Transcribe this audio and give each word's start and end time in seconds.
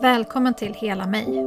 Välkommen 0.00 0.54
till 0.54 0.74
Hela 0.74 1.06
mig. 1.06 1.38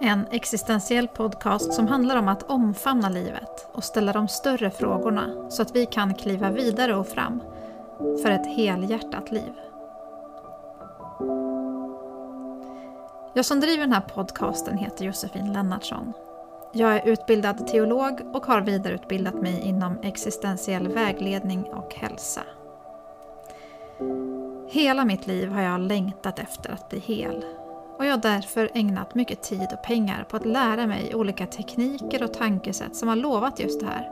En 0.00 0.26
existentiell 0.30 1.08
podcast 1.08 1.72
som 1.72 1.86
handlar 1.86 2.16
om 2.16 2.28
att 2.28 2.42
omfamna 2.42 3.08
livet 3.08 3.68
och 3.72 3.84
ställa 3.84 4.12
de 4.12 4.28
större 4.28 4.70
frågorna 4.70 5.50
så 5.50 5.62
att 5.62 5.76
vi 5.76 5.86
kan 5.86 6.14
kliva 6.14 6.50
vidare 6.50 6.96
och 6.96 7.08
fram 7.08 7.42
för 8.22 8.30
ett 8.30 8.46
helhjärtat 8.46 9.32
liv. 9.32 9.52
Jag 13.34 13.44
som 13.44 13.60
driver 13.60 13.80
den 13.80 13.92
här 13.92 14.00
podcasten 14.14 14.78
heter 14.78 15.04
Josefin 15.04 15.52
Lennartsson. 15.52 16.12
Jag 16.72 16.96
är 16.96 17.08
utbildad 17.08 17.66
teolog 17.66 18.20
och 18.34 18.46
har 18.46 18.60
vidareutbildat 18.60 19.34
mig 19.34 19.60
inom 19.60 19.98
existentiell 20.02 20.88
vägledning 20.88 21.64
och 21.64 21.94
hälsa. 21.94 22.42
Hela 24.78 25.04
mitt 25.04 25.26
liv 25.26 25.50
har 25.50 25.60
jag 25.62 25.80
längtat 25.80 26.38
efter 26.38 26.70
att 26.70 26.88
bli 26.88 26.98
hel 26.98 27.44
och 27.98 28.06
jag 28.06 28.10
har 28.10 28.18
därför 28.18 28.70
ägnat 28.74 29.14
mycket 29.14 29.42
tid 29.42 29.68
och 29.72 29.84
pengar 29.84 30.26
på 30.30 30.36
att 30.36 30.46
lära 30.46 30.86
mig 30.86 31.14
olika 31.14 31.46
tekniker 31.46 32.22
och 32.22 32.34
tankesätt 32.34 32.96
som 32.96 33.08
har 33.08 33.16
lovat 33.16 33.60
just 33.60 33.80
det 33.80 33.86
här. 33.86 34.10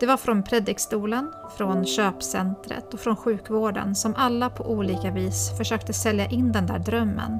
Det 0.00 0.06
var 0.06 0.16
från 0.16 0.42
predikstolen, 0.42 1.32
från 1.56 1.86
köpcentret 1.86 2.94
och 2.94 3.00
från 3.00 3.16
sjukvården 3.16 3.94
som 3.94 4.14
alla 4.16 4.50
på 4.50 4.64
olika 4.64 5.10
vis 5.10 5.58
försökte 5.58 5.92
sälja 5.92 6.26
in 6.26 6.52
den 6.52 6.66
där 6.66 6.78
drömmen. 6.78 7.38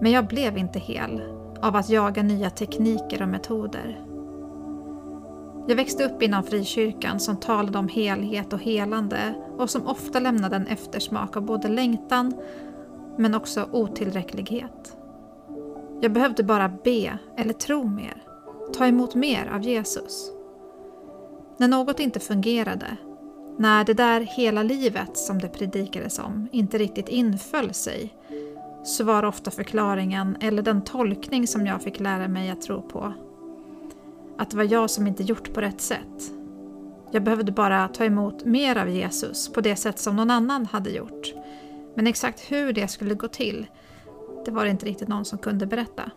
Men 0.00 0.12
jag 0.12 0.26
blev 0.26 0.58
inte 0.58 0.78
hel 0.78 1.22
av 1.62 1.76
att 1.76 1.88
jaga 1.88 2.22
nya 2.22 2.50
tekniker 2.50 3.22
och 3.22 3.28
metoder. 3.28 4.15
Jag 5.68 5.76
växte 5.76 6.04
upp 6.04 6.22
inom 6.22 6.42
frikyrkan 6.42 7.20
som 7.20 7.36
talade 7.36 7.78
om 7.78 7.88
helhet 7.88 8.52
och 8.52 8.60
helande 8.60 9.34
och 9.58 9.70
som 9.70 9.86
ofta 9.86 10.20
lämnade 10.20 10.56
en 10.56 10.66
eftersmak 10.66 11.36
av 11.36 11.42
både 11.42 11.68
längtan 11.68 12.34
men 13.18 13.34
också 13.34 13.68
otillräcklighet. 13.72 14.96
Jag 16.00 16.12
behövde 16.12 16.42
bara 16.42 16.68
be 16.68 17.18
eller 17.36 17.52
tro 17.52 17.84
mer, 17.84 18.22
ta 18.74 18.86
emot 18.86 19.14
mer 19.14 19.50
av 19.54 19.62
Jesus. 19.62 20.30
När 21.56 21.68
något 21.68 22.00
inte 22.00 22.20
fungerade, 22.20 22.96
när 23.58 23.84
det 23.84 23.94
där 23.94 24.20
hela 24.20 24.62
livet 24.62 25.16
som 25.18 25.38
det 25.38 25.48
predikades 25.48 26.18
om 26.18 26.48
inte 26.52 26.78
riktigt 26.78 27.08
inföll 27.08 27.74
sig, 27.74 28.14
så 28.84 29.04
var 29.04 29.24
ofta 29.24 29.50
förklaringen, 29.50 30.36
eller 30.40 30.62
den 30.62 30.82
tolkning 30.82 31.46
som 31.46 31.66
jag 31.66 31.82
fick 31.82 32.00
lära 32.00 32.28
mig 32.28 32.50
att 32.50 32.62
tro 32.62 32.82
på, 32.82 33.12
att 34.38 34.50
det 34.50 34.56
var 34.56 34.64
jag 34.64 34.90
som 34.90 35.06
inte 35.06 35.22
gjort 35.22 35.52
på 35.54 35.60
rätt 35.60 35.80
sätt. 35.80 36.32
Jag 37.10 37.22
behövde 37.22 37.52
bara 37.52 37.88
ta 37.88 38.04
emot 38.04 38.44
mer 38.44 38.78
av 38.78 38.88
Jesus 38.88 39.52
på 39.52 39.60
det 39.60 39.76
sätt 39.76 39.98
som 39.98 40.16
någon 40.16 40.30
annan 40.30 40.66
hade 40.66 40.90
gjort. 40.90 41.34
Men 41.94 42.06
exakt 42.06 42.52
hur 42.52 42.72
det 42.72 42.88
skulle 42.88 43.14
gå 43.14 43.28
till, 43.28 43.66
det 44.44 44.50
var 44.50 44.64
det 44.64 44.70
inte 44.70 44.86
riktigt 44.86 45.08
någon 45.08 45.24
som 45.24 45.38
kunde 45.38 45.66
berätta. 45.66 46.10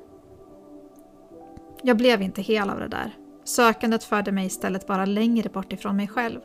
Jag 1.84 1.98
blev 1.98 2.22
inte 2.22 2.42
hel 2.42 2.70
av 2.70 2.80
det 2.80 2.88
där. 2.88 3.18
Sökandet 3.44 4.04
förde 4.04 4.32
mig 4.32 4.46
istället 4.46 4.88
bara 4.88 5.06
längre 5.06 5.50
bort 5.50 5.74
ifrån 5.74 5.96
mig 5.96 6.08
själv. 6.08 6.40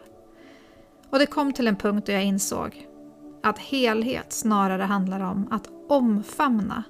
Och 1.10 1.18
det 1.18 1.26
kom 1.26 1.52
till 1.52 1.68
en 1.68 1.76
punkt 1.76 2.06
då 2.06 2.12
jag 2.12 2.24
insåg 2.24 2.88
att 3.42 3.58
helhet 3.58 4.32
snarare 4.32 4.82
handlar 4.82 5.20
om 5.20 5.48
att 5.50 5.68
omfamna 5.88 6.84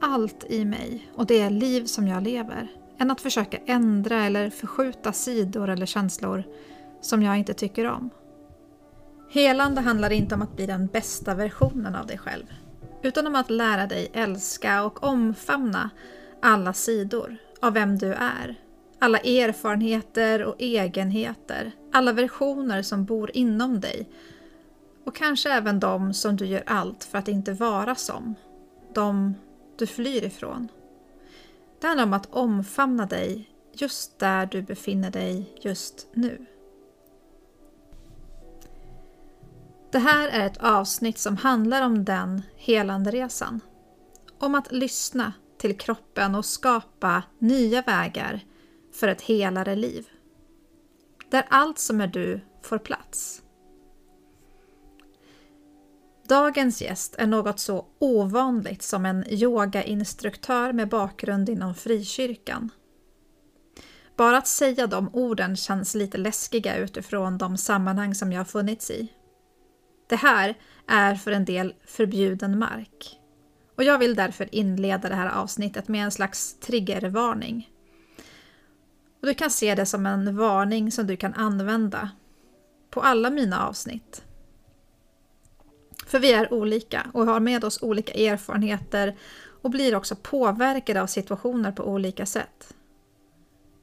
allt 0.00 0.44
i 0.48 0.64
mig 0.64 1.10
och 1.14 1.26
det 1.26 1.50
liv 1.50 1.84
som 1.84 2.08
jag 2.08 2.22
lever 2.22 2.79
än 3.00 3.10
att 3.10 3.20
försöka 3.20 3.58
ändra 3.66 4.24
eller 4.24 4.50
förskjuta 4.50 5.12
sidor 5.12 5.68
eller 5.68 5.86
känslor 5.86 6.44
som 7.00 7.22
jag 7.22 7.38
inte 7.38 7.54
tycker 7.54 7.86
om. 7.86 8.10
Helande 9.30 9.80
handlar 9.80 10.12
inte 10.12 10.34
om 10.34 10.42
att 10.42 10.56
bli 10.56 10.66
den 10.66 10.86
bästa 10.86 11.34
versionen 11.34 11.94
av 11.94 12.06
dig 12.06 12.18
själv, 12.18 12.44
utan 13.02 13.26
om 13.26 13.34
att 13.34 13.50
lära 13.50 13.86
dig 13.86 14.10
älska 14.12 14.84
och 14.84 15.04
omfamna 15.04 15.90
alla 16.42 16.72
sidor 16.72 17.36
av 17.60 17.72
vem 17.72 17.98
du 17.98 18.12
är. 18.12 18.60
Alla 18.98 19.18
erfarenheter 19.18 20.44
och 20.44 20.54
egenheter, 20.58 21.72
alla 21.92 22.12
versioner 22.12 22.82
som 22.82 23.04
bor 23.04 23.30
inom 23.34 23.80
dig 23.80 24.08
och 25.04 25.16
kanske 25.16 25.52
även 25.52 25.80
de 25.80 26.14
som 26.14 26.36
du 26.36 26.46
gör 26.46 26.62
allt 26.66 27.04
för 27.04 27.18
att 27.18 27.28
inte 27.28 27.52
vara 27.52 27.94
som. 27.94 28.34
De 28.94 29.34
du 29.78 29.86
flyr 29.86 30.24
ifrån. 30.24 30.68
Det 31.80 31.86
handlar 31.86 32.04
om 32.04 32.12
att 32.12 32.34
omfamna 32.34 33.06
dig 33.06 33.50
just 33.72 34.18
där 34.18 34.46
du 34.46 34.62
befinner 34.62 35.10
dig 35.10 35.56
just 35.60 36.08
nu. 36.12 36.46
Det 39.92 39.98
här 39.98 40.28
är 40.28 40.46
ett 40.46 40.62
avsnitt 40.62 41.18
som 41.18 41.36
handlar 41.36 41.82
om 41.82 42.04
den 42.04 42.42
helande 42.56 43.10
resan. 43.10 43.60
Om 44.38 44.54
att 44.54 44.72
lyssna 44.72 45.32
till 45.58 45.78
kroppen 45.78 46.34
och 46.34 46.44
skapa 46.44 47.22
nya 47.38 47.82
vägar 47.82 48.40
för 48.92 49.08
ett 49.08 49.22
helare 49.22 49.76
liv. 49.76 50.08
Där 51.30 51.46
allt 51.48 51.78
som 51.78 52.00
är 52.00 52.06
du 52.06 52.40
får 52.62 52.78
plats. 52.78 53.42
Dagens 56.30 56.82
gäst 56.82 57.14
är 57.18 57.26
något 57.26 57.60
så 57.60 57.86
ovanligt 57.98 58.82
som 58.82 59.06
en 59.06 59.24
yogainstruktör 59.28 60.72
med 60.72 60.88
bakgrund 60.88 61.48
inom 61.48 61.74
frikyrkan. 61.74 62.70
Bara 64.16 64.38
att 64.38 64.46
säga 64.46 64.86
de 64.86 65.14
orden 65.14 65.56
känns 65.56 65.94
lite 65.94 66.18
läskiga 66.18 66.76
utifrån 66.76 67.38
de 67.38 67.56
sammanhang 67.56 68.14
som 68.14 68.32
jag 68.32 68.40
har 68.40 68.44
funnits 68.44 68.90
i. 68.90 69.12
Det 70.08 70.16
här 70.16 70.58
är 70.86 71.14
för 71.14 71.32
en 71.32 71.44
del 71.44 71.74
förbjuden 71.84 72.58
mark. 72.58 73.18
Och 73.76 73.84
jag 73.84 73.98
vill 73.98 74.14
därför 74.14 74.54
inleda 74.54 75.08
det 75.08 75.14
här 75.14 75.30
avsnittet 75.30 75.88
med 75.88 76.04
en 76.04 76.10
slags 76.10 76.60
triggervarning. 76.60 77.70
Och 79.20 79.26
du 79.26 79.34
kan 79.34 79.50
se 79.50 79.74
det 79.74 79.86
som 79.86 80.06
en 80.06 80.36
varning 80.36 80.92
som 80.92 81.06
du 81.06 81.16
kan 81.16 81.34
använda 81.34 82.10
på 82.90 83.00
alla 83.00 83.30
mina 83.30 83.66
avsnitt. 83.66 84.22
För 86.10 86.18
vi 86.18 86.32
är 86.32 86.52
olika 86.52 87.10
och 87.14 87.26
har 87.26 87.40
med 87.40 87.64
oss 87.64 87.82
olika 87.82 88.12
erfarenheter 88.12 89.16
och 89.62 89.70
blir 89.70 89.94
också 89.94 90.16
påverkade 90.16 91.02
av 91.02 91.06
situationer 91.06 91.72
på 91.72 91.84
olika 91.84 92.26
sätt. 92.26 92.74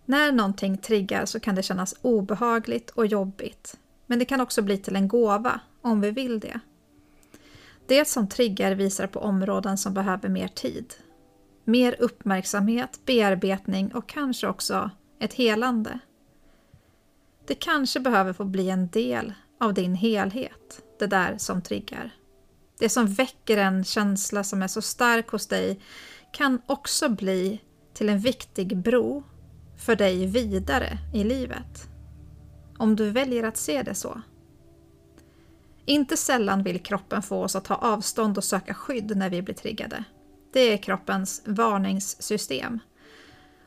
När 0.05 0.31
någonting 0.31 0.77
triggar 0.77 1.25
så 1.25 1.39
kan 1.39 1.55
det 1.55 1.63
kännas 1.63 1.95
obehagligt 2.01 2.89
och 2.89 3.05
jobbigt. 3.05 3.79
Men 4.05 4.19
det 4.19 4.25
kan 4.25 4.41
också 4.41 4.61
bli 4.61 4.77
till 4.77 4.95
en 4.95 5.07
gåva 5.07 5.59
om 5.81 6.01
vi 6.01 6.11
vill 6.11 6.39
det. 6.39 6.59
Det 7.87 8.07
som 8.07 8.29
triggar 8.29 8.71
visar 8.71 9.07
på 9.07 9.19
områden 9.19 9.77
som 9.77 9.93
behöver 9.93 10.29
mer 10.29 10.47
tid. 10.47 10.93
Mer 11.63 11.95
uppmärksamhet, 11.99 12.99
bearbetning 13.05 13.95
och 13.95 14.09
kanske 14.09 14.47
också 14.47 14.89
ett 15.19 15.33
helande. 15.33 15.99
Det 17.45 17.55
kanske 17.55 17.99
behöver 17.99 18.33
få 18.33 18.43
bli 18.43 18.69
en 18.69 18.87
del 18.87 19.33
av 19.59 19.73
din 19.73 19.95
helhet, 19.95 20.83
det 20.99 21.07
där 21.07 21.37
som 21.37 21.61
triggar. 21.61 22.11
Det 22.79 22.89
som 22.89 23.07
väcker 23.07 23.57
en 23.57 23.83
känsla 23.83 24.43
som 24.43 24.61
är 24.61 24.67
så 24.67 24.81
stark 24.81 25.29
hos 25.29 25.47
dig 25.47 25.79
kan 26.33 26.61
också 26.65 27.09
bli 27.09 27.61
till 27.93 28.09
en 28.09 28.19
viktig 28.19 28.77
bro 28.77 29.23
för 29.77 29.95
dig 29.95 30.25
vidare 30.25 30.97
i 31.13 31.23
livet. 31.23 31.89
Om 32.77 32.95
du 32.95 33.11
väljer 33.11 33.43
att 33.43 33.57
se 33.57 33.83
det 33.83 33.95
så. 33.95 34.21
Inte 35.85 36.17
sällan 36.17 36.63
vill 36.63 36.83
kroppen 36.83 37.21
få 37.21 37.43
oss 37.43 37.55
att 37.55 37.65
ta 37.65 37.75
avstånd 37.75 38.37
och 38.37 38.43
söka 38.43 38.73
skydd 38.73 39.17
när 39.17 39.29
vi 39.29 39.41
blir 39.41 39.55
triggade. 39.55 40.03
Det 40.53 40.59
är 40.59 40.77
kroppens 40.77 41.41
varningssystem. 41.45 42.79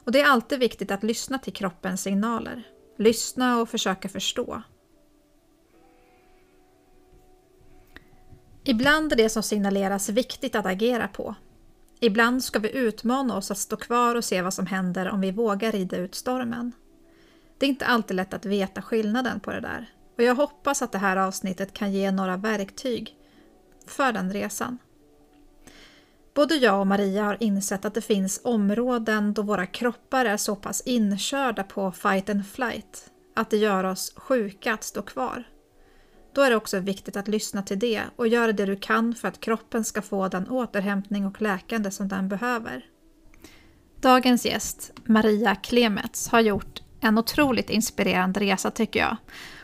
Och 0.05 0.13
det 0.13 0.21
är 0.21 0.31
alltid 0.31 0.59
viktigt 0.59 0.91
att 0.91 1.03
lyssna 1.03 1.39
till 1.39 1.53
kroppens 1.53 2.03
signaler. 2.03 2.63
Lyssna 2.99 3.61
och 3.61 3.69
försöka 3.69 4.09
förstå. 4.09 4.63
Ibland 8.65 9.13
är 9.13 9.17
det 9.17 9.29
som 9.29 9.43
signaleras 9.43 10.09
viktigt 10.09 10.55
att 10.55 10.67
agera 10.67 11.09
på. 11.09 11.35
Ibland 12.01 12.45
ska 12.45 12.59
vi 12.59 12.71
utmana 12.71 13.37
oss 13.37 13.51
att 13.51 13.59
stå 13.59 13.77
kvar 13.77 14.15
och 14.15 14.25
se 14.25 14.43
vad 14.43 14.55
som 14.55 14.67
händer 14.67 15.09
om 15.09 15.21
vi 15.21 15.31
vågar 15.31 15.73
rida 15.73 15.97
ut 15.97 16.15
stormen. 16.15 16.73
Det 17.59 17.67
är 17.67 17.71
inte 17.71 17.87
alltid 17.87 18.17
lätt 18.17 18.35
att 18.35 18.45
veta 18.45 18.83
skillnaden 18.83 19.41
på 19.41 19.53
det 19.53 19.61
där 19.61 19.91
och 20.21 20.25
jag 20.25 20.35
hoppas 20.35 20.83
att 20.83 20.93
det 20.93 20.99
här 20.99 21.17
avsnittet 21.17 21.73
kan 21.73 21.93
ge 21.93 22.11
några 22.11 22.37
verktyg 22.37 23.17
för 23.87 24.13
den 24.13 24.33
resan. 24.33 24.79
Både 26.35 26.55
jag 26.55 26.81
och 26.81 26.87
Maria 26.87 27.25
har 27.25 27.37
insett 27.41 27.85
att 27.85 27.95
det 27.95 28.01
finns 28.01 28.41
områden 28.45 29.35
då 29.35 29.43
våra 29.43 29.67
kroppar 29.67 30.25
är 30.25 30.37
så 30.37 30.57
pass 30.57 30.83
inkörda 30.87 31.65
på 31.65 31.93
fight 31.93 32.31
and 32.31 32.47
flight 32.47 33.11
att 33.35 33.51
det 33.51 33.57
gör 33.57 33.85
oss 33.85 34.13
sjuka 34.17 34.75
att 34.75 34.85
stå 34.85 35.03
kvar. 35.03 35.45
Då 36.33 36.41
är 36.41 36.51
det 36.51 36.57
också 36.57 36.79
viktigt 36.79 37.17
att 37.17 37.29
lyssna 37.29 37.63
till 37.63 37.79
det 37.79 38.03
och 38.17 38.29
göra 38.29 38.53
det 38.53 38.67
du 38.67 38.77
kan 38.77 39.15
för 39.15 39.29
att 39.29 39.41
kroppen 39.41 39.85
ska 39.85 40.03
få 40.03 40.29
den 40.29 40.49
återhämtning 40.49 41.27
och 41.27 41.43
läkande 41.43 41.91
som 41.91 42.09
den 42.09 42.29
behöver. 42.29 42.85
Dagens 44.01 44.47
gäst, 44.47 44.93
Maria 45.05 45.55
Klemets, 45.55 46.29
har 46.29 46.41
gjort 46.41 46.83
en 47.01 47.19
otroligt 47.19 47.71
inspirerande 47.71 48.41
resa 48.41 48.71
tycker 48.71 49.01
jag. 49.01 49.17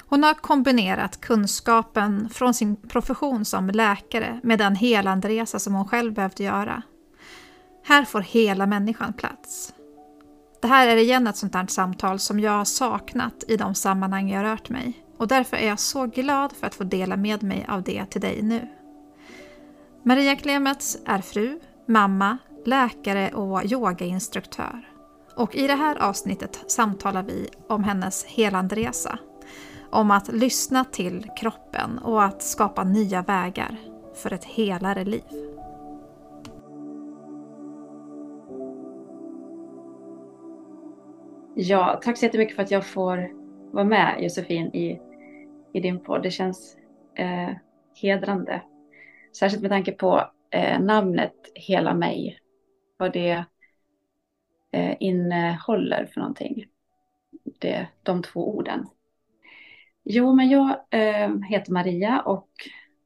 Hon 0.09 0.23
har 0.23 0.35
kombinerat 0.35 1.21
kunskapen 1.21 2.29
från 2.29 2.55
sin 2.55 2.77
profession 2.77 3.45
som 3.45 3.71
läkare 3.71 4.41
med 4.43 4.59
den 4.59 4.77
helande 4.77 5.29
resa 5.29 5.59
som 5.59 5.75
hon 5.75 5.89
själv 5.89 6.13
behövde 6.13 6.45
göra. 6.45 6.83
Här 7.85 8.05
får 8.05 8.21
hela 8.21 8.67
människan 8.67 9.13
plats. 9.13 9.73
Det 10.63 10.69
här 10.69 10.87
är 10.87 10.97
igen 10.97 11.27
ett 11.27 11.37
sånt 11.37 11.55
här 11.55 11.67
samtal 11.67 12.19
som 12.19 12.41
jag 12.41 12.53
har 12.53 12.65
saknat 12.65 13.45
i 13.49 13.57
de 13.57 13.75
sammanhang 13.75 14.31
jag 14.31 14.45
rört 14.45 14.69
mig 14.69 15.06
och 15.17 15.29
därför 15.29 15.57
är 15.57 15.69
jag 15.69 15.81
så 15.81 16.07
glad 16.07 16.53
för 16.53 16.67
att 16.67 16.75
få 16.75 16.85
dela 16.85 17.17
med 17.17 17.43
mig 17.43 17.67
av 17.69 17.83
det 17.83 18.07
till 18.07 18.21
dig 18.21 18.43
nu. 18.43 18.69
Maria 20.03 20.37
Klemets 20.37 20.99
är 21.07 21.19
fru, 21.19 21.61
mamma, 21.87 22.39
läkare 22.65 23.31
och 23.31 23.65
yogainstruktör. 23.65 24.89
Och 25.37 25.57
i 25.57 25.67
det 25.67 25.75
här 25.75 25.97
avsnittet 25.97 26.65
samtalar 26.67 27.23
vi 27.23 27.49
om 27.69 27.85
hennes 27.85 28.25
helandresa. 28.25 29.19
Om 29.91 30.11
att 30.11 30.29
lyssna 30.29 30.85
till 30.85 31.27
kroppen 31.37 31.99
och 31.99 32.25
att 32.25 32.43
skapa 32.43 32.85
nya 32.85 33.23
vägar 33.23 33.77
för 34.15 34.33
ett 34.33 34.45
helare 34.45 35.05
liv. 35.05 35.23
Ja, 41.55 42.01
tack 42.03 42.19
så 42.19 42.25
jättemycket 42.25 42.57
för 42.57 42.63
att 42.63 42.71
jag 42.71 42.87
får 42.87 43.29
vara 43.73 43.85
med 43.85 44.17
Josefin 44.21 44.67
i, 44.67 45.01
i 45.77 45.81
din 45.81 46.01
podd. 46.01 46.23
Det 46.23 46.31
känns 46.31 46.77
eh, 47.15 47.51
hedrande. 47.95 48.63
Särskilt 49.39 49.63
med 49.63 49.71
tanke 49.71 49.93
på 49.93 50.31
eh, 50.51 50.81
namnet 50.81 51.35
Hela 51.55 51.95
mig. 51.95 52.39
Vad 52.97 53.13
det 53.13 53.45
eh, 54.73 54.97
innehåller 55.01 56.07
för 56.07 56.21
någonting. 56.21 56.67
Det, 57.59 57.87
de 58.03 58.23
två 58.23 58.57
orden. 58.57 58.87
Jo, 60.05 60.35
men 60.35 60.49
jag 60.49 60.69
eh, 60.91 61.41
heter 61.49 61.73
Maria 61.73 62.21
och 62.21 62.51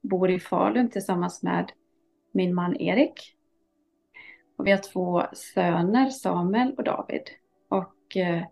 bor 0.01 0.29
i 0.31 0.39
Falun 0.39 0.89
tillsammans 0.89 1.43
med 1.43 1.71
min 2.31 2.55
man 2.55 2.81
Erik. 2.81 3.35
Och 4.57 4.67
vi 4.67 4.71
har 4.71 4.91
två 4.91 5.23
söner, 5.33 6.09
Samuel 6.09 6.73
och 6.77 6.83
David. 6.83 7.23
Och 7.69 8.17
eh, 8.17 8.43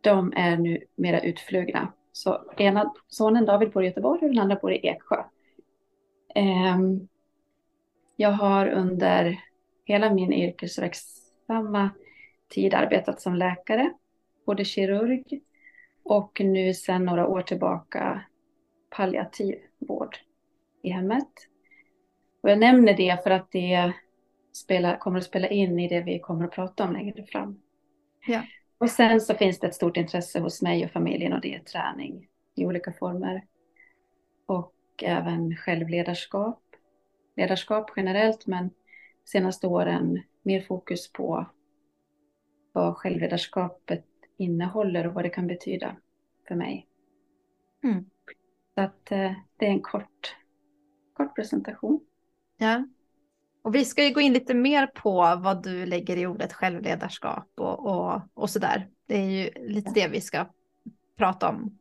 de 0.00 0.32
är 0.36 0.56
nu 0.56 0.84
mera 0.96 1.20
utflugna. 1.20 1.92
Så 2.12 2.52
ena 2.56 2.94
sonen 3.08 3.46
David 3.46 3.72
bor 3.72 3.82
i 3.82 3.86
Göteborg 3.86 4.22
och 4.22 4.28
den 4.28 4.38
andra 4.38 4.56
bor 4.56 4.72
i 4.72 4.86
Eksjö. 4.86 5.24
Ehm, 6.34 7.08
jag 8.16 8.32
har 8.32 8.68
under 8.68 9.40
hela 9.84 10.14
min 10.14 10.32
yrkesverksamma 10.32 11.90
tid 12.48 12.74
arbetat 12.74 13.20
som 13.20 13.34
läkare, 13.34 13.92
både 14.46 14.64
kirurg 14.64 15.40
och 16.02 16.40
nu 16.44 16.74
sedan 16.74 17.04
några 17.04 17.26
år 17.26 17.42
tillbaka 17.42 18.24
palliativ 18.90 19.58
vård 19.78 20.16
i 20.82 20.90
hemmet. 20.90 21.28
Och 22.40 22.50
jag 22.50 22.58
nämner 22.58 22.94
det 22.96 23.22
för 23.22 23.30
att 23.30 23.50
det 23.50 23.92
spelar, 24.52 24.98
kommer 24.98 25.18
att 25.18 25.24
spela 25.24 25.48
in 25.48 25.78
i 25.78 25.88
det 25.88 26.00
vi 26.00 26.18
kommer 26.18 26.44
att 26.44 26.52
prata 26.52 26.84
om 26.84 26.92
längre 26.92 27.26
fram. 27.26 27.60
Ja. 28.26 28.42
Och 28.82 28.90
sen 28.90 29.20
så 29.20 29.34
finns 29.34 29.58
det 29.58 29.66
ett 29.66 29.74
stort 29.74 29.96
intresse 29.96 30.40
hos 30.40 30.62
mig 30.62 30.84
och 30.84 30.90
familjen 30.90 31.32
och 31.32 31.40
det 31.40 31.54
är 31.54 31.60
träning 31.60 32.28
i 32.54 32.66
olika 32.66 32.92
former. 32.92 33.46
Och 34.46 34.74
även 35.02 35.56
självledarskap. 35.56 36.62
Ledarskap 37.36 37.90
generellt 37.96 38.46
men 38.46 38.70
senaste 39.24 39.66
åren 39.66 40.22
mer 40.42 40.60
fokus 40.60 41.12
på 41.12 41.46
vad 42.72 42.96
självledarskapet 42.96 44.06
innehåller 44.36 45.06
och 45.06 45.14
vad 45.14 45.24
det 45.24 45.30
kan 45.30 45.46
betyda 45.46 45.96
för 46.48 46.54
mig. 46.54 46.88
Mm. 47.84 48.10
Så 48.74 48.80
att 48.80 49.12
eh, 49.12 49.32
det 49.56 49.66
är 49.66 49.70
en 49.70 49.82
kort, 49.82 50.36
kort 51.12 51.34
presentation. 51.34 52.00
Ja. 52.56 52.84
Och 53.62 53.74
vi 53.74 53.84
ska 53.84 54.04
ju 54.04 54.14
gå 54.14 54.20
in 54.20 54.32
lite 54.32 54.54
mer 54.54 54.86
på 54.86 55.36
vad 55.42 55.62
du 55.62 55.86
lägger 55.86 56.16
i 56.16 56.26
ordet 56.26 56.52
självledarskap 56.52 57.48
och, 57.56 57.86
och, 57.86 58.20
och 58.34 58.50
sådär. 58.50 58.88
Det 59.08 59.16
är 59.16 59.30
ju 59.30 59.50
lite 59.68 59.90
det 59.94 60.08
vi 60.08 60.20
ska 60.20 60.46
prata 61.18 61.48
om 61.48 61.78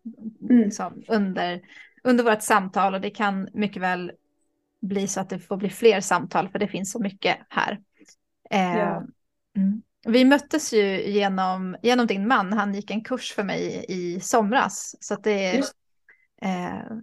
mm. 0.50 0.64
liksom, 0.64 1.04
under, 1.08 1.62
under 2.04 2.24
vårt 2.24 2.42
samtal 2.42 2.94
och 2.94 3.02
det 3.02 3.10
kan 3.10 3.50
mycket 3.54 3.82
väl 3.82 4.12
bli 4.82 5.08
så 5.08 5.22
att 5.22 5.30
det 5.30 5.40
får 5.40 5.58
bli 5.58 5.70
fler 5.70 6.02
samtal 6.02 6.50
för 6.50 6.60
det 6.60 6.68
finns 6.68 6.92
så 6.92 7.00
mycket 7.00 7.38
här. 7.50 7.80
Eh, 8.50 8.78
ja. 8.78 9.04
mm. 9.58 9.82
Vi 10.06 10.26
möttes 10.26 10.74
ju 10.74 11.12
genom, 11.12 11.76
genom 11.82 12.08
din 12.08 12.28
man, 12.28 12.54
han 12.54 12.74
gick 12.74 12.92
en 12.92 13.04
kurs 13.04 13.34
för 13.34 13.44
mig 13.44 13.86
i 13.88 14.20
somras. 14.20 14.96
Så 15.00 15.14
att 15.14 15.24
det, 15.24 15.64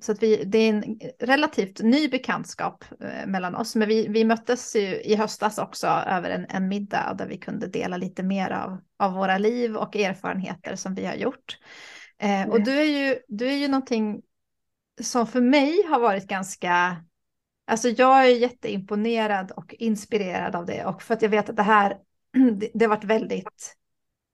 så 0.00 0.12
att 0.12 0.22
vi, 0.22 0.44
det 0.44 0.58
är 0.58 0.68
en 0.68 0.98
relativt 1.20 1.80
ny 1.80 2.08
bekantskap 2.08 2.84
eh, 3.00 3.26
mellan 3.26 3.54
oss. 3.54 3.76
Men 3.76 3.88
vi, 3.88 4.08
vi 4.08 4.24
möttes 4.24 4.76
ju 4.76 5.00
i 5.00 5.14
höstas 5.14 5.58
också 5.58 5.86
över 5.86 6.30
en, 6.30 6.46
en 6.48 6.68
middag 6.68 7.14
där 7.18 7.26
vi 7.26 7.38
kunde 7.38 7.66
dela 7.66 7.96
lite 7.96 8.22
mer 8.22 8.50
av, 8.50 8.78
av 8.98 9.12
våra 9.12 9.38
liv 9.38 9.76
och 9.76 9.96
erfarenheter 9.96 10.76
som 10.76 10.94
vi 10.94 11.06
har 11.06 11.14
gjort. 11.14 11.58
Eh, 12.18 12.48
och 12.48 12.64
du 12.64 12.78
är, 12.78 12.84
ju, 12.84 13.18
du 13.28 13.48
är 13.48 13.56
ju 13.56 13.68
någonting 13.68 14.22
som 15.00 15.26
för 15.26 15.40
mig 15.40 15.86
har 15.88 16.00
varit 16.00 16.26
ganska 16.26 17.04
Alltså 17.68 17.88
jag 17.88 18.26
är 18.26 18.36
jätteimponerad 18.36 19.50
och 19.50 19.74
inspirerad 19.78 20.56
av 20.56 20.66
det 20.66 20.84
och 20.84 21.02
för 21.02 21.14
att 21.14 21.22
jag 21.22 21.28
vet 21.28 21.48
att 21.48 21.56
det 21.56 21.62
här 21.62 21.98
det, 22.52 22.70
det 22.74 22.84
har 22.84 22.88
varit 22.88 23.04
väldigt 23.04 23.76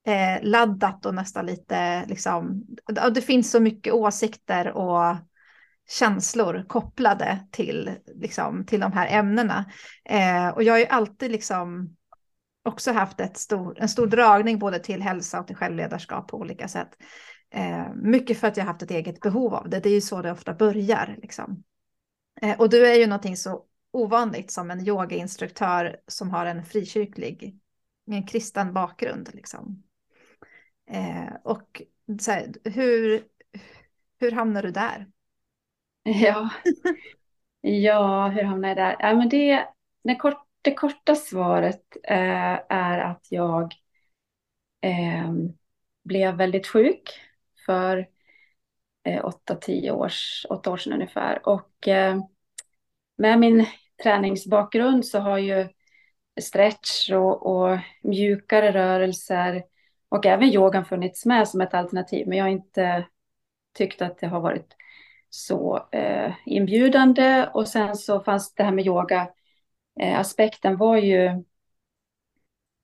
eh, 0.07 0.43
laddat 0.43 1.07
och 1.07 1.15
nästan 1.15 1.47
lite 1.47 2.05
liksom, 2.07 2.67
det 3.15 3.23
finns 3.23 3.51
så 3.51 3.61
mycket 3.61 3.93
åsikter 3.93 4.73
och 4.73 5.17
känslor 5.89 6.65
kopplade 6.69 7.47
till, 7.51 7.91
liksom, 8.15 8.67
till 8.67 8.81
de 8.81 8.93
här 8.93 9.19
ämnena. 9.19 9.65
Eh, 10.05 10.49
och 10.49 10.63
jag 10.63 10.73
har 10.73 10.79
ju 10.79 10.87
alltid 10.87 11.31
liksom 11.31 11.97
också 12.65 12.93
haft 12.93 13.21
ett 13.21 13.37
stor, 13.37 13.79
en 13.81 13.89
stor 13.89 14.07
dragning 14.07 14.59
både 14.59 14.79
till 14.79 15.03
hälsa 15.03 15.41
och 15.41 15.47
till 15.47 15.57
självledarskap 15.57 16.29
på 16.29 16.37
olika 16.37 16.69
sätt. 16.69 16.89
Eh, 17.51 17.95
mycket 17.95 18.39
för 18.39 18.49
att 18.49 18.57
jag 18.57 18.65
haft 18.65 18.83
ett 18.83 18.91
eget 18.91 19.21
behov 19.21 19.55
av 19.55 19.69
det. 19.69 19.81
Det 19.81 19.89
är 19.89 19.95
ju 19.95 20.01
så 20.01 20.23
det 20.23 20.33
ofta 20.33 20.55
börjar. 20.55 21.17
Liksom. 21.23 21.65
Eh, 22.43 22.61
och 22.61 22.71
du 22.71 22.87
är 22.87 22.95
ju 22.95 23.07
någonting 23.07 23.37
så 23.37 23.65
ovanligt 23.93 24.51
som 24.51 24.71
en 24.71 24.89
yogainstruktör 24.89 25.97
som 26.07 26.31
har 26.31 26.47
en 26.47 26.65
frikyrklig 26.65 27.59
en 28.07 28.27
kristen 28.27 28.73
bakgrund. 28.73 29.31
Liksom. 29.33 29.83
Eh, 30.87 31.35
och 31.45 31.83
så 32.21 32.31
här, 32.31 32.53
hur, 32.65 33.25
hur 34.21 34.33
hamnar 34.33 34.63
du 34.63 34.71
där? 34.71 35.07
Ja, 36.05 36.51
ja 37.61 38.29
hur 38.29 38.43
hamnar 38.43 38.69
jag 38.69 38.77
där? 38.79 38.97
Ja, 39.01 39.15
men 39.15 39.29
det, 39.29 39.69
det, 40.05 40.17
kort, 40.17 40.47
det 40.63 40.75
korta 40.75 41.15
svaret 41.15 41.97
eh, 42.05 42.61
är 42.69 42.99
att 42.99 43.27
jag 43.31 43.75
eh, 44.81 45.33
blev 46.05 46.35
väldigt 46.37 46.67
sjuk 46.67 47.11
för 47.67 48.09
eh, 49.05 49.25
åtta, 49.25 49.55
tio 49.57 49.93
års, 49.93 50.47
åtta 50.51 50.71
år 50.73 50.77
sedan 50.77 50.93
ungefär. 50.93 51.49
Och 51.49 51.89
eh, 51.89 52.21
med 53.19 53.39
min 53.41 53.67
träningsbakgrund 54.03 55.07
så 55.07 55.19
har 55.19 55.39
ju 55.39 55.69
stretch 56.41 57.11
och, 57.11 57.47
och 57.47 57.79
mjukare 58.03 58.73
rörelser 58.73 59.65
och 60.09 60.27
även 60.27 60.49
yogan 60.49 60.85
funnits 60.85 61.27
med 61.27 61.49
som 61.49 61.61
ett 61.61 61.75
alternativ. 61.75 62.29
Men 62.29 62.39
jag 62.39 62.45
har 62.45 62.51
inte 62.51 63.07
tyckt 63.75 64.03
att 64.03 64.19
det 64.19 64.27
har 64.27 64.41
varit 64.41 64.77
så 65.31 65.89
eh, 65.93 66.33
inbjudande. 66.47 67.47
Och 67.55 67.69
sen 67.69 67.97
så 67.97 68.21
fanns 68.21 68.55
det 68.55 68.65
här 68.65 68.73
med 68.73 68.87
yoga. 68.87 69.29
Eh, 70.01 70.21
aspekten 70.21 70.77
var 70.77 70.97
ju 70.97 71.45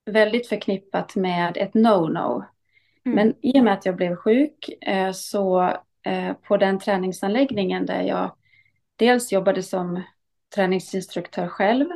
väldigt 0.05 0.49
förknippat 0.49 1.17
med 1.17 1.57
ett 1.57 1.75
no-no. 1.75 2.45
Mm. 3.05 3.17
Men 3.17 3.35
i 3.43 3.61
och 3.61 3.65
med 3.65 3.73
att 3.73 3.87
jag 3.87 3.97
blev 3.97 4.17
sjuk 4.17 4.69
eh, 4.81 5.13
så 5.13 5.63
eh, 6.03 6.33
på 6.33 6.57
den 6.57 6.79
träningsanläggningen 6.79 7.87
där 7.87 8.03
jag 8.03 8.35
dels 8.97 9.33
jobbade 9.33 9.63
som 9.63 10.03
träningsinstruktör 10.55 11.49
själv 11.49 11.87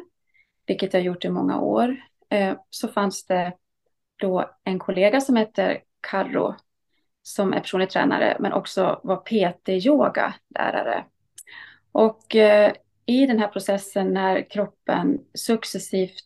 vilket 0.67 0.95
jag 0.95 1.03
gjort 1.03 1.25
i 1.25 1.31
många 1.31 1.61
år, 1.61 1.97
eh, 2.31 2.57
så 2.71 2.89
fanns 2.89 3.27
det 3.27 3.53
då 4.17 4.51
en 4.65 4.79
kollega 4.79 5.21
som 5.21 5.37
heter 5.37 5.83
Karro 6.01 6.55
som 7.23 7.53
är 7.53 7.61
personlig 7.61 7.91
tränare 7.91 8.37
men 8.41 8.53
också 8.53 9.01
var 9.03 9.17
PT-yoga-lärare. 9.17 11.05
Och 11.93 12.37
eh, 12.37 12.73
i 13.07 13.27
den 13.27 13.39
här 13.39 13.49
processen 13.49 14.15
när 14.15 14.51
kroppen 14.51 15.21
successivt 15.35 16.25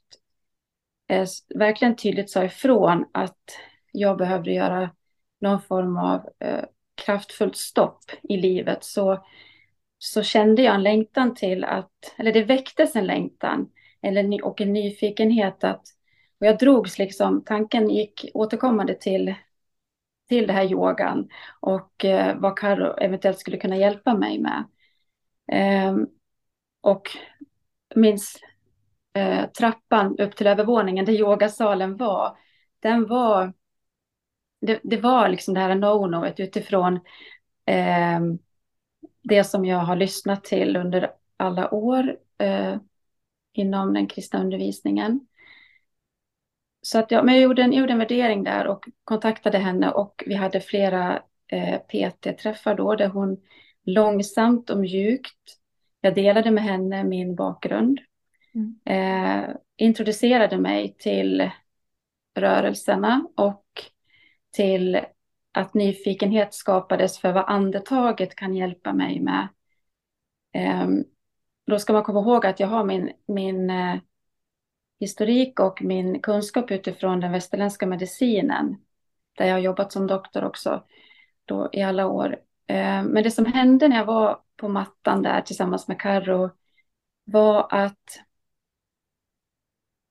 eh, 1.08 1.26
verkligen 1.54 1.96
tydligt 1.96 2.30
sa 2.30 2.44
ifrån 2.44 3.06
att 3.12 3.58
jag 3.92 4.16
behövde 4.16 4.52
göra 4.52 4.90
någon 5.40 5.62
form 5.62 5.96
av 5.96 6.28
eh, 6.38 6.64
kraftfullt 7.04 7.56
stopp 7.56 8.04
i 8.22 8.36
livet 8.36 8.84
så, 8.84 9.24
så 9.98 10.22
kände 10.22 10.62
jag 10.62 10.74
en 10.74 10.82
längtan 10.82 11.34
till 11.34 11.64
att, 11.64 12.14
eller 12.16 12.32
det 12.32 12.44
väcktes 12.44 12.96
en 12.96 13.06
längtan 13.06 13.70
eller, 14.02 14.44
och 14.44 14.60
en 14.60 14.72
nyfikenhet 14.72 15.64
att, 15.64 15.82
och 16.40 16.46
jag 16.46 16.58
drogs 16.58 16.98
liksom, 16.98 17.44
tanken 17.44 17.90
gick 17.90 18.30
återkommande 18.34 18.94
till 18.94 19.34
till 20.28 20.46
det 20.46 20.52
här 20.52 20.64
yogan 20.72 21.28
och 21.60 22.04
eh, 22.04 22.38
vad 22.38 22.58
Karo 22.58 22.98
eventuellt 22.98 23.38
skulle 23.38 23.56
kunna 23.56 23.76
hjälpa 23.76 24.14
mig 24.14 24.38
med. 24.38 24.64
Eh, 25.52 25.96
och 26.80 27.08
minns 27.94 28.36
eh, 29.12 29.50
trappan 29.50 30.18
upp 30.18 30.36
till 30.36 30.46
övervåningen 30.46 31.04
där 31.04 31.12
yogasalen 31.12 31.96
var, 31.96 32.38
den 32.80 33.06
var, 33.06 33.52
det, 34.60 34.80
det 34.84 34.96
var 34.96 35.28
liksom 35.28 35.54
det 35.54 35.60
här 35.60 35.74
no-noet 35.74 36.40
utifrån 36.40 37.00
eh, 37.66 38.20
det 39.22 39.44
som 39.44 39.64
jag 39.64 39.78
har 39.78 39.96
lyssnat 39.96 40.44
till 40.44 40.76
under 40.76 41.12
alla 41.36 41.74
år 41.74 42.16
eh, 42.38 42.76
inom 43.52 43.94
den 43.94 44.06
kristna 44.06 44.40
undervisningen. 44.40 45.26
Så 46.88 46.98
att 46.98 47.10
jag, 47.10 47.24
men 47.24 47.34
jag, 47.34 47.42
gjorde 47.42 47.62
en, 47.62 47.72
gjorde 47.72 47.92
en 47.92 47.98
värdering 47.98 48.44
där 48.44 48.66
och 48.66 48.88
kontaktade 49.04 49.58
henne 49.58 49.90
och 49.90 50.24
vi 50.26 50.34
hade 50.34 50.60
flera 50.60 51.22
eh, 51.46 51.78
PT-träffar 51.78 52.74
då 52.74 52.94
där 52.94 53.08
hon 53.08 53.36
långsamt 53.84 54.70
och 54.70 54.78
mjukt, 54.78 55.58
jag 56.00 56.14
delade 56.14 56.50
med 56.50 56.64
henne 56.64 57.04
min 57.04 57.34
bakgrund, 57.34 58.00
mm. 58.54 58.78
eh, 58.84 59.54
introducerade 59.76 60.58
mig 60.58 60.96
till 60.98 61.50
rörelserna 62.34 63.26
och 63.36 63.66
till 64.52 65.00
att 65.52 65.74
nyfikenhet 65.74 66.54
skapades 66.54 67.18
för 67.18 67.32
vad 67.32 67.44
andetaget 67.46 68.34
kan 68.34 68.54
hjälpa 68.54 68.92
mig 68.92 69.20
med. 69.20 69.48
Eh, 70.54 70.88
då 71.66 71.78
ska 71.78 71.92
man 71.92 72.02
komma 72.02 72.20
ihåg 72.20 72.46
att 72.46 72.60
jag 72.60 72.68
har 72.68 72.84
min, 72.84 73.12
min 73.26 73.70
eh, 73.70 73.96
historik 75.00 75.60
och 75.60 75.82
min 75.82 76.22
kunskap 76.22 76.70
utifrån 76.70 77.20
den 77.20 77.32
västerländska 77.32 77.86
medicinen, 77.86 78.76
där 79.36 79.46
jag 79.46 79.54
har 79.54 79.60
jobbat 79.60 79.92
som 79.92 80.06
doktor 80.06 80.44
också 80.44 80.84
då 81.44 81.68
i 81.72 81.82
alla 81.82 82.06
år. 82.06 82.36
Eh, 82.66 83.02
men 83.02 83.22
det 83.22 83.30
som 83.30 83.46
hände 83.46 83.88
när 83.88 83.96
jag 83.96 84.04
var 84.04 84.40
på 84.56 84.68
mattan 84.68 85.22
där 85.22 85.40
tillsammans 85.40 85.88
med 85.88 86.00
Carro 86.00 86.50
var 87.24 87.66
att 87.70 88.20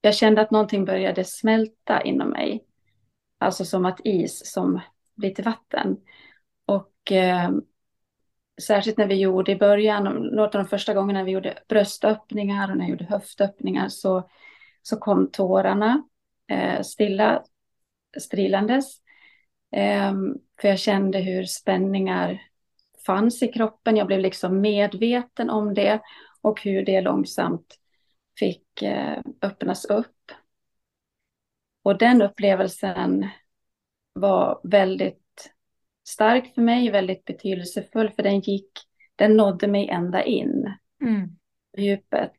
jag 0.02 0.16
kände 0.16 0.42
att 0.42 0.52
någonting 0.52 0.86
började 0.86 1.24
smälta 1.24 2.02
inom 2.02 2.30
mig. 2.30 2.64
Alltså 3.38 3.66
som 3.66 3.86
att 3.86 4.00
is 4.04 4.52
som 4.54 4.80
blir 5.16 5.36
till 5.36 5.44
vatten. 5.44 5.98
Och 6.66 7.12
eh, 7.12 7.50
särskilt 8.62 8.98
när 8.98 9.08
vi 9.08 9.16
gjorde 9.16 9.52
i 9.52 9.56
början, 9.56 10.04
Något 10.04 10.56
av 10.56 10.64
de 10.64 10.68
första 10.68 10.94
gångerna 10.94 11.24
vi 11.24 11.32
gjorde 11.32 11.60
bröstöppningar 11.68 12.72
och 12.72 12.78
när 12.78 12.84
jag 12.84 12.90
gjorde 12.90 13.06
höftöppningar 13.06 13.90
så 13.90 14.30
så 14.88 14.98
kom 14.98 15.32
tårarna 15.32 16.04
eh, 16.52 16.82
stilla, 16.82 17.44
strilandes. 18.20 19.02
Eh, 19.72 20.14
för 20.62 20.68
jag 20.68 20.80
kände 20.80 21.20
hur 21.20 21.44
spänningar 21.44 22.42
fanns 23.06 23.44
i 23.44 23.48
kroppen. 23.48 23.98
Jag 23.98 24.08
blev 24.08 24.20
liksom 24.20 24.62
medveten 24.62 25.50
om 25.50 25.74
det 25.74 26.02
och 26.42 26.62
hur 26.62 26.86
det 26.86 27.02
långsamt 27.02 27.80
fick 28.40 28.82
eh, 28.82 29.18
öppnas 29.42 29.86
upp. 29.86 30.32
Och 31.84 31.98
den 31.98 32.22
upplevelsen 32.22 33.28
var 34.14 34.62
väldigt 34.64 35.54
stark 36.08 36.54
för 36.54 36.62
mig, 36.62 36.92
väldigt 36.92 37.26
betydelsefull, 37.26 38.10
för 38.10 38.24
den 38.24 38.40
gick, 38.40 38.72
den 39.16 39.38
nådde 39.38 39.68
mig 39.68 39.90
ända 39.90 40.24
in 40.24 40.74
mm. 41.02 41.30
djupet. 41.78 42.38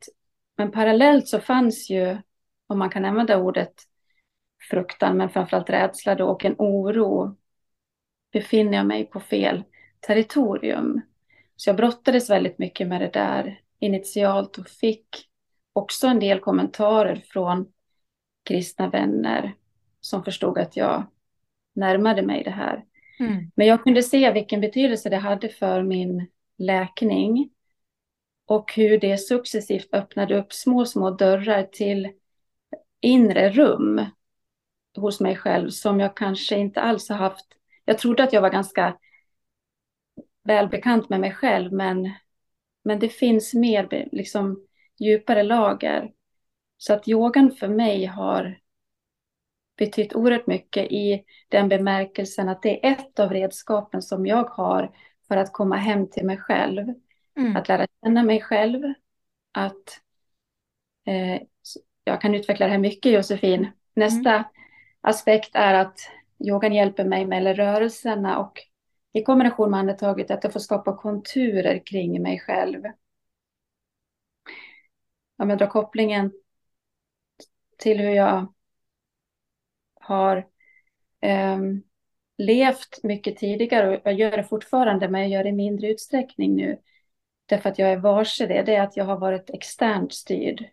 Men 0.57 0.71
parallellt 0.71 1.29
så 1.29 1.41
fanns 1.41 1.91
ju 1.91 2.19
om 2.69 2.79
man 2.79 2.91
kan 2.91 3.05
använda 3.05 3.39
ordet 3.39 3.75
fruktan, 4.71 5.17
men 5.17 5.31
framförallt 5.31 5.71
rädsla 5.71 6.15
då, 6.15 6.27
och 6.29 6.45
en 6.45 6.55
oro. 6.59 7.37
Befinner 8.33 8.77
jag 8.77 8.87
mig 8.87 9.05
på 9.05 9.21
fel 9.21 9.63
territorium? 10.01 11.01
Så 11.57 11.69
jag 11.69 11.77
brottades 11.77 12.31
väldigt 12.31 12.59
mycket 12.59 12.89
med 12.89 13.01
det 13.01 13.11
där 13.13 13.61
initialt 13.79 14.59
och 14.59 14.69
fick 14.69 15.09
också 15.73 16.07
en 16.07 16.21
del 16.21 16.41
kommentarer 16.41 17.17
från 17.17 17.73
kristna 18.45 18.89
vänner 18.89 19.55
som 20.01 20.25
förstod 20.25 20.59
att 20.59 20.77
jag 20.77 21.07
närmade 21.75 22.23
mig 22.23 22.45
det 22.45 22.51
här. 22.51 22.85
Mm. 23.21 23.51
Men 23.55 23.67
jag 23.67 23.83
kunde 23.83 24.03
se 24.03 24.33
vilken 24.33 24.61
betydelse 24.61 25.09
det 25.09 25.17
hade 25.17 25.49
för 25.49 25.83
min 25.83 26.27
läkning 26.59 27.51
och 28.47 28.73
hur 28.77 29.01
det 29.01 29.19
successivt 29.19 29.95
öppnade 29.95 30.39
upp 30.39 30.53
små, 30.53 30.85
små 30.85 31.11
dörrar 31.11 31.63
till 31.63 32.13
inre 33.01 33.51
rum 33.51 34.05
hos 34.97 35.21
mig 35.21 35.37
själv 35.37 35.71
som 35.71 36.01
jag 36.01 36.17
kanske 36.17 36.57
inte 36.57 36.81
alls 36.81 37.09
har 37.09 37.17
haft. 37.17 37.47
Jag 37.85 37.99
trodde 37.99 38.25
att 38.25 38.33
jag 38.33 38.43
var 38.43 38.51
ganska 38.51 38.99
välbekant 40.45 41.09
med 41.09 41.21
mig 41.21 41.35
själv, 41.35 41.73
men, 41.73 42.11
men 42.85 42.99
det 42.99 43.09
finns 43.09 43.55
mer 43.55 44.09
liksom, 44.13 44.67
djupare 44.99 45.43
lager. 45.43 46.13
Så 46.77 46.95
att 46.95 47.09
yogan 47.09 47.51
för 47.51 47.69
mig 47.69 48.05
har 48.05 48.59
betytt 49.77 50.15
oerhört 50.15 50.47
mycket 50.47 50.93
i 50.93 51.25
den 51.49 51.69
bemärkelsen 51.69 52.49
att 52.49 52.63
det 52.63 52.87
är 52.87 52.93
ett 52.93 53.19
av 53.19 53.33
redskapen 53.33 54.03
som 54.03 54.27
jag 54.27 54.45
har 54.45 54.97
för 55.29 55.37
att 55.37 55.53
komma 55.53 55.77
hem 55.77 56.11
till 56.11 56.27
mig 56.27 56.37
själv. 56.37 56.95
Mm. 57.37 57.57
Att 57.57 57.69
lära 57.69 57.87
känna 58.05 58.23
mig 58.23 58.41
själv, 58.41 58.83
att 59.53 60.01
eh, 61.07 61.43
jag 62.09 62.21
kan 62.21 62.35
utveckla 62.35 62.67
det 62.67 62.73
här 62.73 62.79
mycket 62.79 63.13
Josefin. 63.13 63.69
Nästa 63.95 64.31
mm. 64.31 64.45
aspekt 65.01 65.51
är 65.55 65.75
att 65.75 66.11
yogan 66.39 66.73
hjälper 66.73 67.05
mig 67.05 67.27
med 67.27 67.57
rörelserna 67.57 68.39
och 68.39 68.59
i 69.13 69.23
kombination 69.23 69.71
med 69.71 69.81
andetaget 69.81 70.31
att 70.31 70.45
jag 70.45 70.53
får 70.53 70.61
skapa 70.61 70.97
konturer 70.97 71.87
kring 71.87 72.23
mig 72.23 72.41
själv. 72.41 72.83
Om 75.39 75.51
jag 75.51 75.59
drar 75.59 75.67
kopplingen 75.67 76.33
till 77.79 77.99
hur 77.99 78.11
jag 78.11 78.55
har 80.01 80.49
um, 81.55 81.83
levt 82.39 83.03
mycket 83.03 83.37
tidigare 83.37 83.97
och 83.97 84.01
jag 84.05 84.15
gör 84.15 84.37
det 84.37 84.45
fortfarande 84.45 85.09
men 85.09 85.21
jag 85.21 85.31
gör 85.31 85.43
det 85.43 85.49
i 85.49 85.53
mindre 85.53 85.89
utsträckning 85.89 86.57
nu. 86.57 86.79
Därför 87.47 87.69
att 87.71 87.79
jag 87.79 87.93
är 87.93 87.97
varse 87.97 88.47
det, 88.47 88.63
det 88.63 88.75
är 88.75 88.83
att 88.83 88.97
jag 88.97 89.05
har 89.05 89.19
varit 89.19 89.51
externt 89.51 90.13
styrd 90.13 90.65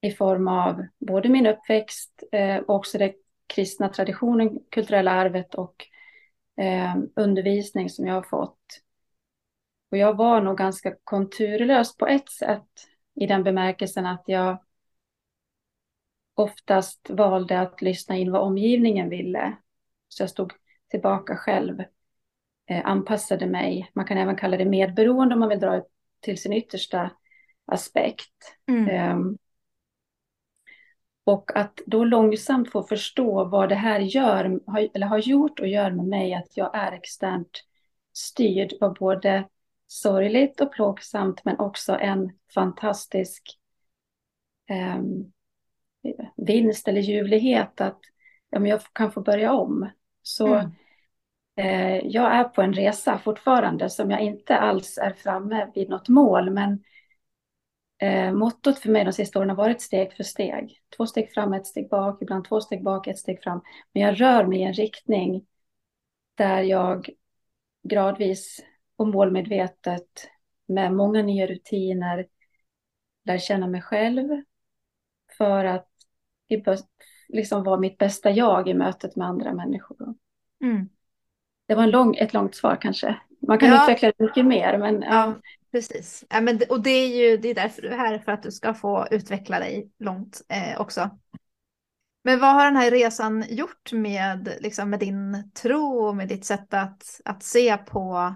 i 0.00 0.10
form 0.10 0.48
av 0.48 0.86
både 0.98 1.28
min 1.28 1.46
uppväxt 1.46 2.22
eh, 2.32 2.56
och 2.56 2.74
också 2.74 2.98
den 2.98 3.12
kristna 3.46 3.88
traditionen, 3.88 4.58
kulturella 4.70 5.10
arvet 5.10 5.54
och 5.54 5.86
eh, 6.60 6.96
undervisning 7.16 7.90
som 7.90 8.06
jag 8.06 8.14
har 8.14 8.22
fått. 8.22 8.82
Och 9.90 9.98
jag 9.98 10.16
var 10.16 10.40
nog 10.40 10.58
ganska 10.58 10.94
konturlös 11.04 11.96
på 11.96 12.06
ett 12.06 12.30
sätt 12.30 12.68
i 13.14 13.26
den 13.26 13.42
bemärkelsen 13.42 14.06
att 14.06 14.22
jag 14.26 14.58
oftast 16.34 17.10
valde 17.10 17.60
att 17.60 17.82
lyssna 17.82 18.16
in 18.16 18.32
vad 18.32 18.42
omgivningen 18.42 19.08
ville. 19.08 19.56
Så 20.08 20.22
jag 20.22 20.30
stod 20.30 20.52
tillbaka 20.90 21.36
själv, 21.36 21.80
eh, 22.66 22.86
anpassade 22.86 23.46
mig. 23.46 23.90
Man 23.94 24.04
kan 24.04 24.18
även 24.18 24.36
kalla 24.36 24.56
det 24.56 24.64
medberoende 24.64 25.34
om 25.34 25.40
man 25.40 25.48
vill 25.48 25.60
dra 25.60 25.70
det 25.70 25.84
till 26.20 26.38
sin 26.38 26.52
yttersta 26.52 27.10
aspekt. 27.66 28.56
Mm. 28.68 29.16
Um, 29.16 29.38
och 31.30 31.56
att 31.56 31.80
då 31.86 32.04
långsamt 32.04 32.70
få 32.70 32.82
förstå 32.82 33.44
vad 33.44 33.68
det 33.68 33.74
här 33.74 34.00
gör, 34.00 34.60
eller 34.94 35.06
har 35.06 35.18
gjort 35.18 35.60
och 35.60 35.68
gör 35.68 35.90
med 35.90 36.06
mig, 36.06 36.34
att 36.34 36.56
jag 36.56 36.70
är 36.74 36.92
externt 36.92 37.64
styrd 38.12 38.72
var 38.80 38.90
både 38.90 39.44
sorgligt 39.86 40.60
och 40.60 40.72
plågsamt, 40.72 41.44
men 41.44 41.58
också 41.58 41.98
en 42.00 42.32
fantastisk 42.54 43.42
eh, 44.70 45.00
vinst 46.36 46.88
eller 46.88 47.00
ljuvlighet 47.00 47.80
att 47.80 48.00
ja, 48.50 48.66
jag 48.66 48.80
kan 48.92 49.12
få 49.12 49.20
börja 49.20 49.52
om. 49.52 49.90
Så 50.22 50.46
mm. 50.46 50.70
eh, 51.56 52.06
jag 52.06 52.34
är 52.34 52.44
på 52.44 52.62
en 52.62 52.72
resa 52.72 53.18
fortfarande 53.18 53.90
som 53.90 54.10
jag 54.10 54.20
inte 54.20 54.56
alls 54.56 54.98
är 54.98 55.12
framme 55.12 55.70
vid 55.74 55.88
något 55.88 56.08
mål, 56.08 56.50
men 56.50 56.84
Eh, 58.00 58.32
mottot 58.32 58.78
för 58.78 58.90
mig 58.90 59.04
de 59.04 59.12
sista 59.12 59.38
åren 59.38 59.48
har 59.48 59.56
varit 59.56 59.80
steg 59.80 60.12
för 60.12 60.24
steg. 60.24 60.82
Två 60.96 61.06
steg 61.06 61.32
fram, 61.32 61.52
ett 61.52 61.66
steg 61.66 61.88
bak, 61.88 62.22
ibland 62.22 62.44
två 62.48 62.60
steg 62.60 62.82
bak, 62.82 63.06
ett 63.06 63.18
steg 63.18 63.42
fram. 63.42 63.60
Men 63.92 64.02
jag 64.02 64.20
rör 64.20 64.46
mig 64.46 64.58
i 64.58 64.62
en 64.62 64.72
riktning 64.72 65.46
där 66.34 66.62
jag 66.62 67.10
gradvis 67.82 68.60
och 68.96 69.08
målmedvetet 69.08 70.28
med 70.66 70.92
många 70.92 71.22
nya 71.22 71.46
rutiner 71.46 72.26
lär 73.24 73.38
känna 73.38 73.66
mig 73.66 73.82
själv 73.82 74.42
för 75.38 75.64
att 75.64 75.88
liksom 77.28 77.64
vara 77.64 77.80
mitt 77.80 77.98
bästa 77.98 78.30
jag 78.30 78.68
i 78.68 78.74
mötet 78.74 79.16
med 79.16 79.28
andra 79.28 79.52
människor. 79.52 80.14
Mm. 80.62 80.88
Det 81.66 81.74
var 81.74 81.82
en 81.82 81.90
lång, 81.90 82.16
ett 82.16 82.32
långt 82.32 82.54
svar 82.54 82.78
kanske. 82.80 83.20
Man 83.40 83.58
kan 83.58 83.68
ja. 83.68 83.82
utveckla 83.82 84.12
det 84.18 84.24
mycket 84.24 84.46
mer. 84.46 84.78
Men, 84.78 85.02
ja. 85.02 85.34
Precis, 85.72 86.24
ja, 86.30 86.40
men, 86.40 86.60
och 86.68 86.82
det 86.82 86.90
är 86.90 87.08
ju 87.08 87.36
det 87.36 87.48
är 87.48 87.54
därför 87.54 87.82
du 87.82 87.88
är 87.88 87.96
här, 87.96 88.18
för 88.18 88.32
att 88.32 88.42
du 88.42 88.52
ska 88.52 88.74
få 88.74 89.06
utveckla 89.10 89.58
dig 89.58 89.90
långt 89.98 90.42
eh, 90.48 90.80
också. 90.80 91.18
Men 92.22 92.40
vad 92.40 92.54
har 92.54 92.64
den 92.64 92.76
här 92.76 92.90
resan 92.90 93.44
gjort 93.48 93.92
med, 93.92 94.56
liksom, 94.60 94.90
med 94.90 95.00
din 95.00 95.50
tro 95.54 96.06
och 96.06 96.16
med 96.16 96.28
ditt 96.28 96.44
sätt 96.44 96.74
att, 96.74 97.20
att 97.24 97.42
se 97.42 97.76
på, 97.76 98.34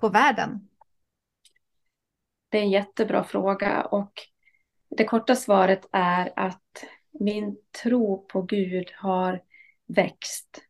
på 0.00 0.08
världen? 0.08 0.68
Det 2.48 2.58
är 2.58 2.62
en 2.62 2.70
jättebra 2.70 3.24
fråga 3.24 3.84
och 3.84 4.12
det 4.96 5.04
korta 5.04 5.36
svaret 5.36 5.88
är 5.92 6.32
att 6.36 6.84
min 7.20 7.56
tro 7.82 8.26
på 8.26 8.42
Gud 8.42 8.90
har 8.96 9.42
växt. 9.86 10.62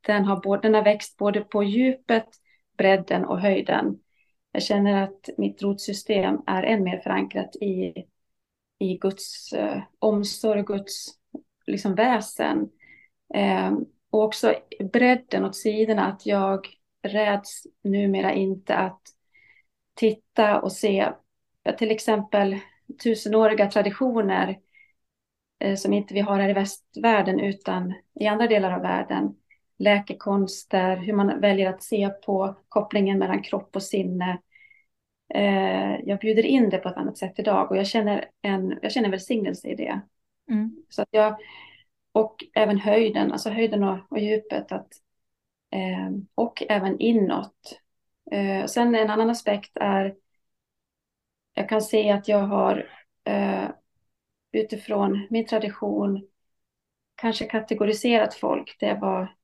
Den 0.00 0.24
har, 0.24 0.62
den 0.62 0.74
har 0.74 0.84
växt 0.84 1.16
både 1.16 1.40
på 1.40 1.62
djupet, 1.62 2.28
bredden 2.76 3.24
och 3.24 3.40
höjden. 3.40 3.98
Jag 4.54 4.62
känner 4.62 5.02
att 5.02 5.30
mitt 5.36 5.62
rotsystem 5.62 6.38
är 6.46 6.62
än 6.62 6.82
mer 6.82 6.98
förankrat 6.98 7.56
i, 7.56 7.94
i 8.78 8.96
Guds 8.96 9.52
eh, 9.52 9.82
omsorg, 9.98 10.62
Guds 10.62 11.06
liksom, 11.66 11.94
väsen. 11.94 12.70
Eh, 13.34 13.72
och 14.10 14.22
också 14.22 14.54
bredden 14.92 15.44
åt 15.44 15.56
sidorna, 15.56 16.06
att 16.06 16.26
jag 16.26 16.66
räds 17.02 17.66
numera 17.82 18.32
inte 18.32 18.74
att 18.76 19.00
titta 19.94 20.60
och 20.60 20.72
se 20.72 21.12
till 21.78 21.90
exempel 21.90 22.58
tusenåriga 23.02 23.70
traditioner 23.70 24.58
eh, 25.58 25.76
som 25.76 25.92
inte 25.92 26.14
vi 26.14 26.20
har 26.20 26.38
här 26.38 26.48
i 26.48 26.52
västvärlden 26.52 27.40
utan 27.40 27.94
i 28.20 28.26
andra 28.26 28.46
delar 28.46 28.70
av 28.70 28.82
världen. 28.82 29.36
Läkekonster, 29.78 30.96
hur 30.96 31.12
man 31.12 31.40
väljer 31.40 31.70
att 31.70 31.82
se 31.82 32.08
på 32.08 32.54
kopplingen 32.68 33.18
mellan 33.18 33.42
kropp 33.42 33.76
och 33.76 33.82
sinne. 33.82 34.38
Eh, 35.34 36.00
jag 36.04 36.18
bjuder 36.18 36.46
in 36.46 36.70
det 36.70 36.78
på 36.78 36.88
ett 36.88 36.96
annat 36.96 37.18
sätt 37.18 37.38
idag 37.38 37.70
och 37.70 37.76
jag 37.76 37.86
känner 37.86 38.30
en, 38.42 38.78
jag 38.82 38.92
känner 38.92 39.04
en 39.04 39.10
välsignelse 39.10 39.68
i 39.68 39.74
det. 39.74 40.00
Mm. 40.50 40.76
Så 40.88 41.02
att 41.02 41.08
jag, 41.10 41.36
och 42.12 42.44
även 42.54 42.78
höjden, 42.78 43.32
alltså 43.32 43.50
höjden 43.50 43.84
och, 43.84 43.98
och 44.08 44.18
djupet. 44.18 44.72
Att, 44.72 44.88
eh, 45.70 46.10
och 46.34 46.62
även 46.68 47.00
inåt. 47.00 47.80
Eh, 48.30 48.66
sen 48.66 48.94
en 48.94 49.10
annan 49.10 49.30
aspekt 49.30 49.76
är, 49.76 50.14
jag 51.54 51.68
kan 51.68 51.82
se 51.82 52.10
att 52.10 52.28
jag 52.28 52.38
har 52.42 52.90
eh, 53.24 53.68
utifrån 54.52 55.26
min 55.30 55.46
tradition 55.46 56.28
kanske 57.14 57.44
kategoriserat 57.44 58.34
folk. 58.34 58.76
Det 58.80 58.98
var 59.00 59.34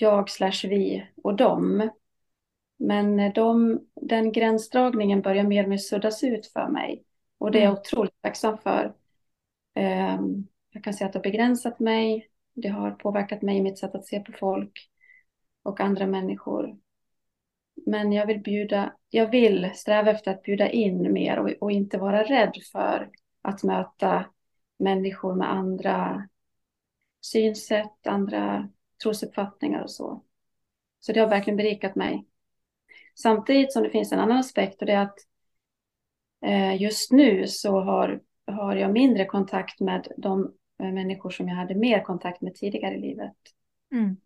jag 0.00 0.30
slash 0.30 0.68
vi 0.68 1.06
och 1.22 1.36
dem. 1.36 1.90
Men 2.78 3.32
de, 3.32 3.80
den 3.94 4.32
gränsdragningen 4.32 5.22
börjar 5.22 5.44
mer 5.44 5.62
och 5.62 5.68
mer 5.68 5.76
suddas 5.76 6.24
ut 6.24 6.46
för 6.46 6.68
mig. 6.68 7.04
Och 7.38 7.50
det 7.50 7.58
är 7.58 7.62
jag 7.62 7.70
mm. 7.70 7.80
otroligt 7.80 8.22
tacksam 8.22 8.58
för. 8.58 8.94
Um, 9.74 10.46
jag 10.72 10.84
kan 10.84 10.94
säga 10.94 11.06
att 11.06 11.12
det 11.12 11.18
har 11.18 11.22
begränsat 11.22 11.78
mig. 11.78 12.28
Det 12.54 12.68
har 12.68 12.90
påverkat 12.90 13.42
mig 13.42 13.56
i 13.56 13.62
mitt 13.62 13.78
sätt 13.78 13.94
att 13.94 14.06
se 14.06 14.20
på 14.20 14.32
folk 14.32 14.88
och 15.62 15.80
andra 15.80 16.06
människor. 16.06 16.78
Men 17.86 18.12
jag 18.12 18.26
vill 18.26 18.40
bjuda, 18.40 18.92
jag 19.10 19.30
vill 19.30 19.70
sträva 19.74 20.10
efter 20.10 20.30
att 20.30 20.42
bjuda 20.42 20.70
in 20.70 21.12
mer 21.12 21.38
och, 21.38 21.50
och 21.60 21.72
inte 21.72 21.98
vara 21.98 22.24
rädd 22.24 22.54
för 22.72 23.10
att 23.42 23.62
möta 23.62 24.24
människor 24.78 25.34
med 25.34 25.52
andra 25.52 26.28
synsätt, 27.20 28.06
andra 28.06 28.68
trosuppfattningar 29.02 29.82
och 29.82 29.90
så. 29.90 30.22
Så 31.00 31.12
det 31.12 31.20
har 31.20 31.28
verkligen 31.28 31.56
berikat 31.56 31.94
mig. 31.94 32.26
Samtidigt 33.14 33.72
som 33.72 33.82
det 33.82 33.90
finns 33.90 34.12
en 34.12 34.20
annan 34.20 34.38
aspekt 34.38 34.80
och 34.80 34.86
det 34.86 34.92
är 34.92 35.02
att 35.02 35.18
eh, 36.44 36.82
just 36.82 37.12
nu 37.12 37.46
så 37.46 37.80
har, 37.80 38.20
har 38.46 38.76
jag 38.76 38.92
mindre 38.92 39.24
kontakt 39.24 39.80
med 39.80 40.08
de 40.16 40.54
eh, 40.82 40.92
människor 40.92 41.30
som 41.30 41.48
jag 41.48 41.56
hade 41.56 41.74
mer 41.74 42.02
kontakt 42.02 42.40
med 42.40 42.54
tidigare 42.54 42.94
i 42.94 43.00
livet. 43.00 43.36
Mm. 43.92 44.16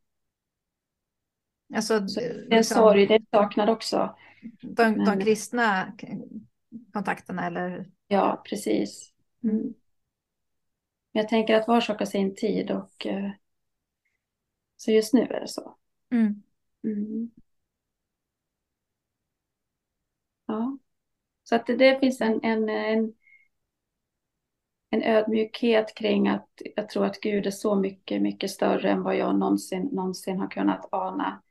Alltså, 1.75 2.09
så 2.09 2.21
det 2.21 2.27
är 2.27 2.43
en 2.43 2.49
liksom, 2.49 2.77
sorg, 2.77 3.07
det 3.07 3.15
är 3.15 3.23
saknad 3.31 3.71
också. 3.71 4.17
De, 4.61 5.05
de 5.05 5.21
kristna 5.21 5.93
kontakterna 6.93 7.47
eller? 7.47 7.87
Ja, 8.09 8.43
precis. 8.49 9.13
Mm. 9.45 9.75
Jag 11.13 11.29
tänker 11.29 11.55
att 11.55 11.69
var 11.69 11.81
sak 11.81 11.99
har 11.99 12.07
sin 12.07 12.35
tid 12.35 12.71
och 12.71 13.07
eh, 13.07 13.31
så 14.83 14.91
just 14.91 15.15
nu 15.15 15.21
är 15.21 15.41
det 15.41 15.49
så. 15.49 15.77
Mm. 16.11 16.43
Mm. 16.85 17.31
Ja. 20.47 20.79
Så 21.45 21.57
att 21.57 21.67
det, 21.67 21.77
det 21.77 22.01
finns 22.01 22.21
en, 22.21 22.41
en, 22.43 22.69
en, 22.69 23.15
en 24.91 25.03
ödmjukhet 25.03 25.95
kring 25.95 26.29
att 26.29 26.49
jag 26.77 26.89
tror 26.89 27.07
att 27.07 27.21
Gud 27.21 27.47
är 27.47 27.51
så 27.51 27.75
mycket, 27.75 28.23
mycket 28.23 28.51
större 28.51 28.91
än 28.91 29.03
vad 29.03 29.17
jag 29.17 29.39
någonsin, 29.39 29.89
någonsin 29.93 30.39
har 30.39 30.51
kunnat 30.51 30.89
ana. 30.93 31.43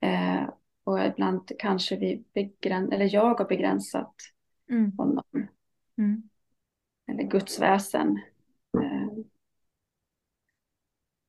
Eh, 0.00 0.48
och 0.84 1.06
ibland 1.06 1.52
kanske 1.58 1.96
vi 1.96 2.24
begräns 2.32 2.92
eller 2.92 3.14
jag 3.14 3.34
har 3.34 3.48
begränsat 3.48 4.14
mm. 4.70 4.92
honom. 4.98 5.24
Mm. 5.98 6.28
Eller 7.06 7.22
Guds 7.22 7.60
väsen. 7.60 8.20
Eh, 8.82 9.03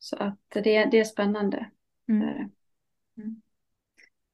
så 0.05 0.15
att 0.15 0.39
det, 0.53 0.85
det 0.85 0.99
är 0.99 1.03
spännande. 1.03 1.69
Mm. 2.09 2.27
Mm. 3.17 3.41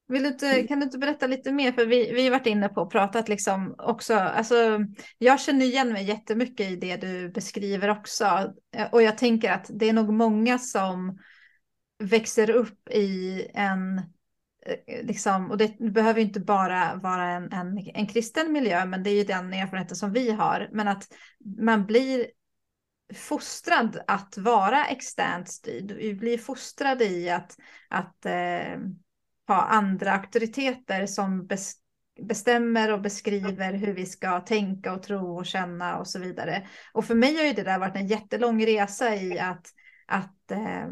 Vill 0.08 0.22
du 0.22 0.28
inte, 0.28 0.46
mm. 0.46 0.66
kan 0.66 0.80
du 0.80 0.84
inte 0.84 0.98
berätta 0.98 1.26
lite 1.26 1.52
mer? 1.52 1.72
För 1.72 1.86
vi, 1.86 2.12
vi 2.12 2.24
har 2.24 2.30
varit 2.30 2.46
inne 2.46 2.68
på 2.68 2.80
och 2.80 2.92
pratat 2.92 3.28
liksom 3.28 3.74
också. 3.78 4.14
Alltså, 4.14 4.80
jag 5.18 5.40
känner 5.40 5.66
igen 5.66 5.92
mig 5.92 6.04
jättemycket 6.04 6.70
i 6.70 6.76
det 6.76 6.96
du 6.96 7.28
beskriver 7.28 7.90
också. 7.90 8.54
Och 8.92 9.02
jag 9.02 9.18
tänker 9.18 9.52
att 9.52 9.70
det 9.74 9.88
är 9.88 9.92
nog 9.92 10.12
många 10.12 10.58
som 10.58 11.18
växer 11.98 12.50
upp 12.50 12.88
i 12.90 13.46
en 13.54 13.98
eh, 14.66 15.06
Liksom, 15.06 15.50
och 15.50 15.58
det 15.58 15.78
behöver 15.78 16.20
inte 16.20 16.40
bara 16.40 16.94
vara 16.94 17.30
en, 17.30 17.52
en, 17.52 17.78
en 17.94 18.06
kristen 18.06 18.52
miljö, 18.52 18.86
men 18.86 19.02
det 19.02 19.10
är 19.10 19.14
ju 19.14 19.24
den 19.24 19.52
erfarenheten 19.52 19.96
som 19.96 20.12
vi 20.12 20.30
har. 20.30 20.68
Men 20.72 20.88
att 20.88 21.04
man 21.58 21.86
blir 21.86 22.26
fostrad 23.14 24.02
att 24.06 24.38
vara 24.38 24.86
externt 24.86 25.48
styrd. 25.48 25.92
Vi 25.92 26.14
blir 26.14 26.38
fostrade 26.38 27.04
i 27.04 27.30
att, 27.30 27.56
att 27.88 28.26
eh, 28.26 28.78
ha 29.48 29.62
andra 29.62 30.12
auktoriteter 30.12 31.06
som 31.06 31.46
bes, 31.46 31.74
bestämmer 32.20 32.92
och 32.92 33.00
beskriver 33.00 33.72
hur 33.72 33.92
vi 33.94 34.06
ska 34.06 34.40
tänka 34.40 34.92
och 34.92 35.02
tro 35.02 35.36
och 35.38 35.46
känna 35.46 35.98
och 35.98 36.08
så 36.08 36.18
vidare. 36.18 36.66
Och 36.92 37.04
för 37.04 37.14
mig 37.14 37.36
har 37.36 37.44
ju 37.44 37.52
det 37.52 37.62
där 37.62 37.78
varit 37.78 37.96
en 37.96 38.06
jättelång 38.06 38.66
resa 38.66 39.14
i 39.14 39.38
att, 39.38 39.66
att 40.06 40.50
eh, 40.50 40.88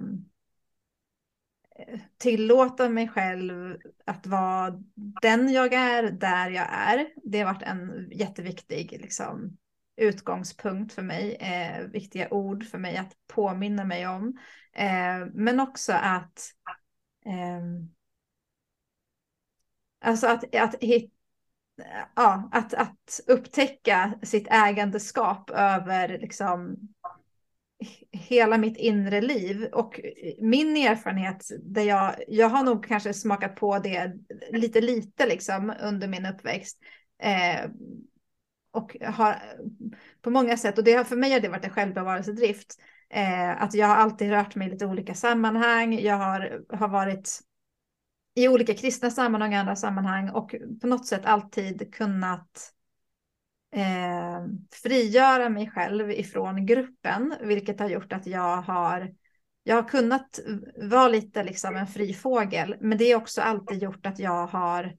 tillåta 2.18 2.88
mig 2.88 3.08
själv 3.08 3.76
att 4.04 4.26
vara 4.26 4.74
den 5.22 5.52
jag 5.52 5.72
är, 5.72 6.02
där 6.02 6.50
jag 6.50 6.66
är. 6.70 7.06
Det 7.24 7.38
har 7.40 7.54
varit 7.54 7.62
en 7.62 8.10
jätteviktig 8.10 8.98
liksom, 9.02 9.56
utgångspunkt 10.00 10.92
för 10.92 11.02
mig, 11.02 11.34
eh, 11.34 11.84
viktiga 11.86 12.28
ord 12.30 12.64
för 12.64 12.78
mig 12.78 12.96
att 12.96 13.12
påminna 13.26 13.84
mig 13.84 14.06
om. 14.06 14.38
Eh, 14.72 15.26
men 15.32 15.60
också 15.60 15.92
att 15.92 16.52
eh, 17.26 17.62
alltså 20.00 20.26
att, 20.26 20.54
att, 20.54 20.74
hit, 20.80 21.12
ja, 22.16 22.48
att, 22.52 22.74
att 22.74 23.20
upptäcka 23.26 24.14
sitt 24.22 24.48
ägandeskap 24.50 25.50
över 25.50 26.18
liksom 26.18 26.76
hela 28.12 28.58
mitt 28.58 28.76
inre 28.76 29.20
liv 29.20 29.68
och 29.72 30.00
min 30.38 30.76
erfarenhet 30.76 31.50
där 31.62 31.82
jag, 31.82 32.14
jag 32.28 32.48
har 32.48 32.62
nog 32.62 32.86
kanske 32.86 33.14
smakat 33.14 33.56
på 33.56 33.78
det 33.78 34.12
lite 34.52 34.80
lite 34.80 35.26
liksom 35.26 35.72
under 35.82 36.08
min 36.08 36.26
uppväxt. 36.26 36.78
Eh, 37.22 37.70
och 38.72 38.96
har 39.04 39.42
på 40.22 40.30
många 40.30 40.56
sätt, 40.56 40.78
och 40.78 40.84
det 40.84 40.92
har 40.92 41.04
för 41.04 41.16
mig 41.16 41.32
har 41.32 41.40
det 41.40 41.48
varit 41.48 41.64
en 41.64 41.70
självbevarelsedrift, 41.70 42.80
eh, 43.10 43.62
att 43.62 43.74
jag 43.74 43.86
har 43.86 43.96
alltid 43.96 44.30
rört 44.30 44.54
mig 44.54 44.68
i 44.68 44.70
lite 44.70 44.86
olika 44.86 45.14
sammanhang. 45.14 45.98
Jag 46.00 46.16
har, 46.16 46.62
har 46.76 46.88
varit 46.88 47.40
i 48.34 48.48
olika 48.48 48.74
kristna 48.74 49.10
sammanhang 49.10 49.52
och 49.52 49.58
andra 49.58 49.76
sammanhang 49.76 50.30
och 50.30 50.54
på 50.80 50.86
något 50.86 51.06
sätt 51.06 51.24
alltid 51.24 51.94
kunnat 51.94 52.72
eh, 53.76 54.46
frigöra 54.82 55.48
mig 55.48 55.70
själv 55.70 56.10
ifrån 56.10 56.66
gruppen, 56.66 57.34
vilket 57.40 57.80
har 57.80 57.88
gjort 57.88 58.12
att 58.12 58.26
jag 58.26 58.56
har 58.56 59.14
jag 59.62 59.76
har 59.76 59.88
kunnat 59.88 60.40
vara 60.76 61.08
lite 61.08 61.44
liksom 61.44 61.76
en 61.76 61.86
fri 61.86 62.14
fågel, 62.14 62.76
men 62.80 62.98
det 62.98 63.04
är 63.04 63.16
också 63.16 63.42
alltid 63.42 63.82
gjort 63.82 64.06
att 64.06 64.18
jag 64.18 64.46
har 64.46 64.96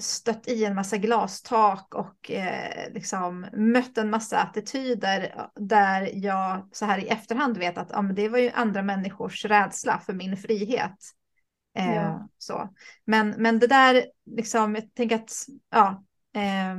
stött 0.00 0.48
i 0.48 0.64
en 0.64 0.74
massa 0.74 0.96
glastak 0.96 1.94
och 1.94 2.30
eh, 2.30 2.92
liksom 2.92 3.46
mött 3.52 3.98
en 3.98 4.10
massa 4.10 4.38
attityder 4.38 5.48
där 5.54 6.10
jag 6.14 6.68
så 6.72 6.84
här 6.84 6.98
i 6.98 7.08
efterhand 7.08 7.58
vet 7.58 7.78
att 7.78 7.90
ja, 7.90 8.02
det 8.02 8.28
var 8.28 8.38
ju 8.38 8.50
andra 8.50 8.82
människors 8.82 9.44
rädsla 9.44 9.98
för 9.98 10.12
min 10.12 10.36
frihet. 10.36 10.96
Eh, 11.76 11.94
ja. 11.94 12.28
så. 12.38 12.74
Men, 13.04 13.34
men 13.38 13.58
det 13.58 13.66
där, 13.66 14.04
liksom, 14.24 14.74
jag 14.74 14.94
tänker 14.94 15.16
att, 15.16 15.32
ja. 15.70 16.04
Eh, 16.34 16.76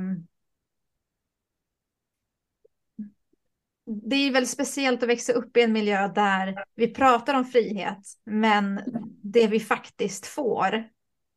det 3.86 4.16
är 4.16 4.32
väldigt 4.32 4.50
speciellt 4.50 5.02
att 5.02 5.08
växa 5.08 5.32
upp 5.32 5.56
i 5.56 5.62
en 5.62 5.72
miljö 5.72 6.08
där 6.08 6.64
vi 6.74 6.88
pratar 6.88 7.34
om 7.34 7.44
frihet, 7.44 7.98
men 8.24 8.80
det 9.22 9.46
vi 9.46 9.60
faktiskt 9.60 10.26
får 10.26 10.88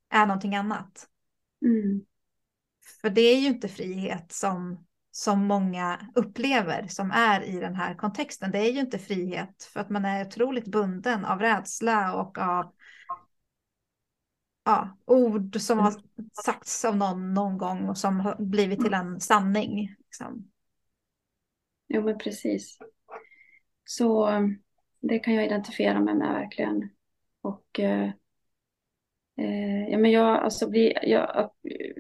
är 0.10 0.26
någonting 0.26 0.56
annat. 0.56 1.08
Mm. 1.62 2.06
För 3.02 3.10
det 3.10 3.22
är 3.22 3.40
ju 3.40 3.48
inte 3.48 3.68
frihet 3.68 4.32
som, 4.32 4.86
som 5.12 5.46
många 5.46 6.10
upplever 6.16 6.88
som 6.88 7.12
är 7.12 7.42
i 7.42 7.60
den 7.60 7.76
här 7.76 7.96
kontexten. 7.96 8.52
Det 8.52 8.60
är 8.60 8.72
ju 8.72 8.80
inte 8.80 9.00
frihet 9.00 9.64
för 9.74 9.80
att 9.80 9.90
man 9.90 10.06
är 10.06 10.28
otroligt 10.28 10.68
bunden 10.68 11.26
av 11.26 11.40
rädsla 11.40 12.16
och 12.16 12.38
av 12.38 12.74
ja, 14.66 14.98
ord 15.06 15.62
som 15.62 15.80
har 15.80 15.94
sagts 16.44 16.86
av 16.86 16.98
någon 16.98 17.34
någon 17.34 17.58
gång 17.58 17.90
och 17.90 17.98
som 17.98 18.20
har 18.20 18.36
blivit 18.40 18.82
till 18.82 18.94
en 18.94 19.20
sanning. 19.20 19.96
Liksom. 19.98 20.52
Jo, 21.88 22.04
men 22.04 22.18
precis. 22.18 22.78
Så 23.86 24.30
det 25.00 25.20
kan 25.20 25.34
jag 25.34 25.46
identifiera 25.46 26.00
mig 26.00 26.16
med 26.16 26.34
verkligen. 26.34 26.90
Och 27.42 27.80
eh, 27.80 28.12
eh, 29.38 29.90
ja, 29.90 29.98
men 29.98 30.12
jag, 30.12 30.44
alltså, 30.44 30.70
bli, 30.70 30.94
jag, 31.04 31.52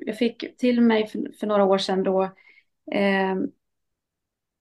jag 0.05 0.17
fick 0.17 0.57
till 0.57 0.81
mig 0.81 1.07
för, 1.07 1.31
för 1.39 1.47
några 1.47 1.63
år 1.63 1.77
sedan 1.77 2.03
då 2.03 2.23
eh, 2.91 3.35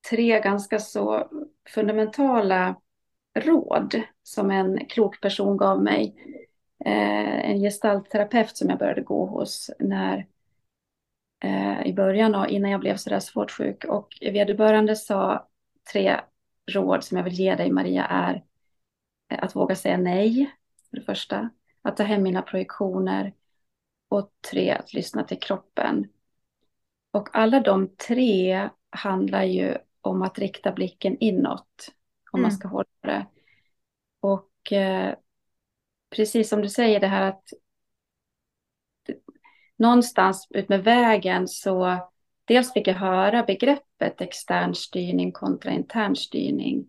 tre 0.09 0.39
ganska 0.39 0.79
så 0.79 1.29
fundamentala 1.69 2.75
råd 3.39 4.01
som 4.23 4.51
en 4.51 4.85
klok 4.85 5.21
person 5.21 5.57
gav 5.57 5.83
mig. 5.83 6.15
Eh, 6.85 7.49
en 7.49 7.59
gestaltterapeut 7.59 8.57
som 8.57 8.69
jag 8.69 8.79
började 8.79 9.01
gå 9.01 9.25
hos 9.25 9.71
när 9.79 10.27
eh, 11.43 11.87
i 11.87 11.93
början 11.93 12.35
och 12.35 12.47
innan 12.47 12.71
jag 12.71 12.79
blev 12.79 12.95
sådär 12.97 13.19
svårt 13.19 13.51
sjuk. 13.51 13.85
Och 13.85 14.17
vederbörande 14.21 14.95
sa 14.95 15.47
tre 15.93 16.19
råd 16.71 17.03
som 17.03 17.17
jag 17.17 17.23
vill 17.23 17.33
ge 17.39 17.55
dig 17.55 17.71
Maria 17.71 18.05
är 18.05 18.43
att 19.29 19.55
våga 19.55 19.75
säga 19.75 19.97
nej, 19.97 20.51
för 20.89 20.97
det 20.97 21.03
första. 21.03 21.49
Att 21.87 21.97
ta 21.97 22.03
hem 22.03 22.23
mina 22.23 22.41
projektioner. 22.41 23.33
Och 24.09 24.31
tre, 24.51 24.71
att 24.71 24.93
lyssna 24.93 25.23
till 25.23 25.39
kroppen. 25.39 26.07
Och 27.11 27.29
alla 27.33 27.59
de 27.59 27.95
tre 28.07 28.69
handlar 28.89 29.43
ju 29.43 29.77
om 30.01 30.21
att 30.21 30.39
rikta 30.39 30.71
blicken 30.71 31.17
inåt. 31.19 31.89
Om 32.31 32.39
mm. 32.39 32.41
man 32.41 32.51
ska 32.51 32.67
hålla 32.67 32.85
det. 33.01 33.25
Och 34.19 34.71
eh, 34.71 35.15
precis 36.15 36.49
som 36.49 36.61
du 36.61 36.69
säger 36.69 36.99
det 36.99 37.07
här 37.07 37.21
att 37.21 37.43
någonstans 39.77 40.47
ut 40.49 40.69
med 40.69 40.83
vägen 40.83 41.47
så 41.47 41.97
dels 42.45 42.73
fick 42.73 42.87
jag 42.87 42.93
höra 42.95 43.43
begreppet 43.43 44.21
extern 44.21 44.75
styrning 44.75 45.31
kontra 45.31 45.71
intern 45.71 46.15
styrning. 46.15 46.87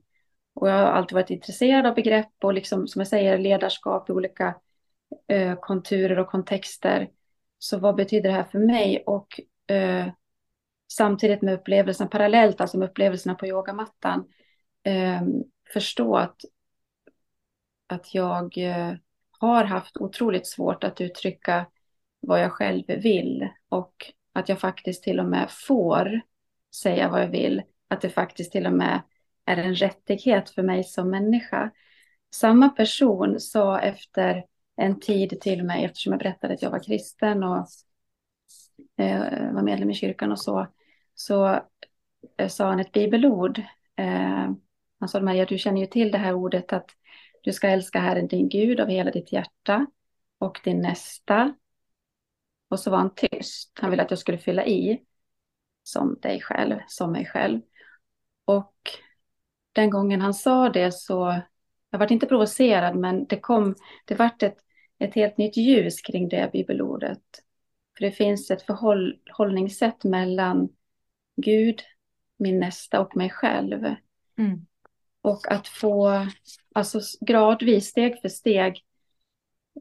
Och 0.55 0.69
jag 0.69 0.75
har 0.75 0.93
alltid 0.93 1.15
varit 1.15 1.31
intresserad 1.31 1.87
av 1.87 1.95
begrepp 1.95 2.45
och 2.45 2.55
liksom, 2.55 2.89
som 2.89 3.01
jag 3.01 3.09
säger, 3.09 3.39
ledarskap 3.39 4.11
i 4.11 4.13
olika 4.13 4.55
eh, 5.29 5.55
konturer 5.61 6.19
och 6.19 6.29
kontexter. 6.29 7.11
Så 7.59 7.79
vad 7.79 7.95
betyder 7.95 8.31
det 8.31 8.37
här 8.37 8.45
för 8.45 8.59
mig? 8.59 9.03
Och 9.07 9.41
eh, 9.75 10.07
samtidigt 10.93 11.43
med 11.43 11.55
upplevelsen, 11.55 12.09
parallellt 12.09 12.61
alltså 12.61 12.79
med 12.79 12.89
upplevelserna 12.89 13.35
på 13.35 13.47
yogamattan, 13.47 14.25
eh, 14.83 15.23
förstå 15.73 16.17
att, 16.17 16.41
att 17.87 18.15
jag 18.15 18.59
eh, 18.59 18.95
har 19.39 19.65
haft 19.65 19.97
otroligt 19.97 20.47
svårt 20.47 20.85
att 20.85 21.01
uttrycka 21.01 21.67
vad 22.21 22.43
jag 22.43 22.53
själv 22.53 22.85
vill 22.87 23.49
och 23.69 23.95
att 24.33 24.49
jag 24.49 24.61
faktiskt 24.61 25.03
till 25.03 25.21
och 25.21 25.27
med 25.27 25.47
får 25.51 26.21
säga 26.75 27.09
vad 27.09 27.23
jag 27.23 27.29
vill. 27.29 27.63
Att 27.89 28.01
det 28.01 28.11
faktiskt 28.11 28.53
till 28.53 28.67
och 28.67 28.73
med 28.73 29.03
är 29.45 29.57
en 29.57 29.75
rättighet 29.75 30.51
för 30.51 30.63
mig 30.63 30.85
som 30.85 31.11
människa. 31.11 31.71
Samma 32.35 32.69
person 32.69 33.41
sa 33.41 33.81
efter 33.81 34.45
en 34.79 35.01
tid 35.01 35.41
till 35.41 35.65
mig, 35.65 35.85
eftersom 35.85 36.13
jag 36.13 36.21
berättade 36.21 36.55
att 36.55 36.63
jag 36.63 36.71
var 36.71 36.83
kristen 36.83 37.43
och 37.43 37.67
eh, 38.97 39.53
var 39.53 39.63
medlem 39.63 39.91
i 39.91 39.95
kyrkan 39.95 40.33
och 40.33 40.41
så, 40.41 40.67
så 41.15 41.61
eh, 42.37 42.49
sa 42.49 42.69
han 42.69 42.81
ett 42.81 42.93
bibelord. 42.93 43.59
Eh, 43.97 44.51
han 45.01 45.09
sa, 45.09 45.21
Maria, 45.21 45.45
du 45.45 45.59
känner 45.59 45.81
ju 45.81 45.87
till 45.87 46.11
det 46.11 46.19
här 46.19 46.35
ordet 46.35 46.73
att 46.73 46.91
du 47.43 47.53
ska 47.53 47.69
älska 47.69 48.01
Herren 48.01 48.29
din 48.29 48.49
Gud 48.49 48.81
av 48.81 48.89
hela 48.89 49.11
ditt 49.11 49.33
hjärta 49.33 49.87
och 50.39 50.61
din 50.65 50.81
nästa 50.81 51.55
och 52.69 52.81
så 52.81 52.91
var 52.91 52.99
han 52.99 53.15
tyst. 53.15 53.79
Han 53.81 53.91
ville 53.91 54.03
att 54.03 54.11
jag 54.11 54.19
skulle 54.19 54.39
fylla 54.39 54.67
i 54.67 55.01
som 55.83 56.19
dig 56.23 56.41
själv, 56.41 56.79
som 56.87 57.13
mig 57.13 57.27
själv. 57.27 57.61
Och 58.45 58.75
den 59.73 59.91
gången 59.91 60.21
han 60.21 60.35
sa 60.35 60.69
det 60.69 60.93
så, 60.93 61.43
jag 61.91 61.99
var 61.99 62.13
inte 62.13 62.27
provocerad, 62.27 62.97
men 62.97 63.27
det 63.27 63.41
kom, 63.41 63.75
det 64.05 64.15
vart 64.15 64.43
ett, 64.43 64.57
ett 64.99 65.15
helt 65.15 65.39
nytt 65.39 65.57
ljus 65.57 66.01
kring 66.01 66.29
det 66.29 66.51
bibelordet. 66.53 67.23
För 67.99 68.05
det 68.05 68.11
finns 68.11 68.51
ett 68.51 68.63
förhållningssätt 68.63 70.05
mellan 70.05 70.69
Gud, 71.37 71.83
min 72.37 72.61
nästa 72.61 73.01
och 73.01 73.17
mig 73.17 73.31
själv. 73.31 73.85
Mm. 74.39 74.67
Och 75.21 75.53
att 75.53 75.69
få, 75.69 76.27
alltså 76.75 77.01
gradvis, 77.21 77.87
steg 77.87 78.21
för 78.21 78.29
steg, 78.29 78.85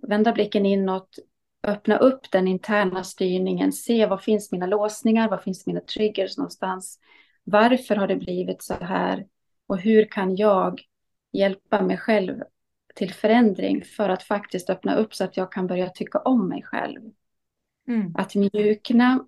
vända 0.01 0.32
blicken 0.32 0.65
inåt, 0.65 1.19
öppna 1.63 1.97
upp 1.97 2.32
den 2.32 2.47
interna 2.47 3.03
styrningen, 3.03 3.73
se 3.73 4.06
vad 4.06 4.23
finns 4.23 4.51
mina 4.51 4.65
låsningar, 4.65 5.30
vad 5.30 5.43
finns 5.43 5.67
mina 5.67 5.80
triggers 5.80 6.38
någonstans, 6.38 6.99
varför 7.43 7.95
har 7.95 8.08
det 8.08 8.15
blivit 8.15 8.63
så 8.63 8.73
här 8.73 9.27
och 9.67 9.77
hur 9.77 10.06
kan 10.06 10.36
jag 10.36 10.82
hjälpa 11.32 11.82
mig 11.82 11.97
själv 11.97 12.43
till 12.97 13.13
förändring 13.13 13.83
för 13.86 14.10
att 14.10 14.23
faktiskt 14.23 14.69
öppna 14.69 14.95
upp 14.95 15.15
så 15.15 15.23
att 15.23 15.38
jag 15.38 15.51
kan 15.51 15.67
börja 15.67 15.89
tycka 15.89 16.19
om 16.19 16.49
mig 16.49 16.63
själv. 16.63 17.01
Mm. 17.88 18.15
Att 18.15 18.36
mjukna 18.36 19.25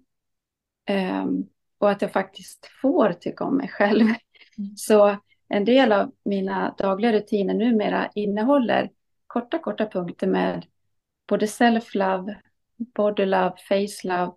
um, 1.23 1.49
och 1.77 1.91
att 1.91 2.01
jag 2.01 2.11
faktiskt 2.11 2.69
får 2.81 3.13
tycka 3.13 3.43
om 3.43 3.57
mig 3.57 3.67
själv. 3.67 4.01
Mm. 4.01 4.77
Så 4.77 5.17
en 5.47 5.65
del 5.65 5.91
av 5.91 6.11
mina 6.25 6.75
dagliga 6.77 7.13
rutiner 7.13 7.53
numera 7.53 8.09
innehåller 8.15 8.91
korta, 9.27 9.59
korta 9.59 9.85
punkter 9.85 10.27
med 10.27 10.65
både 11.27 11.45
self-love, 11.45 12.35
body 12.77 13.25
love, 13.25 13.55
face 13.69 14.07
love. 14.07 14.31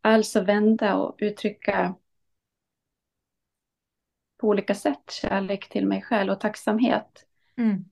Alltså 0.00 0.40
vända 0.40 0.96
och 0.96 1.16
uttrycka 1.18 1.94
på 4.38 4.48
olika 4.48 4.74
sätt 4.74 5.10
kärlek 5.10 5.68
till 5.68 5.86
mig 5.86 6.02
själv 6.02 6.32
och 6.32 6.40
tacksamhet. 6.40 7.26
Mm. 7.56 7.84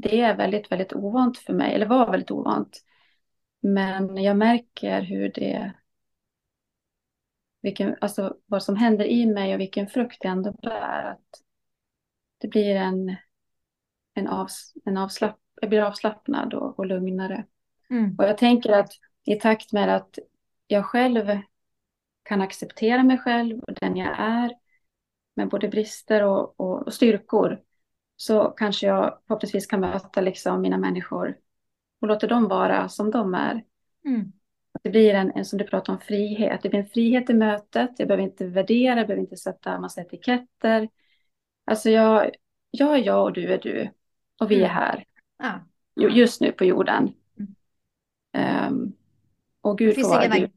Det 0.00 0.20
är 0.20 0.36
väldigt, 0.36 0.72
väldigt 0.72 0.92
ovant 0.92 1.38
för 1.38 1.52
mig, 1.52 1.74
eller 1.74 1.86
var 1.86 2.10
väldigt 2.10 2.30
ovant. 2.30 2.82
Men 3.60 4.16
jag 4.16 4.36
märker 4.36 5.02
hur 5.02 5.32
det, 5.32 5.72
vilken, 7.62 7.96
alltså 8.00 8.36
vad 8.46 8.62
som 8.62 8.76
händer 8.76 9.04
i 9.04 9.26
mig 9.26 9.54
och 9.54 9.60
vilken 9.60 9.86
frukt 9.86 10.16
det 10.20 10.28
ändå 10.28 10.52
bär. 10.52 11.04
Att 11.04 11.42
det 12.38 12.48
blir 12.48 12.76
en, 12.76 13.16
en, 14.14 14.28
avs, 14.28 14.74
en 14.84 14.96
avslapp, 14.96 15.38
jag 15.60 15.70
blir 15.70 15.82
avslappnad 15.82 16.54
och, 16.54 16.78
och 16.78 16.86
lugnare. 16.86 17.44
Mm. 17.90 18.16
Och 18.18 18.24
jag 18.24 18.38
tänker 18.38 18.72
att 18.72 18.92
i 19.24 19.34
takt 19.34 19.72
med 19.72 19.96
att 19.96 20.18
jag 20.66 20.86
själv 20.86 21.38
kan 22.22 22.40
acceptera 22.40 23.02
mig 23.02 23.18
själv 23.18 23.58
och 23.58 23.74
den 23.74 23.96
jag 23.96 24.18
är 24.18 24.54
med 25.34 25.48
både 25.48 25.68
brister 25.68 26.22
och, 26.22 26.60
och, 26.60 26.86
och 26.86 26.94
styrkor 26.94 27.62
så 28.20 28.44
kanske 28.44 28.86
jag 28.86 29.18
förhoppningsvis 29.26 29.66
kan 29.66 29.80
möta 29.80 30.20
liksom 30.20 30.60
mina 30.60 30.78
människor 30.78 31.36
och 32.00 32.08
låta 32.08 32.26
dem 32.26 32.48
vara 32.48 32.88
som 32.88 33.10
de 33.10 33.34
är. 33.34 33.64
Mm. 34.04 34.32
Det 34.82 34.90
blir 34.90 35.14
en, 35.14 35.30
en, 35.30 35.44
som 35.44 35.58
du 35.58 35.64
pratar 35.64 35.92
om, 35.92 35.98
frihet. 35.98 36.62
Det 36.62 36.68
blir 36.68 36.80
en 36.80 36.86
frihet 36.86 37.30
i 37.30 37.34
mötet. 37.34 37.90
Jag 37.98 38.08
behöver 38.08 38.24
inte 38.24 38.46
värdera, 38.46 38.96
jag 38.96 39.06
behöver 39.06 39.22
inte 39.22 39.36
sätta 39.36 39.80
massa 39.80 40.00
etiketter. 40.00 40.88
Alltså 41.66 41.90
jag, 41.90 42.30
jag 42.70 42.94
är 42.94 43.04
jag 43.04 43.24
och 43.24 43.32
du 43.32 43.52
är 43.52 43.58
du. 43.58 43.90
Och 44.40 44.50
vi 44.50 44.56
mm. 44.56 44.70
är 44.70 44.74
här. 44.74 45.04
Ja. 45.38 46.08
Just 46.08 46.40
nu 46.40 46.52
på 46.52 46.64
jorden. 46.64 47.12
Um, 48.68 48.92
och 49.60 49.78
Gud 49.78 49.94
får 49.94 50.08
vara 50.08 50.26
Gud. 50.26 50.50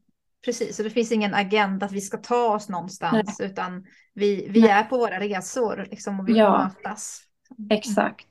Precis, 0.44 0.78
och 0.78 0.84
det 0.84 0.90
finns 0.90 1.12
ingen 1.12 1.34
agenda 1.34 1.86
att 1.86 1.92
vi 1.92 2.00
ska 2.00 2.16
ta 2.16 2.54
oss 2.54 2.68
någonstans, 2.68 3.38
Nej. 3.38 3.50
utan 3.50 3.86
vi, 4.14 4.48
vi 4.50 4.68
är 4.68 4.82
på 4.82 4.96
våra 4.98 5.20
resor 5.20 5.86
liksom, 5.90 6.20
och 6.20 6.28
vi 6.28 6.38
ja, 6.38 6.70
mötas. 6.74 7.24
Exakt. 7.70 8.28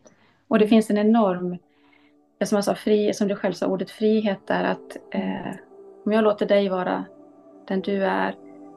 Och 0.47 0.59
det 0.59 0.67
finns 0.67 0.89
en 0.89 0.97
enorm, 0.97 1.57
som 2.43 2.55
jag 2.55 2.63
sa, 2.63 2.75
fri, 2.75 3.13
som 3.13 3.27
du 3.27 3.35
själv 3.35 3.53
sa, 3.53 3.67
ordet 3.67 3.91
frihet 3.91 4.49
är 4.49 4.63
att 4.63 4.97
eh, 5.11 5.55
om 6.05 6.11
jag 6.11 6.23
låter 6.23 6.45
dig 6.45 6.69
vara 6.69 7.05
den 7.67 7.81
du 7.81 8.03
är, 8.03 8.35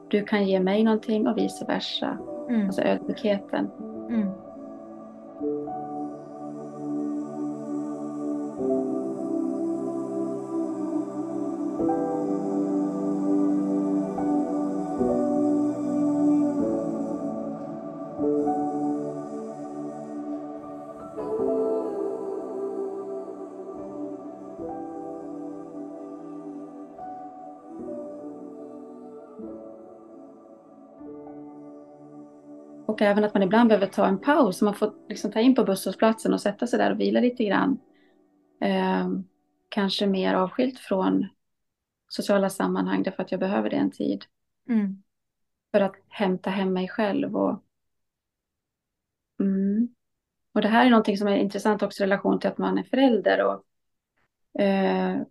du 0.09 0.23
kan 0.23 0.47
ge 0.47 0.59
mig 0.59 0.83
någonting 0.83 1.27
och 1.27 1.37
vice 1.37 1.65
versa. 1.65 2.17
Mm. 2.49 2.65
Alltså 2.65 2.81
ödmjukheten. 2.81 3.69
Mm. 4.09 4.46
Och 32.97 33.01
även 33.01 33.23
att 33.23 33.33
man 33.33 33.43
ibland 33.43 33.69
behöver 33.69 33.87
ta 33.87 34.07
en 34.07 34.21
paus. 34.21 34.61
Man 34.61 34.75
får 34.75 34.93
liksom 35.09 35.31
ta 35.31 35.39
in 35.39 35.55
på 35.55 35.63
busshållplatsen 35.63 36.33
och 36.33 36.41
sätta 36.41 36.67
sig 36.67 36.79
där 36.79 36.91
och 36.91 36.99
vila 36.99 37.19
lite 37.19 37.43
grann. 37.43 37.79
Eh, 38.61 39.09
kanske 39.69 40.07
mer 40.07 40.33
avskilt 40.33 40.79
från 40.79 41.27
sociala 42.07 42.49
sammanhang 42.49 43.03
därför 43.03 43.23
att 43.23 43.31
jag 43.31 43.39
behöver 43.39 43.69
det 43.69 43.75
en 43.75 43.91
tid. 43.91 44.25
Mm. 44.69 45.03
För 45.71 45.81
att 45.81 45.95
hämta 46.07 46.49
hem 46.49 46.73
mig 46.73 46.87
själv. 46.87 47.35
Och, 47.35 47.63
mm. 49.39 49.95
och 50.53 50.61
det 50.61 50.67
här 50.67 50.85
är 50.85 50.89
någonting 50.89 51.17
som 51.17 51.27
är 51.27 51.37
intressant 51.37 51.83
också 51.83 52.03
i 52.03 52.05
relation 52.05 52.39
till 52.39 52.49
att 52.49 52.57
man 52.57 52.77
är 52.77 52.83
förälder. 52.83 53.45
Och, 53.45 53.63
eh, 54.61 55.21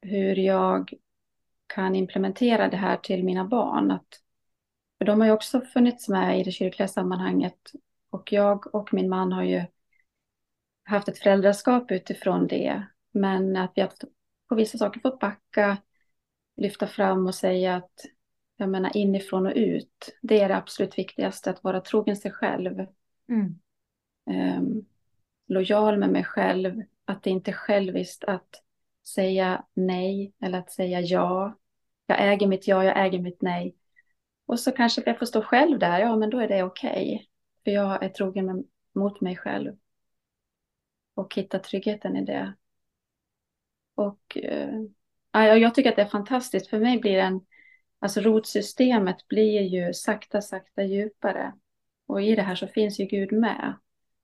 hur 0.00 0.36
jag 0.36 0.92
kan 1.66 1.96
implementera 1.96 2.68
det 2.68 2.76
här 2.76 2.96
till 2.96 3.24
mina 3.24 3.44
barn. 3.44 3.90
Att, 3.90 4.22
för 5.02 5.06
de 5.06 5.20
har 5.20 5.26
ju 5.26 5.32
också 5.32 5.60
funnits 5.60 6.08
med 6.08 6.40
i 6.40 6.42
det 6.42 6.50
kyrkliga 6.52 6.88
sammanhanget. 6.88 7.72
Och 8.10 8.32
jag 8.32 8.74
och 8.74 8.94
min 8.94 9.08
man 9.08 9.32
har 9.32 9.42
ju 9.42 9.64
haft 10.84 11.08
ett 11.08 11.18
föräldraskap 11.18 11.90
utifrån 11.90 12.46
det. 12.46 12.82
Men 13.12 13.56
att 13.56 13.72
vi 13.74 13.82
har 13.82 13.92
på 14.48 14.54
vissa 14.54 14.78
saker 14.78 15.00
fått 15.00 15.18
backa, 15.18 15.76
lyfta 16.56 16.86
fram 16.86 17.26
och 17.26 17.34
säga 17.34 17.76
att 17.76 18.06
jag 18.56 18.68
menar 18.68 18.96
inifrån 18.96 19.46
och 19.46 19.52
ut, 19.56 20.18
det 20.22 20.40
är 20.40 20.48
det 20.48 20.56
absolut 20.56 20.98
viktigaste, 20.98 21.50
att 21.50 21.64
vara 21.64 21.80
trogen 21.80 22.16
sig 22.16 22.30
själv. 22.30 22.86
Mm. 23.28 23.58
Um, 24.58 24.84
lojal 25.46 25.98
med 25.98 26.10
mig 26.10 26.24
själv, 26.24 26.82
att 27.04 27.22
det 27.22 27.30
inte 27.30 27.50
är 27.50 27.54
själviskt 27.54 28.24
att 28.24 28.62
säga 29.14 29.64
nej 29.74 30.32
eller 30.40 30.58
att 30.58 30.72
säga 30.72 31.00
ja. 31.00 31.58
Jag 32.06 32.32
äger 32.32 32.46
mitt 32.46 32.68
ja, 32.68 32.84
jag 32.84 33.06
äger 33.06 33.18
mitt 33.18 33.42
nej. 33.42 33.76
Och 34.46 34.60
så 34.60 34.72
kanske 34.72 35.02
jag 35.06 35.18
får 35.18 35.26
stå 35.26 35.42
själv 35.42 35.78
där, 35.78 36.00
ja 36.00 36.16
men 36.16 36.30
då 36.30 36.38
är 36.38 36.48
det 36.48 36.62
okej. 36.62 37.14
Okay, 37.14 37.26
för 37.64 37.70
jag 37.70 38.02
är 38.02 38.08
trogen 38.08 38.64
mot 38.92 39.20
mig 39.20 39.36
själv. 39.36 39.76
Och 41.14 41.34
hitta 41.34 41.58
tryggheten 41.58 42.16
i 42.16 42.24
det. 42.24 42.54
Och 43.94 44.36
eh, 44.36 44.80
jag 45.32 45.74
tycker 45.74 45.90
att 45.90 45.96
det 45.96 46.02
är 46.02 46.06
fantastiskt. 46.06 46.70
För 46.70 46.78
mig 46.78 47.00
blir 47.00 47.18
en, 47.18 47.40
alltså 47.98 48.20
rotsystemet 48.20 49.28
blir 49.28 49.60
ju 49.60 49.92
sakta, 49.94 50.40
sakta 50.40 50.82
djupare. 50.82 51.52
Och 52.06 52.22
i 52.22 52.34
det 52.34 52.42
här 52.42 52.54
så 52.54 52.66
finns 52.66 53.00
ju 53.00 53.04
Gud 53.04 53.32
med, 53.32 53.74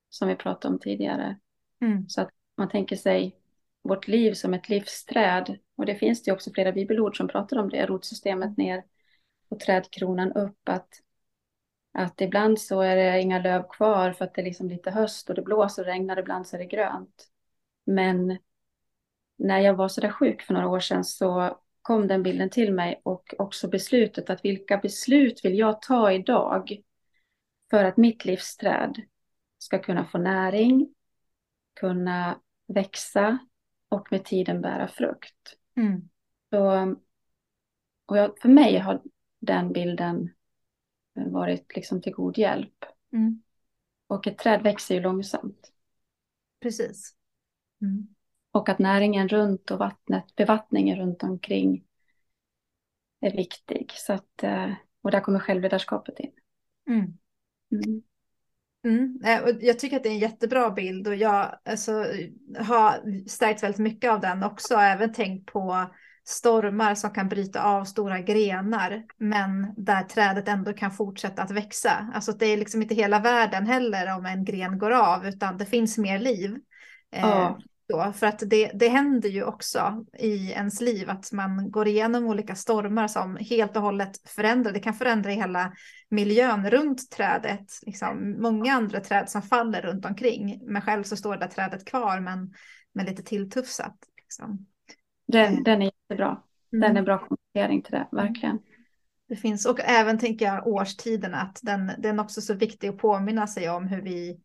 som 0.08 0.28
vi 0.28 0.36
pratade 0.36 0.74
om 0.74 0.80
tidigare. 0.80 1.38
Mm. 1.80 2.08
Så 2.08 2.20
att 2.20 2.30
man 2.56 2.68
tänker 2.68 2.96
sig 2.96 3.36
vårt 3.82 4.08
liv 4.08 4.32
som 4.32 4.54
ett 4.54 4.68
livsträd. 4.68 5.58
Och 5.76 5.86
det 5.86 5.94
finns 5.94 6.22
det 6.22 6.32
också 6.32 6.50
flera 6.52 6.72
bibelord 6.72 7.16
som 7.16 7.28
pratar 7.28 7.58
om 7.58 7.68
det, 7.68 7.86
rotsystemet 7.86 8.56
ner 8.56 8.84
och 9.48 9.60
trädkronan 9.60 10.32
upp. 10.32 10.68
Att, 10.68 10.88
att 11.92 12.20
ibland 12.20 12.60
så 12.60 12.80
är 12.80 12.96
det 12.96 13.20
inga 13.20 13.38
löv 13.38 13.68
kvar 13.68 14.12
för 14.12 14.24
att 14.24 14.34
det 14.34 14.40
är 14.40 14.44
liksom 14.44 14.68
lite 14.68 14.90
höst 14.90 15.28
och 15.28 15.36
det 15.36 15.42
blåser 15.42 15.82
och 15.82 15.86
regnar, 15.86 16.18
ibland 16.18 16.46
så 16.46 16.56
är 16.56 16.60
det 16.60 16.66
grönt. 16.66 17.28
Men 17.84 18.38
när 19.38 19.58
jag 19.58 19.74
var 19.74 19.88
så 19.88 20.00
där 20.00 20.10
sjuk 20.10 20.42
för 20.42 20.54
några 20.54 20.68
år 20.68 20.80
sedan 20.80 21.04
så 21.04 21.58
kom 21.82 22.06
den 22.06 22.22
bilden 22.22 22.50
till 22.50 22.72
mig 22.72 23.00
och 23.04 23.34
också 23.38 23.68
beslutet 23.68 24.30
att 24.30 24.44
vilka 24.44 24.78
beslut 24.78 25.44
vill 25.44 25.58
jag 25.58 25.82
ta 25.82 26.12
idag 26.12 26.82
för 27.70 27.84
att 27.84 27.96
mitt 27.96 28.24
livsträd 28.24 29.02
ska 29.58 29.78
kunna 29.78 30.04
få 30.04 30.18
näring, 30.18 30.94
kunna 31.80 32.40
växa 32.66 33.38
och 33.88 34.12
med 34.12 34.24
tiden 34.24 34.60
bära 34.60 34.88
frukt. 34.88 35.56
Mm. 35.76 36.08
Så, 36.50 36.94
och 38.06 38.18
jag, 38.18 38.38
för 38.38 38.48
mig 38.48 38.78
har 38.78 39.02
den 39.40 39.72
bilden 39.72 40.30
varit 41.14 41.76
liksom 41.76 42.02
till 42.02 42.12
god 42.12 42.38
hjälp. 42.38 42.84
Mm. 43.12 43.42
Och 44.06 44.26
ett 44.26 44.38
träd 44.38 44.62
växer 44.62 44.94
ju 44.94 45.00
långsamt. 45.00 45.72
Precis. 46.60 47.14
Mm. 47.82 48.08
Och 48.50 48.68
att 48.68 48.78
näringen 48.78 49.28
runt 49.28 49.70
och 49.70 49.78
vattnet, 49.78 50.36
bevattningen 50.36 50.98
runt 50.98 51.22
omkring 51.22 51.84
är 53.20 53.36
viktig. 53.36 53.92
Så 53.94 54.12
att, 54.12 54.42
eh, 54.42 54.72
och 55.02 55.10
där 55.10 55.20
kommer 55.20 55.38
självledarskapet 55.38 56.20
in. 56.20 56.32
Mm. 56.86 57.18
Mm. 57.72 58.02
Mm. 58.84 59.20
Eh, 59.24 59.56
jag 59.60 59.78
tycker 59.78 59.96
att 59.96 60.02
det 60.02 60.08
är 60.08 60.12
en 60.12 60.18
jättebra 60.18 60.70
bild 60.70 61.08
och 61.08 61.16
jag 61.16 61.58
alltså, 61.64 61.92
har 62.58 63.26
stärkt 63.28 63.62
väldigt 63.62 63.78
mycket 63.78 64.10
av 64.10 64.20
den 64.20 64.42
också. 64.42 64.74
Även 64.74 65.12
tänkt 65.12 65.52
på 65.52 65.86
stormar 66.28 66.94
som 66.94 67.10
kan 67.10 67.28
bryta 67.28 67.62
av 67.62 67.84
stora 67.84 68.20
grenar 68.20 69.02
men 69.16 69.74
där 69.76 70.02
trädet 70.02 70.48
ändå 70.48 70.72
kan 70.72 70.90
fortsätta 70.90 71.42
att 71.42 71.50
växa. 71.50 72.10
Alltså 72.14 72.32
det 72.32 72.46
är 72.46 72.56
liksom 72.56 72.82
inte 72.82 72.94
hela 72.94 73.18
världen 73.18 73.66
heller 73.66 74.16
om 74.16 74.26
en 74.26 74.44
gren 74.44 74.78
går 74.78 74.90
av 74.90 75.26
utan 75.26 75.58
det 75.58 75.66
finns 75.66 75.98
mer 75.98 76.18
liv. 76.18 76.56
Eh, 77.12 77.20
ja. 77.20 77.58
Då, 77.88 78.12
för 78.12 78.26
att 78.26 78.42
det, 78.46 78.70
det 78.74 78.88
händer 78.88 79.28
ju 79.28 79.44
också 79.44 80.04
i 80.18 80.50
ens 80.50 80.80
liv 80.80 81.10
att 81.10 81.32
man 81.32 81.70
går 81.70 81.88
igenom 81.88 82.26
olika 82.26 82.54
stormar 82.54 83.08
som 83.08 83.36
helt 83.36 83.76
och 83.76 83.82
hållet 83.82 84.28
förändrar. 84.28 84.72
Det 84.72 84.80
kan 84.80 84.94
förändra 84.94 85.30
hela 85.30 85.72
miljön 86.08 86.70
runt 86.70 87.10
trädet. 87.10 87.66
Liksom, 87.82 88.36
många 88.42 88.72
andra 88.72 89.00
träd 89.00 89.30
som 89.30 89.42
faller 89.42 89.82
runt 89.82 90.04
omkring. 90.04 90.60
Men 90.62 90.82
själv 90.82 91.02
så 91.02 91.16
står 91.16 91.36
det 91.36 91.40
där 91.40 91.48
trädet 91.48 91.84
kvar 91.84 92.20
men, 92.20 92.54
men 92.94 93.06
lite 93.06 93.22
tilltufsat. 93.22 93.96
Liksom. 94.16 94.66
Den, 95.28 95.62
den 95.62 95.82
är 95.82 95.86
jättebra. 95.86 96.42
Den 96.70 96.82
mm. 96.82 96.96
är 96.96 97.02
bra 97.02 97.18
komplettering 97.18 97.82
till 97.82 97.92
det, 97.92 98.08
verkligen. 98.12 98.58
Det 99.28 99.36
finns, 99.36 99.66
och 99.66 99.80
även 99.80 100.18
tänker 100.18 100.46
jag 100.46 100.66
årstiderna, 100.66 101.40
att 101.40 101.60
den, 101.62 101.92
den 101.98 102.18
är 102.18 102.22
också 102.22 102.40
så 102.40 102.54
viktig 102.54 102.88
att 102.88 102.98
påminna 102.98 103.46
sig 103.46 103.70
om 103.70 103.86
hur 103.88 104.02
vi 104.02 104.40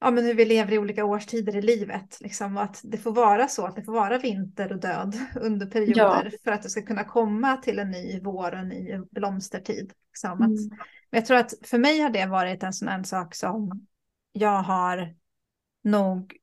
ja, 0.00 0.10
men 0.10 0.24
hur 0.24 0.34
vi 0.34 0.44
lever 0.44 0.72
i 0.72 0.78
olika 0.78 1.04
årstider 1.04 1.56
i 1.56 1.62
livet. 1.62 2.18
Liksom, 2.20 2.56
och 2.56 2.62
att 2.62 2.80
det 2.84 2.98
får 2.98 3.12
vara 3.12 3.48
så 3.48 3.66
att 3.66 3.76
det 3.76 3.82
får 3.82 3.92
vara 3.92 4.18
vinter 4.18 4.72
och 4.72 4.80
död 4.80 5.16
under 5.40 5.66
perioder 5.66 6.30
ja. 6.32 6.38
för 6.44 6.52
att 6.52 6.62
det 6.62 6.68
ska 6.68 6.82
kunna 6.82 7.04
komma 7.04 7.56
till 7.56 7.78
en 7.78 7.90
ny 7.90 8.20
vår 8.20 8.52
och 8.52 8.58
en 8.58 8.68
ny 8.68 8.98
blomstertid. 9.10 9.92
Liksom. 10.10 10.42
Mm. 10.42 10.42
Att, 10.42 10.60
men 11.10 11.18
jag 11.18 11.26
tror 11.26 11.36
att 11.36 11.52
för 11.64 11.78
mig 11.78 12.00
har 12.00 12.10
det 12.10 12.26
varit 12.26 12.62
en 12.62 12.72
sån 12.72 12.88
här 12.88 13.02
sak 13.02 13.34
som 13.34 13.86
jag 14.32 14.62
har 14.62 15.14
nog 15.84 16.36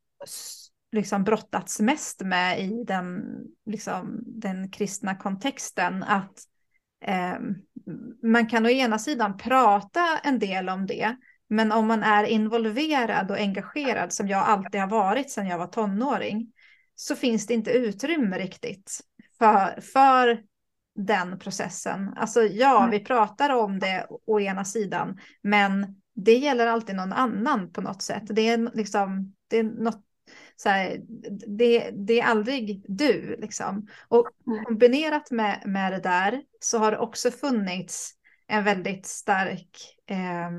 liksom 0.98 1.24
brottats 1.24 1.80
mest 1.80 2.22
med 2.22 2.62
i 2.62 2.84
den, 2.88 3.24
liksom, 3.66 4.20
den 4.26 4.72
kristna 4.72 5.16
kontexten. 5.16 6.04
Att 6.04 6.34
eh, 7.06 7.36
man 8.24 8.48
kan 8.48 8.66
å 8.66 8.70
ena 8.70 9.00
sidan 9.00 9.38
prata 9.38 10.18
en 10.24 10.40
del 10.40 10.70
om 10.70 10.86
det, 10.86 11.16
men 11.50 11.72
om 11.72 11.88
man 11.88 12.04
är 12.04 12.24
involverad 12.24 13.32
och 13.32 13.38
engagerad 13.38 14.14
som 14.14 14.28
jag 14.28 14.46
alltid 14.46 14.82
har 14.82 14.88
varit 14.88 15.32
sedan 15.32 15.48
jag 15.48 15.58
var 15.58 15.68
tonåring 15.68 16.52
så 16.96 17.16
finns 17.16 17.48
det 17.48 17.54
inte 17.54 17.72
utrymme 17.72 18.40
riktigt 18.40 19.00
för, 19.40 19.82
för 19.82 20.42
den 20.96 21.40
processen. 21.40 22.14
Alltså 22.16 22.42
ja, 22.42 22.78
mm. 22.78 22.92
vi 22.92 23.00
pratar 23.00 23.50
om 23.50 23.80
det 23.80 24.08
å 24.26 24.40
ena 24.40 24.66
sidan, 24.66 25.20
men 25.42 26.02
det 26.16 26.38
gäller 26.38 26.68
alltid 26.68 26.96
någon 26.96 27.14
annan 27.14 27.72
på 27.72 27.82
något 27.82 28.02
sätt. 28.02 28.24
Det 28.30 28.50
är 28.50 28.76
liksom, 28.76 29.36
det 29.48 29.58
är 29.58 29.64
något 29.64 30.04
så 30.58 30.70
här, 30.70 31.02
det, 31.48 31.92
det, 31.92 32.20
är 32.20 32.26
aldrig 32.26 32.86
du 32.88 33.36
liksom. 33.40 33.88
Och 34.08 34.28
mm. 34.48 34.66
kombinerat 34.66 35.32
med, 35.32 35.62
med 35.66 35.92
det 35.92 36.00
där 36.00 36.42
så 36.60 36.78
har 36.78 36.92
det 36.92 36.98
också 36.98 37.32
funnits 37.32 38.14
en 38.48 38.64
väldigt 38.64 39.06
stark 39.06 39.98
eh, 40.10 40.52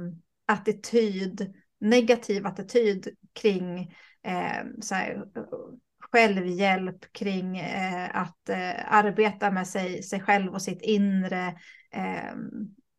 attityd, 0.46 1.54
negativ 1.80 2.46
attityd 2.46 3.08
kring 3.34 3.80
eh, 4.22 4.64
så 4.80 4.94
här, 4.94 5.24
självhjälp, 6.12 7.12
kring 7.12 7.58
eh, 7.58 8.16
att 8.16 8.48
eh, 8.48 8.94
arbeta 8.94 9.50
med 9.50 9.66
sig, 9.66 10.02
sig 10.02 10.20
själv 10.20 10.52
och 10.52 10.62
sitt 10.62 10.82
inre. 10.82 11.46
Eh, 11.94 12.34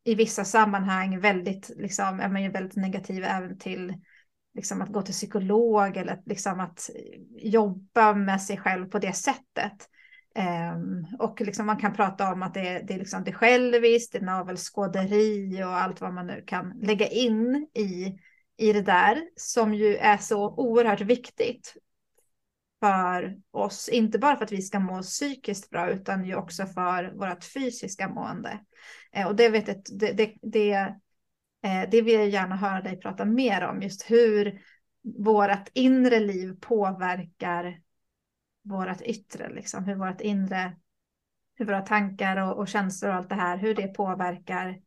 I 0.03 0.15
vissa 0.15 0.45
sammanhang 0.45 1.19
väldigt, 1.19 1.71
liksom, 1.75 2.19
är 2.19 2.29
man 2.29 2.43
ju 2.43 2.49
väldigt 2.49 2.75
negativ 2.75 3.23
även 3.23 3.57
till 3.57 3.93
liksom, 4.55 4.81
att 4.81 4.93
gå 4.93 5.01
till 5.01 5.13
psykolog 5.13 5.97
eller 5.97 6.21
liksom, 6.25 6.59
att 6.59 6.89
jobba 7.37 8.13
med 8.13 8.41
sig 8.41 8.57
själv 8.57 8.89
på 8.89 8.99
det 8.99 9.13
sättet. 9.13 9.89
Um, 10.75 11.07
och 11.19 11.41
liksom 11.41 11.65
man 11.65 11.77
kan 11.77 11.93
prata 11.93 12.33
om 12.33 12.43
att 12.43 12.53
det, 12.53 12.83
det, 12.87 12.93
är 12.93 12.99
liksom 12.99 13.23
det 13.23 13.33
själviskt, 13.33 14.11
det 14.11 14.17
är 14.17 14.23
navelskåderi 14.23 15.63
och 15.63 15.77
allt 15.81 16.01
vad 16.01 16.13
man 16.13 16.27
nu 16.27 16.43
kan 16.47 16.79
lägga 16.81 17.07
in 17.07 17.67
i, 17.73 18.19
i 18.57 18.73
det 18.73 18.81
där 18.81 19.21
som 19.35 19.73
ju 19.73 19.95
är 19.95 20.17
så 20.17 20.55
oerhört 20.55 21.01
viktigt 21.01 21.73
för 22.79 23.37
oss. 23.51 23.89
Inte 23.89 24.19
bara 24.19 24.35
för 24.35 24.45
att 24.45 24.51
vi 24.51 24.61
ska 24.61 24.79
må 24.79 25.01
psykiskt 25.01 25.69
bra 25.69 25.89
utan 25.89 26.25
ju 26.25 26.35
också 26.35 26.65
för 26.65 27.11
vårt 27.15 27.43
fysiska 27.43 28.09
mående. 28.09 28.59
Eh, 29.13 29.27
och 29.27 29.35
det, 29.35 29.49
vet 29.49 29.67
jag, 29.67 29.77
det, 29.99 30.11
det, 30.11 30.33
det, 30.41 30.95
Eh, 31.63 31.89
det 31.91 32.01
vill 32.01 32.13
jag 32.13 32.29
gärna 32.29 32.55
höra 32.55 32.81
dig 32.81 32.99
prata 32.99 33.25
mer 33.25 33.63
om, 33.63 33.81
just 33.81 34.11
hur 34.11 34.61
vårt 35.01 35.69
inre 35.73 36.19
liv 36.19 36.55
påverkar 36.61 37.81
vårt 38.61 39.01
yttre, 39.01 39.49
liksom, 39.49 39.83
hur 39.83 39.95
vårt 39.95 40.21
inre, 40.21 40.75
hur 41.55 41.65
våra 41.65 41.81
tankar 41.81 42.37
och, 42.37 42.57
och, 42.57 42.67
känslor 42.67 43.11
och 43.11 43.17
allt 43.17 43.29
det 43.29 43.35
här, 43.35 43.57
hur 43.57 43.75
det 43.75 43.87
påverkar 43.87 44.81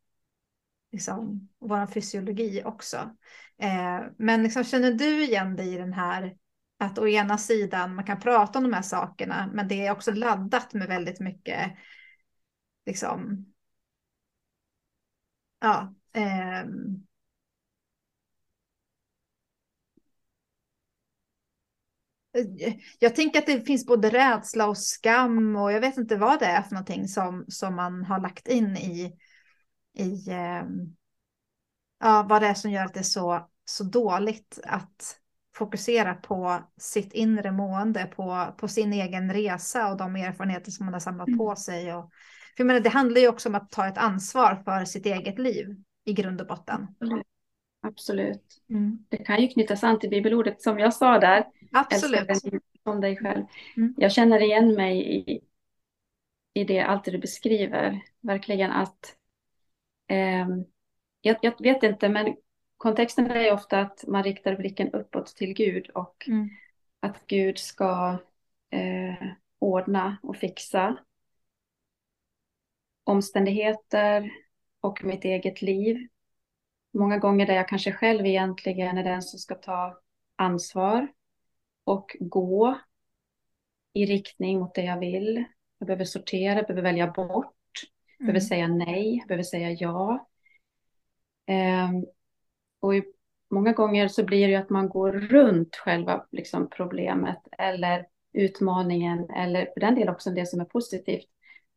liksom, 0.93 1.49
vår 1.59 1.87
fysiologi 1.87 2.63
också. 2.65 3.17
Eh, 3.59 4.01
men 4.19 4.43
liksom, 4.43 4.65
känner 4.65 4.93
du 4.93 5.25
igen 5.25 5.57
dig 5.57 5.75
i 5.75 5.79
den 5.79 5.93
här 5.93 6.37
att 6.83 6.99
å 6.99 7.09
ena 7.09 7.39
sidan 7.39 7.95
man 7.95 8.05
kan 8.05 8.21
prata 8.21 8.59
om 8.59 8.65
de 8.65 8.73
här 8.73 8.83
sakerna 8.83 9.51
men 9.53 9.69
det 9.69 9.87
är 9.87 9.93
också 9.93 10.13
laddat 10.13 10.75
med 10.75 10.89
väldigt 10.89 11.21
mycket 11.21 11.73
liksom 12.87 13.47
ja 15.61 15.95
eh, 16.13 16.65
jag 22.99 23.15
tänker 23.17 23.39
att 23.39 23.47
det 23.47 23.61
finns 23.61 23.87
både 23.87 24.11
rädsla 24.11 24.69
och 24.69 24.79
skam 24.79 25.57
och 25.57 25.73
jag 25.73 25.81
vet 25.81 25.97
inte 25.97 26.17
vad 26.17 26.41
det 26.41 26.47
är 26.47 26.63
för 26.63 26.75
någonting 26.75 27.09
som, 27.09 27.45
som 27.49 27.75
man 27.75 28.05
har 28.05 28.21
lagt 28.21 28.49
in 28.49 28.77
i, 28.77 29.13
i 29.99 30.31
eh, 30.31 30.63
ja, 32.01 32.27
vad 32.29 32.43
det 32.43 32.49
är 32.49 32.55
som 32.55 32.71
gör 32.71 32.85
att 32.85 32.95
det 32.95 33.01
är 33.01 33.05
så, 33.05 33.49
så 33.65 33.85
dåligt 33.85 34.59
att 34.65 35.19
fokusera 35.57 36.15
på 36.15 36.63
sitt 36.81 37.13
inre 37.13 37.53
mående, 37.53 38.05
på, 38.05 38.55
på 38.59 38.69
sin 38.69 38.93
egen 38.93 39.33
resa 39.33 39.91
och 39.91 39.97
de 39.97 40.17
erfarenheter 40.17 40.71
som 40.71 40.87
man 40.87 40.93
har 40.93 41.01
samlat 41.01 41.29
mm. 41.29 41.39
på 41.39 41.57
sig. 41.57 41.95
Och, 41.95 42.11
för 42.57 42.61
jag 42.61 42.67
menar, 42.67 42.81
det 42.81 42.89
handlar 42.89 43.21
ju 43.21 43.29
också 43.29 43.49
om 43.49 43.55
att 43.55 43.71
ta 43.71 43.87
ett 43.87 43.99
ansvar 43.99 44.63
för 44.65 44.85
sitt 44.85 45.07
eget 45.07 45.39
liv 45.39 45.77
i 46.05 46.13
grund 46.13 46.41
och 46.41 46.47
botten. 46.47 46.87
Absolut. 47.01 47.27
Absolut. 47.81 48.63
Mm. 48.69 49.05
Det 49.09 49.17
kan 49.17 49.43
ju 49.43 49.49
knytas 49.49 49.85
an 49.85 49.99
till 49.99 50.11
bibelordet 50.11 50.63
som 50.63 50.79
jag 50.79 50.95
sa 50.95 51.19
där. 51.19 51.45
Absolut. 51.73 52.29
Om 52.85 53.01
dig 53.01 53.17
själv. 53.17 53.45
Mm. 53.77 53.95
Jag 53.97 54.13
känner 54.13 54.43
igen 54.43 54.75
mig 54.75 55.17
i, 55.17 55.41
i 56.55 56.65
det, 56.65 56.81
allt 56.81 57.05
du 57.05 57.19
beskriver. 57.19 58.03
Verkligen 58.21 58.71
att 58.71 59.17
eh, 60.07 60.49
jag, 61.21 61.37
jag, 61.43 61.63
vet 61.63 61.83
inte, 61.83 62.09
men 62.09 62.37
kontexten 62.77 63.31
är 63.31 63.53
ofta 63.53 63.81
att 63.81 64.05
man 64.09 64.23
riktar 64.23 64.57
blicken 64.57 64.93
uppåt 64.93 65.27
till 65.27 65.55
Gud 65.55 65.91
och 65.91 66.29
mm. 66.29 66.51
att 67.01 67.27
Gud 67.27 67.59
ska 67.59 68.19
eh, 68.71 69.27
ordna 69.59 70.17
och 70.23 70.37
fixa 70.37 70.97
omständigheter 73.05 74.31
och 74.83 75.05
mitt 75.05 75.25
eget 75.25 75.63
liv. 75.63 76.09
Många 76.93 77.19
gånger 77.19 77.47
där 77.47 77.55
jag 77.55 77.69
kanske 77.69 77.93
själv 77.93 78.27
egentligen 78.27 78.99
är 78.99 79.05
den 79.05 79.23
som 79.23 79.39
ska 79.39 79.55
ta 79.55 80.01
ansvar 80.37 81.09
och 81.85 82.17
gå 82.21 82.79
i 83.93 84.07
riktning 84.07 84.59
mot 84.59 84.75
det 84.75 84.83
jag 84.83 84.99
vill. 84.99 85.45
Jag 85.79 85.87
behöver 85.87 86.05
sortera, 86.05 86.55
jag 86.55 86.67
behöver 86.67 86.83
välja 86.83 87.07
bort, 87.07 87.55
jag 88.19 88.27
behöver 88.27 88.41
mm. 88.41 88.49
säga 88.49 88.69
nej, 88.69 89.17
jag 89.17 89.29
behöver 89.29 89.43
säga 89.43 89.71
ja. 89.71 90.29
Um, 91.49 92.07
och 92.81 92.95
i, 92.97 93.05
många 93.51 93.73
gånger 93.73 94.09
så 94.09 94.25
blir 94.25 94.47
det 94.47 94.53
ju 94.53 94.59
att 94.59 94.71
man 94.71 94.89
går 94.89 95.13
runt 95.13 95.77
själva 95.77 96.27
liksom, 96.31 96.71
problemet 96.71 97.39
eller 97.59 98.07
utmaningen 98.33 99.31
eller 99.31 99.69
för 99.75 99.81
den 99.81 99.95
del 99.95 100.09
också 100.09 100.31
det 100.31 100.47
som 100.47 100.61
är 100.61 100.65
positivt. 100.65 101.29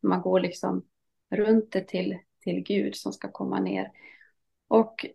Man 0.01 0.21
går 0.21 0.39
liksom 0.39 0.85
runt 1.29 1.71
det 1.71 1.87
till, 1.87 2.17
till 2.45 2.63
Gud 2.63 2.95
som 2.95 3.13
ska 3.13 3.31
komma 3.31 3.59
ner. 3.59 3.91
Och 4.67 5.05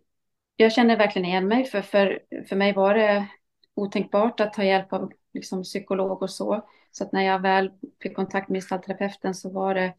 jag 0.55 0.71
känner 0.71 0.97
verkligen 0.97 1.25
igen 1.25 1.47
mig, 1.47 1.65
för, 1.65 1.81
för, 1.81 2.19
för 2.49 2.55
mig 2.55 2.73
var 2.73 2.93
det 2.93 3.27
otänkbart 3.73 4.39
att 4.39 4.53
ta 4.53 4.63
hjälp 4.63 4.93
av 4.93 5.11
liksom, 5.33 5.63
psykolog 5.63 6.21
och 6.21 6.29
så. 6.29 6.67
Så 6.91 7.03
att 7.03 7.11
när 7.11 7.21
jag 7.21 7.39
väl 7.39 7.71
fick 8.01 8.15
kontakt 8.15 8.49
med 8.49 8.61
gestaltterapeuten 8.61 9.35
så 9.35 9.49
var 9.49 9.75
det 9.75 9.93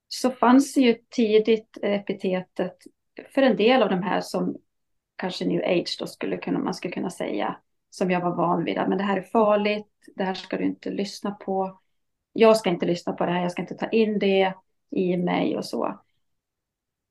så 0.08 0.32
fanns 0.32 0.74
det 0.74 0.82
ju 0.82 0.96
tidigt 1.10 1.78
epitetet 1.82 2.78
för 3.30 3.42
en 3.42 3.56
del 3.56 3.84
av 3.84 3.90
de 3.90 4.04
här 4.04 4.22
som 4.22 4.58
kanske 5.16 5.46
new 5.46 5.64
age 5.64 5.98
då 6.00 6.08
skulle 6.08 6.38
kunna, 6.38 6.60
man 6.60 6.74
skulle 6.74 6.94
kunna 6.94 7.10
säga, 7.10 7.58
som 7.90 8.12
jag 8.12 8.22
var 8.22 8.36
van 8.36 8.64
vid. 8.64 8.76
Men 8.76 8.98
det 8.98 9.04
här 9.04 9.18
är 9.18 9.22
farligt, 9.22 9.88
det 10.16 10.24
här 10.24 10.34
ska 10.34 10.58
du 10.58 10.64
inte 10.64 10.90
lyssna 10.90 11.32
på. 11.32 11.80
Jag 12.34 12.58
ska 12.58 12.70
inte 12.70 12.86
lyssna 12.86 13.14
på 13.14 13.26
det 13.26 13.32
här, 13.32 13.42
jag 13.42 13.52
ska 13.52 13.62
inte 13.62 13.76
ta 13.76 13.90
in 13.90 14.20
det 14.20 14.54
i 14.92 15.18
mig 15.18 15.58
och 15.58 15.66
så. 15.66 16.00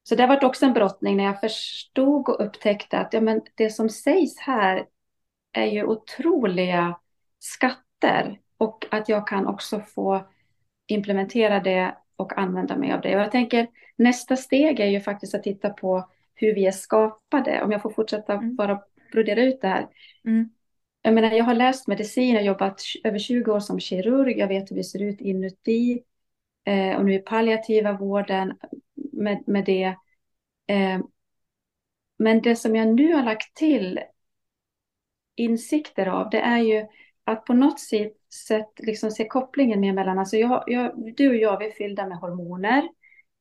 Så 0.02 0.14
det 0.14 0.22
har 0.22 0.28
varit 0.28 0.44
också 0.44 0.66
en 0.66 0.72
brottning 0.72 1.16
när 1.16 1.24
jag 1.24 1.40
förstod 1.40 2.28
och 2.28 2.44
upptäckte 2.44 2.98
att 2.98 3.12
ja, 3.12 3.20
men 3.20 3.40
det 3.54 3.70
som 3.70 3.88
sägs 3.88 4.38
här 4.38 4.86
är 5.52 5.66
ju 5.66 5.84
otroliga 5.84 6.98
skatter 7.38 8.40
och 8.58 8.86
att 8.90 9.08
jag 9.08 9.26
kan 9.26 9.46
också 9.46 9.80
få 9.80 10.26
implementera 10.86 11.60
det 11.60 11.96
och 12.16 12.38
använda 12.38 12.76
mig 12.76 12.92
av 12.92 13.00
det. 13.00 13.16
Och 13.16 13.22
jag 13.22 13.32
tänker 13.32 13.66
nästa 13.96 14.36
steg 14.36 14.80
är 14.80 14.86
ju 14.86 15.00
faktiskt 15.00 15.34
att 15.34 15.42
titta 15.42 15.70
på 15.70 16.10
hur 16.34 16.54
vi 16.54 16.66
är 16.66 16.72
skapade. 16.72 17.62
Om 17.62 17.72
jag 17.72 17.82
får 17.82 17.90
fortsätta 17.90 18.32
mm. 18.32 18.56
bara 18.56 18.82
brodera 19.12 19.42
ut 19.42 19.60
det 19.60 19.68
här. 19.68 19.88
Mm. 20.24 20.50
Jag 21.02 21.14
menar, 21.14 21.30
jag 21.30 21.44
har 21.44 21.54
läst 21.54 21.88
medicin, 21.88 22.28
jag 22.28 22.40
har 22.40 22.46
jobbat 22.46 22.82
över 23.04 23.18
20 23.18 23.52
år 23.52 23.60
som 23.60 23.80
kirurg, 23.80 24.38
jag 24.38 24.48
vet 24.48 24.70
hur 24.70 24.76
vi 24.76 24.84
ser 24.84 25.02
ut 25.02 25.20
inuti. 25.20 26.02
Eh, 26.64 26.96
och 26.96 27.04
nu 27.04 27.14
är 27.14 27.18
palliativa 27.18 27.92
vården 27.92 28.54
med, 29.12 29.42
med 29.46 29.64
det. 29.64 29.94
Eh, 30.66 31.00
men 32.18 32.40
det 32.40 32.56
som 32.56 32.76
jag 32.76 32.88
nu 32.88 33.14
har 33.14 33.22
lagt 33.22 33.56
till 33.56 34.00
insikter 35.38 36.06
av, 36.06 36.30
det 36.30 36.40
är 36.40 36.58
ju 36.58 36.86
att 37.24 37.44
på 37.44 37.54
något 37.54 37.80
sätt 37.80 38.68
liksom 38.78 39.10
se 39.10 39.28
kopplingen 39.28 39.80
med 39.80 39.94
mellan, 39.94 40.18
alltså 40.18 40.36
jag, 40.36 40.64
jag, 40.66 41.14
du 41.16 41.28
och 41.28 41.36
jag, 41.36 41.58
vi 41.58 41.66
är 41.66 41.72
fyllda 41.72 42.06
med 42.06 42.18
hormoner. 42.18 42.88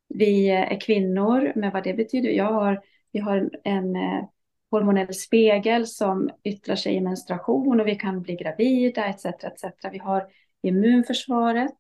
Vi 0.08 0.50
är 0.50 0.82
kvinnor 0.82 1.52
med 1.56 1.74
vad 1.74 1.84
det 1.84 1.94
betyder. 1.94 2.30
Jag 2.30 2.52
har, 2.52 2.82
vi 3.12 3.20
har 3.20 3.50
en, 3.64 3.96
eh, 3.96 4.24
hormonell 4.72 5.14
spegel 5.14 5.88
som 5.88 6.30
yttrar 6.44 6.76
sig 6.76 6.96
i 6.96 7.02
menstruation 7.02 7.80
och 7.82 7.88
vi 7.88 7.96
kan 7.96 8.22
bli 8.22 8.36
gravida 8.36 9.06
etc. 9.06 9.26
etc. 9.26 9.64
Vi 9.92 9.98
har 9.98 10.28
immunförsvaret, 10.62 11.78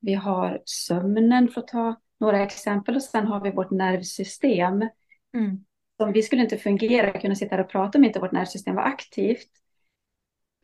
vi 0.00 0.14
har 0.14 0.62
sömnen 0.64 1.48
för 1.48 1.60
att 1.60 1.68
ta 1.68 2.00
några 2.20 2.42
exempel 2.42 2.96
och 2.96 3.02
sen 3.02 3.26
har 3.26 3.40
vi 3.40 3.50
vårt 3.50 3.70
nervsystem. 3.70 4.88
Mm. 5.34 5.64
Som 6.00 6.12
vi 6.12 6.22
skulle 6.22 6.42
inte 6.42 6.56
fungera, 6.56 7.20
kunna 7.20 7.34
sitta 7.34 7.56
här 7.56 7.64
och 7.64 7.70
prata 7.70 7.98
om 7.98 8.04
inte 8.04 8.20
vårt 8.20 8.32
nervsystem 8.32 8.74
var 8.74 8.82
aktivt. 8.82 9.48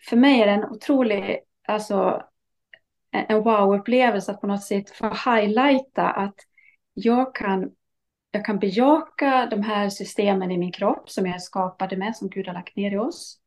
För 0.08 0.16
mig 0.16 0.40
är 0.40 0.46
det 0.46 0.52
en 0.52 0.64
otrolig, 0.64 1.40
alltså 1.68 2.22
en 3.10 3.42
wow-upplevelse 3.42 4.32
att 4.32 4.40
på 4.40 4.46
något 4.46 4.62
sätt 4.62 4.90
få 4.90 5.08
highlighta 5.08 6.10
att 6.10 6.34
jag 6.94 7.34
kan, 7.34 7.70
jag 8.30 8.44
kan 8.44 8.58
bejaka 8.58 9.46
de 9.50 9.62
här 9.62 9.88
systemen 9.88 10.50
i 10.50 10.58
min 10.58 10.72
kropp 10.72 11.10
som 11.10 11.26
jag 11.26 11.42
skapade 11.42 11.96
med, 11.96 12.16
som 12.16 12.28
Gud 12.28 12.46
har 12.46 12.54
lagt 12.54 12.76
ner 12.76 12.92
i 12.92 12.98
oss. 12.98 13.38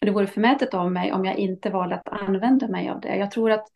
Det 0.00 0.10
vore 0.10 0.26
förmätet 0.26 0.74
av 0.74 0.92
mig 0.92 1.12
om 1.12 1.24
jag 1.24 1.36
inte 1.36 1.70
valde 1.70 1.96
att 1.96 2.08
använda 2.08 2.68
mig 2.68 2.88
av 2.88 3.00
det. 3.00 3.16
Jag 3.16 3.30
tror 3.30 3.50
att 3.50 3.66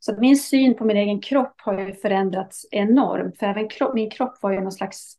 Så 0.00 0.20
min 0.20 0.36
syn 0.36 0.74
på 0.74 0.84
min 0.84 0.96
egen 0.96 1.20
kropp 1.20 1.54
har 1.56 1.80
ju 1.80 1.94
förändrats 1.94 2.66
enormt. 2.70 3.38
För 3.38 3.46
även 3.46 3.68
kropp, 3.68 3.94
min 3.94 4.10
kropp 4.10 4.42
var 4.42 4.52
ju 4.52 4.60
någon 4.60 4.72
slags 4.72 5.18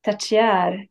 tertiär. 0.00 0.88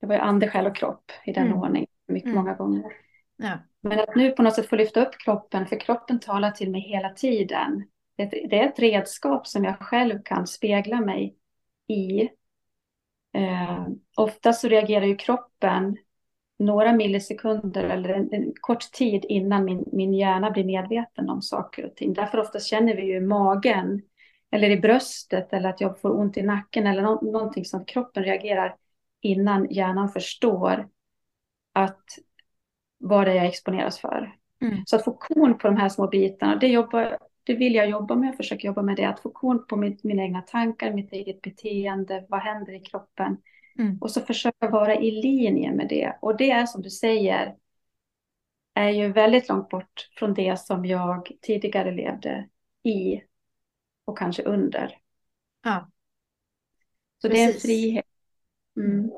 Det 0.00 0.06
var 0.06 0.14
ju 0.14 0.20
ande, 0.20 0.48
själ 0.48 0.66
och 0.66 0.76
kropp 0.76 1.12
i 1.24 1.32
den 1.32 1.46
mm. 1.46 1.58
ordningen. 1.58 1.88
Mycket, 2.06 2.30
mm. 2.30 2.36
Många 2.36 2.54
gånger. 2.54 2.92
Ja. 3.36 3.58
Men 3.80 4.00
att 4.00 4.16
nu 4.16 4.30
på 4.30 4.42
något 4.42 4.54
sätt 4.54 4.68
få 4.68 4.76
lyfta 4.76 5.06
upp 5.06 5.18
kroppen, 5.18 5.66
för 5.66 5.80
kroppen 5.80 6.20
talar 6.20 6.50
till 6.50 6.70
mig 6.70 6.80
hela 6.80 7.10
tiden. 7.10 7.88
Det, 8.16 8.24
det 8.24 8.60
är 8.60 8.68
ett 8.68 8.78
redskap 8.78 9.46
som 9.46 9.64
jag 9.64 9.78
själv 9.78 10.22
kan 10.24 10.46
spegla 10.46 11.00
mig 11.00 11.36
i. 11.88 12.22
Eh, 13.34 13.86
ofta 14.16 14.52
så 14.52 14.68
reagerar 14.68 15.06
ju 15.06 15.16
kroppen 15.16 15.96
några 16.58 16.92
millisekunder 16.92 17.84
eller 17.84 18.08
en, 18.08 18.32
en, 18.32 18.52
kort 18.60 18.92
tid 18.92 19.24
innan 19.28 19.64
min, 19.64 19.84
min 19.92 20.14
hjärna 20.14 20.50
blir 20.50 20.64
medveten 20.64 21.30
om 21.30 21.42
saker 21.42 21.86
och 21.86 21.96
ting. 21.96 22.12
Därför 22.12 22.38
ofta 22.38 22.60
känner 22.60 22.96
vi 22.96 23.02
ju 23.02 23.20
magen 23.20 24.02
eller 24.52 24.70
i 24.70 24.80
bröstet 24.80 25.52
eller 25.52 25.68
att 25.68 25.80
jag 25.80 26.00
får 26.00 26.20
ont 26.20 26.36
i 26.36 26.42
nacken 26.42 26.86
eller 26.86 27.02
no 27.02 27.32
någonting 27.32 27.64
som 27.64 27.84
kroppen 27.84 28.24
reagerar 28.24 28.76
innan 29.20 29.70
hjärnan 29.70 30.08
förstår 30.08 30.88
att 31.72 32.04
vad 32.98 33.26
det 33.26 33.30
är 33.30 33.36
jag 33.36 33.46
exponeras 33.46 33.98
för. 33.98 34.36
Mm. 34.60 34.82
Så 34.86 34.96
att 34.96 35.04
få 35.04 35.12
korn 35.12 35.58
på 35.58 35.66
de 35.66 35.76
här 35.76 35.88
små 35.88 36.06
bitarna, 36.06 36.56
det, 36.56 36.68
jobbar, 36.68 37.18
det 37.42 37.54
vill 37.54 37.74
jag 37.74 37.90
jobba 37.90 38.14
med, 38.14 38.28
jag 38.28 38.36
försöker 38.36 38.68
jobba 38.68 38.82
med 38.82 38.96
det, 38.96 39.04
att 39.04 39.20
få 39.20 39.30
korn 39.30 39.66
på 39.66 39.76
mitt, 39.76 40.04
mina 40.04 40.22
egna 40.22 40.40
tankar, 40.40 40.92
mitt 40.92 41.12
eget 41.12 41.42
beteende, 41.42 42.26
vad 42.28 42.40
händer 42.40 42.72
i 42.72 42.80
kroppen. 42.80 43.36
Mm. 43.78 43.98
Och 44.00 44.10
så 44.10 44.20
försöka 44.20 44.68
vara 44.68 44.96
i 44.96 45.10
linje 45.10 45.72
med 45.72 45.88
det. 45.88 46.18
Och 46.22 46.36
det 46.36 46.50
är 46.50 46.66
som 46.66 46.82
du 46.82 46.90
säger, 46.90 47.54
är 48.74 48.88
ju 48.88 49.12
väldigt 49.12 49.48
långt 49.48 49.68
bort 49.68 50.10
från 50.18 50.34
det 50.34 50.60
som 50.60 50.84
jag 50.84 51.30
tidigare 51.40 51.90
levde 51.90 52.48
i 52.82 53.20
och 54.12 54.18
kanske 54.18 54.42
under. 54.42 54.98
Ja. 55.64 55.90
Så 57.22 57.28
Precis. 57.28 57.46
det 57.46 57.50
är 57.50 57.54
en 57.54 57.60
frihet. 57.60 58.04
Mm. 58.76 59.10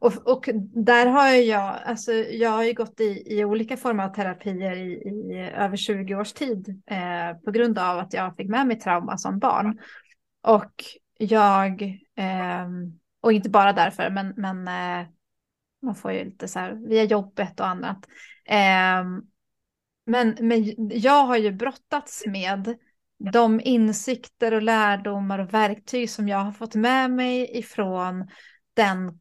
Och, 0.00 0.12
och 0.26 0.48
där 0.74 1.06
har 1.06 1.28
jag, 1.28 1.80
alltså 1.84 2.12
jag 2.12 2.50
har 2.50 2.64
ju 2.64 2.72
gått 2.72 3.00
i, 3.00 3.22
i 3.26 3.44
olika 3.44 3.76
former 3.76 4.04
av 4.04 4.08
terapier 4.08 4.76
i, 4.76 4.92
i 4.92 5.50
över 5.56 5.76
20 5.76 6.14
års 6.14 6.32
tid 6.32 6.82
eh, 6.86 7.38
på 7.44 7.50
grund 7.50 7.78
av 7.78 7.98
att 7.98 8.12
jag 8.12 8.36
fick 8.36 8.48
med 8.48 8.66
mig 8.66 8.78
trauma 8.78 9.18
som 9.18 9.38
barn. 9.38 9.80
Och 10.42 10.84
jag, 11.18 11.82
eh, 12.16 12.68
och 13.20 13.32
inte 13.32 13.50
bara 13.50 13.72
därför, 13.72 14.10
men, 14.10 14.34
men 14.36 14.68
eh, 14.68 15.06
man 15.82 15.94
får 15.94 16.12
ju 16.12 16.24
lite 16.24 16.48
så 16.48 16.58
här 16.58 16.72
via 16.88 17.04
jobbet 17.04 17.60
och 17.60 17.68
annat. 17.68 18.08
Eh, 18.44 19.04
men, 20.06 20.36
men 20.40 20.74
jag 20.90 21.24
har 21.26 21.36
ju 21.36 21.52
brottats 21.52 22.24
med 22.26 22.78
de 23.18 23.60
insikter 23.60 24.54
och 24.54 24.62
lärdomar 24.62 25.38
och 25.38 25.54
verktyg 25.54 26.10
som 26.10 26.28
jag 26.28 26.38
har 26.38 26.52
fått 26.52 26.74
med 26.74 27.10
mig 27.10 27.58
ifrån 27.58 28.28
den 28.74 29.20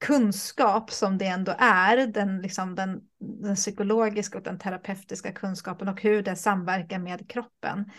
kunskap 0.00 0.90
som 0.90 1.18
det 1.18 1.26
ändå 1.26 1.54
är, 1.58 2.06
den, 2.06 2.40
liksom 2.40 2.74
den, 2.74 3.00
den 3.18 3.54
psykologiska 3.54 4.38
och 4.38 4.44
den 4.44 4.58
terapeutiska 4.58 5.32
kunskapen 5.32 5.88
och 5.88 6.02
hur 6.02 6.22
det 6.22 6.36
samverkar 6.36 6.98
med 6.98 7.30
kroppen. 7.30 7.90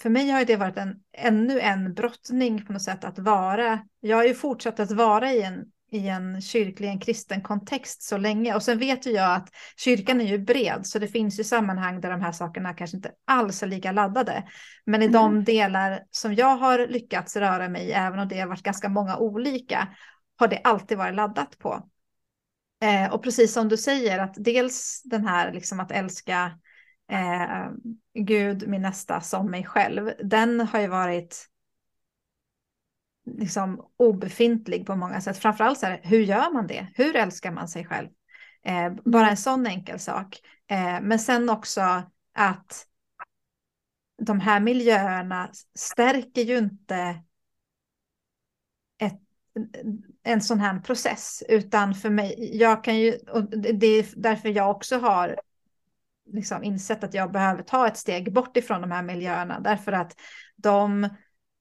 För 0.00 0.10
mig 0.10 0.30
har 0.30 0.44
det 0.44 0.56
varit 0.56 0.76
en, 0.76 1.02
ännu 1.12 1.60
en 1.60 1.94
brottning 1.94 2.66
på 2.66 2.72
något 2.72 2.82
sätt 2.82 3.04
att 3.04 3.18
vara. 3.18 3.86
Jag 4.00 4.16
har 4.16 4.24
ju 4.24 4.34
fortsatt 4.34 4.80
att 4.80 4.90
vara 4.90 5.32
i 5.32 5.42
en, 5.42 5.64
i 5.92 6.08
en 6.08 6.40
kyrklig, 6.40 6.88
en 6.88 7.00
kristen 7.00 7.40
kontext 7.40 8.02
så 8.02 8.16
länge. 8.16 8.54
Och 8.54 8.62
sen 8.62 8.78
vet 8.78 9.06
ju 9.06 9.10
jag 9.10 9.34
att 9.34 9.48
kyrkan 9.76 10.20
är 10.20 10.24
ju 10.24 10.38
bred, 10.38 10.86
så 10.86 10.98
det 10.98 11.08
finns 11.08 11.40
ju 11.40 11.44
sammanhang 11.44 12.00
där 12.00 12.10
de 12.10 12.20
här 12.20 12.32
sakerna 12.32 12.74
kanske 12.74 12.96
inte 12.96 13.10
alls 13.24 13.62
är 13.62 13.66
lika 13.66 13.92
laddade. 13.92 14.44
Men 14.86 15.02
i 15.02 15.04
mm. 15.04 15.12
de 15.12 15.44
delar 15.44 16.02
som 16.10 16.34
jag 16.34 16.56
har 16.56 16.86
lyckats 16.86 17.36
röra 17.36 17.68
mig 17.68 17.82
i, 17.82 17.92
även 17.92 18.18
om 18.18 18.28
det 18.28 18.40
har 18.40 18.48
varit 18.48 18.62
ganska 18.62 18.88
många 18.88 19.16
olika, 19.16 19.88
har 20.36 20.48
det 20.48 20.60
alltid 20.64 20.98
varit 20.98 21.14
laddat 21.14 21.58
på. 21.58 21.88
Eh, 22.82 23.12
och 23.12 23.22
precis 23.22 23.52
som 23.52 23.68
du 23.68 23.76
säger, 23.76 24.18
att 24.18 24.34
dels 24.36 25.02
den 25.04 25.26
här 25.26 25.52
liksom 25.52 25.80
att 25.80 25.92
älska 25.92 26.58
eh, 27.12 27.70
Gud, 28.14 28.68
min 28.68 28.82
nästa, 28.82 29.20
som 29.20 29.50
mig 29.50 29.64
själv, 29.64 30.12
den 30.24 30.60
har 30.60 30.80
ju 30.80 30.86
varit 30.86 31.48
liksom 33.26 33.86
obefintlig 33.96 34.86
på 34.86 34.96
många 34.96 35.20
sätt. 35.20 35.38
Framförallt 35.38 35.78
så 35.78 35.86
här, 35.86 36.00
hur 36.02 36.20
gör 36.20 36.52
man 36.52 36.66
det? 36.66 36.86
Hur 36.94 37.16
älskar 37.16 37.50
man 37.50 37.68
sig 37.68 37.84
själv? 37.84 38.08
Eh, 38.64 38.92
bara 39.04 39.30
en 39.30 39.36
sån 39.36 39.66
enkel 39.66 39.98
sak. 39.98 40.40
Eh, 40.70 41.00
men 41.02 41.18
sen 41.18 41.50
också 41.50 42.02
att 42.34 42.86
de 44.22 44.40
här 44.40 44.60
miljöerna 44.60 45.50
stärker 45.74 46.42
ju 46.42 46.58
inte 46.58 47.22
ett, 48.98 49.20
en 50.22 50.40
sån 50.40 50.60
här 50.60 50.80
process, 50.80 51.42
utan 51.48 51.94
för 51.94 52.10
mig, 52.10 52.50
jag 52.56 52.84
kan 52.84 52.98
ju, 52.98 53.18
och 53.18 53.44
det 53.58 53.86
är 53.86 54.06
därför 54.16 54.48
jag 54.48 54.70
också 54.70 54.98
har 54.98 55.40
liksom 56.26 56.64
insett 56.64 57.04
att 57.04 57.14
jag 57.14 57.32
behöver 57.32 57.62
ta 57.62 57.86
ett 57.86 57.96
steg 57.96 58.32
bort 58.32 58.56
ifrån 58.56 58.80
de 58.80 58.90
här 58.90 59.02
miljöerna, 59.02 59.60
därför 59.60 59.92
att 59.92 60.20
de, 60.56 61.04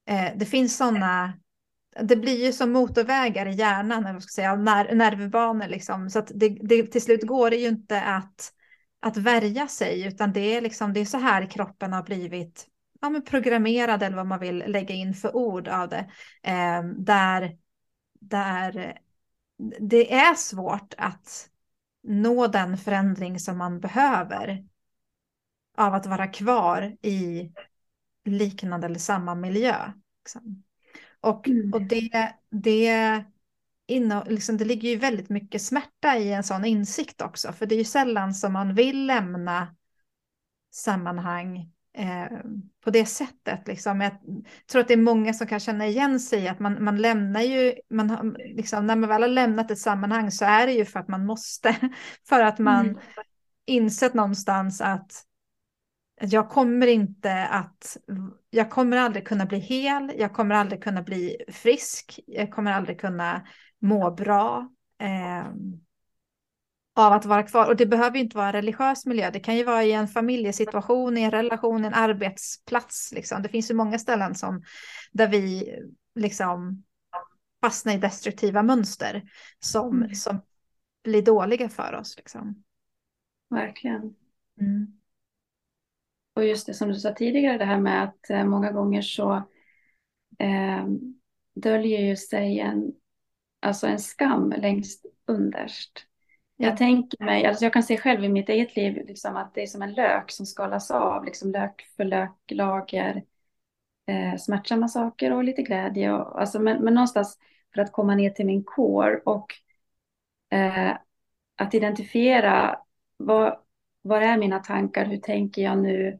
eh, 0.05 0.31
det 0.35 0.45
finns 0.45 0.77
sådana 0.77 1.33
det 1.99 2.15
blir 2.15 2.45
ju 2.45 2.53
som 2.53 2.71
motorvägar 2.71 3.45
i 3.45 3.51
hjärnan, 3.51 4.03
eller 4.03 4.13
vad 4.13 4.23
ska 4.23 4.41
säga, 4.41 4.55
ner, 4.55 4.95
nervbanor 4.95 5.67
liksom. 5.67 6.09
Så 6.09 6.19
att 6.19 6.31
det, 6.35 6.49
det, 6.49 6.83
till 6.83 7.01
slut 7.01 7.23
går 7.23 7.49
det 7.49 7.55
ju 7.55 7.67
inte 7.67 8.01
att, 8.01 8.53
att 8.99 9.17
värja 9.17 9.67
sig, 9.67 10.07
utan 10.07 10.33
det 10.33 10.55
är 10.55 10.61
liksom, 10.61 10.93
det 10.93 10.99
är 10.99 11.05
så 11.05 11.17
här 11.17 11.45
kroppen 11.45 11.93
har 11.93 12.03
blivit 12.03 12.67
ja, 13.01 13.09
men 13.09 13.21
programmerad 13.21 14.03
eller 14.03 14.15
vad 14.15 14.27
man 14.27 14.39
vill 14.39 14.63
lägga 14.67 14.95
in 14.95 15.13
för 15.13 15.35
ord 15.35 15.67
av 15.67 15.89
det. 15.89 16.11
Eh, 16.43 16.83
där, 16.83 17.57
där 18.19 18.97
det 19.79 20.13
är 20.13 20.35
svårt 20.35 20.93
att 20.97 21.49
nå 22.03 22.47
den 22.47 22.77
förändring 22.77 23.39
som 23.39 23.57
man 23.57 23.79
behöver 23.79 24.65
av 25.77 25.93
att 25.93 26.05
vara 26.05 26.27
kvar 26.27 26.97
i 27.01 27.51
liknande 28.25 28.87
eller 28.87 28.99
samma 28.99 29.35
miljö. 29.35 29.91
Liksom. 30.23 30.63
Och, 31.21 31.47
mm. 31.47 31.73
och 31.73 31.81
det, 31.81 32.33
det, 32.49 33.23
liksom, 34.25 34.57
det 34.57 34.65
ligger 34.65 34.89
ju 34.89 34.95
väldigt 34.95 35.29
mycket 35.29 35.61
smärta 35.61 36.17
i 36.17 36.33
en 36.33 36.43
sån 36.43 36.65
insikt 36.65 37.21
också, 37.21 37.53
för 37.53 37.65
det 37.65 37.75
är 37.75 37.79
ju 37.79 37.83
sällan 37.83 38.33
som 38.33 38.53
man 38.53 38.75
vill 38.75 39.05
lämna 39.05 39.75
sammanhang 40.71 41.71
eh, 41.97 42.39
på 42.83 42.89
det 42.89 43.05
sättet. 43.05 43.67
Liksom. 43.67 44.01
Jag 44.01 44.11
tror 44.71 44.81
att 44.81 44.87
det 44.87 44.93
är 44.93 44.97
många 44.97 45.33
som 45.33 45.47
kan 45.47 45.59
känna 45.59 45.87
igen 45.87 46.19
sig 46.19 46.47
att 46.47 46.59
man, 46.59 46.83
man 46.83 46.97
lämnar 46.97 47.41
ju, 47.41 47.73
man 47.89 48.09
har, 48.09 48.55
liksom, 48.55 48.87
när 48.87 48.95
man 48.95 49.09
väl 49.09 49.21
har 49.21 49.29
lämnat 49.29 49.71
ett 49.71 49.79
sammanhang 49.79 50.31
så 50.31 50.45
är 50.45 50.67
det 50.67 50.73
ju 50.73 50.85
för 50.85 50.99
att 50.99 51.07
man 51.07 51.25
måste, 51.25 51.75
för 52.29 52.39
att 52.39 52.59
man 52.59 52.85
mm. 52.85 53.01
insett 53.65 54.13
någonstans 54.13 54.81
att 54.81 55.25
jag 56.21 56.49
kommer 56.49 56.87
inte 56.87 57.47
att, 57.47 57.97
jag 58.49 58.69
kommer 58.69 58.97
aldrig 58.97 59.27
kunna 59.27 59.45
bli 59.45 59.59
hel, 59.59 60.13
jag 60.17 60.33
kommer 60.33 60.55
aldrig 60.55 60.83
kunna 60.83 61.01
bli 61.01 61.37
frisk, 61.47 62.19
jag 62.27 62.51
kommer 62.51 62.71
aldrig 62.71 62.99
kunna 62.99 63.47
må 63.79 64.11
bra 64.11 64.69
eh, 64.99 65.47
av 66.95 67.13
att 67.13 67.25
vara 67.25 67.43
kvar. 67.43 67.67
Och 67.67 67.75
det 67.75 67.85
behöver 67.85 68.17
inte 68.17 68.37
vara 68.37 68.53
religiös 68.53 69.05
miljö, 69.05 69.31
det 69.31 69.39
kan 69.39 69.57
ju 69.57 69.63
vara 69.63 69.83
i 69.83 69.91
en 69.91 70.07
familjesituation, 70.07 71.17
i 71.17 71.21
en 71.21 71.31
relation, 71.31 71.85
en 71.85 71.93
arbetsplats. 71.93 73.11
Liksom. 73.11 73.41
Det 73.41 73.49
finns 73.49 73.71
ju 73.71 73.75
många 73.75 73.99
ställen 73.99 74.35
som, 74.35 74.63
där 75.11 75.27
vi 75.27 75.75
liksom 76.15 76.83
fastnar 77.61 77.93
i 77.93 77.97
destruktiva 77.97 78.63
mönster 78.63 79.23
som, 79.59 79.97
mm. 79.97 80.15
som 80.15 80.41
blir 81.03 81.21
dåliga 81.21 81.69
för 81.69 81.93
oss. 81.93 82.17
Liksom. 82.17 82.63
Verkligen. 83.49 84.15
Mm. 84.61 85.00
Och 86.33 86.45
just 86.45 86.67
det 86.67 86.73
som 86.73 86.87
du 86.89 86.95
sa 86.95 87.13
tidigare, 87.13 87.57
det 87.57 87.65
här 87.65 87.79
med 87.79 88.03
att 88.03 88.29
eh, 88.29 88.43
många 88.45 88.71
gånger 88.71 89.01
så 89.01 89.33
eh, 90.39 90.85
döljer 91.55 91.99
ju 92.01 92.15
sig 92.15 92.59
en, 92.59 92.91
alltså 93.59 93.87
en 93.87 93.99
skam 93.99 94.53
längst 94.57 95.05
underst. 95.25 96.05
Ja. 96.55 96.67
Jag 96.67 96.77
tänker 96.77 97.23
mig, 97.25 97.45
alltså 97.45 97.65
jag 97.65 97.73
kan 97.73 97.83
se 97.83 97.97
själv 97.97 98.23
i 98.23 98.29
mitt 98.29 98.49
eget 98.49 98.75
liv 98.75 99.05
liksom 99.07 99.35
att 99.35 99.53
det 99.53 99.61
är 99.61 99.67
som 99.67 99.81
en 99.81 99.93
lök 99.93 100.31
som 100.31 100.45
skalas 100.45 100.91
av, 100.91 101.25
liksom 101.25 101.51
lök 101.51 101.81
för 101.97 102.03
lök, 102.05 102.35
lager, 102.51 103.23
eh, 104.07 104.37
smärtsamma 104.37 104.87
saker 104.87 105.33
och 105.33 105.43
lite 105.43 105.61
glädje. 105.61 106.13
Och, 106.13 106.41
alltså, 106.41 106.59
men, 106.59 106.83
men 106.83 106.93
någonstans 106.93 107.37
för 107.73 107.81
att 107.81 107.91
komma 107.91 108.15
ner 108.15 108.29
till 108.29 108.45
min 108.45 108.63
kår 108.63 109.21
och 109.25 109.53
eh, 110.49 110.97
att 111.55 111.73
identifiera 111.73 112.79
vad, 113.17 113.57
vad 114.01 114.23
är 114.23 114.37
mina 114.37 114.59
tankar, 114.59 115.05
hur 115.05 115.17
tänker 115.17 115.61
jag 115.61 115.77
nu? 115.77 116.19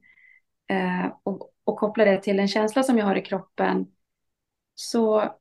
Eh, 0.68 1.06
och, 1.24 1.54
och 1.64 1.78
koppla 1.80 2.06
det 2.06 2.22
till 2.22 2.40
en 2.40 2.48
känsla 2.48 2.84
som 2.84 2.98
jag 2.98 3.06
har 3.06 3.16
i 3.16 3.22
kroppen. 3.22 3.88
Så, 4.76 5.36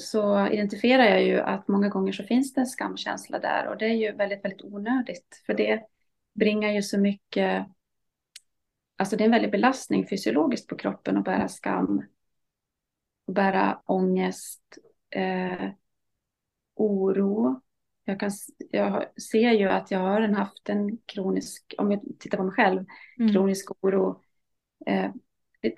så 0.00 0.48
identifierar 0.48 1.04
jag 1.04 1.22
ju 1.22 1.40
att 1.40 1.68
många 1.68 1.88
gånger 1.88 2.12
så 2.12 2.24
finns 2.24 2.54
det 2.54 2.60
en 2.60 2.66
skamkänsla 2.66 3.38
där. 3.38 3.68
Och 3.68 3.78
det 3.78 3.84
är 3.84 3.94
ju 3.94 4.12
väldigt, 4.12 4.44
väldigt 4.44 4.64
onödigt. 4.64 5.42
För 5.46 5.54
det 5.54 5.82
bringar 6.34 6.70
ju 6.70 6.82
så 6.82 6.98
mycket 6.98 7.66
alltså 9.02 9.16
det 9.16 9.24
är 9.24 9.26
en 9.26 9.32
väldig 9.32 9.50
belastning 9.50 10.06
fysiologiskt 10.06 10.68
på 10.68 10.76
kroppen 10.76 11.16
att 11.16 11.24
bära 11.24 11.48
skam. 11.48 12.02
Att 13.28 13.34
bära 13.34 13.82
ångest, 13.86 14.78
eh, 15.10 15.70
oro. 16.74 17.60
Jag, 18.04 18.20
kan, 18.20 18.30
jag 18.70 19.20
ser 19.22 19.50
ju 19.50 19.68
att 19.68 19.90
jag 19.90 19.98
har 19.98 20.20
haft 20.20 20.68
en 20.68 20.98
kronisk, 21.06 21.74
om 21.78 21.92
jag 21.92 22.00
tittar 22.18 22.38
på 22.38 22.44
mig 22.44 22.52
själv, 22.52 22.84
mm. 23.18 23.32
kronisk 23.32 23.70
oro. 23.80 24.22
Eh, 24.86 25.10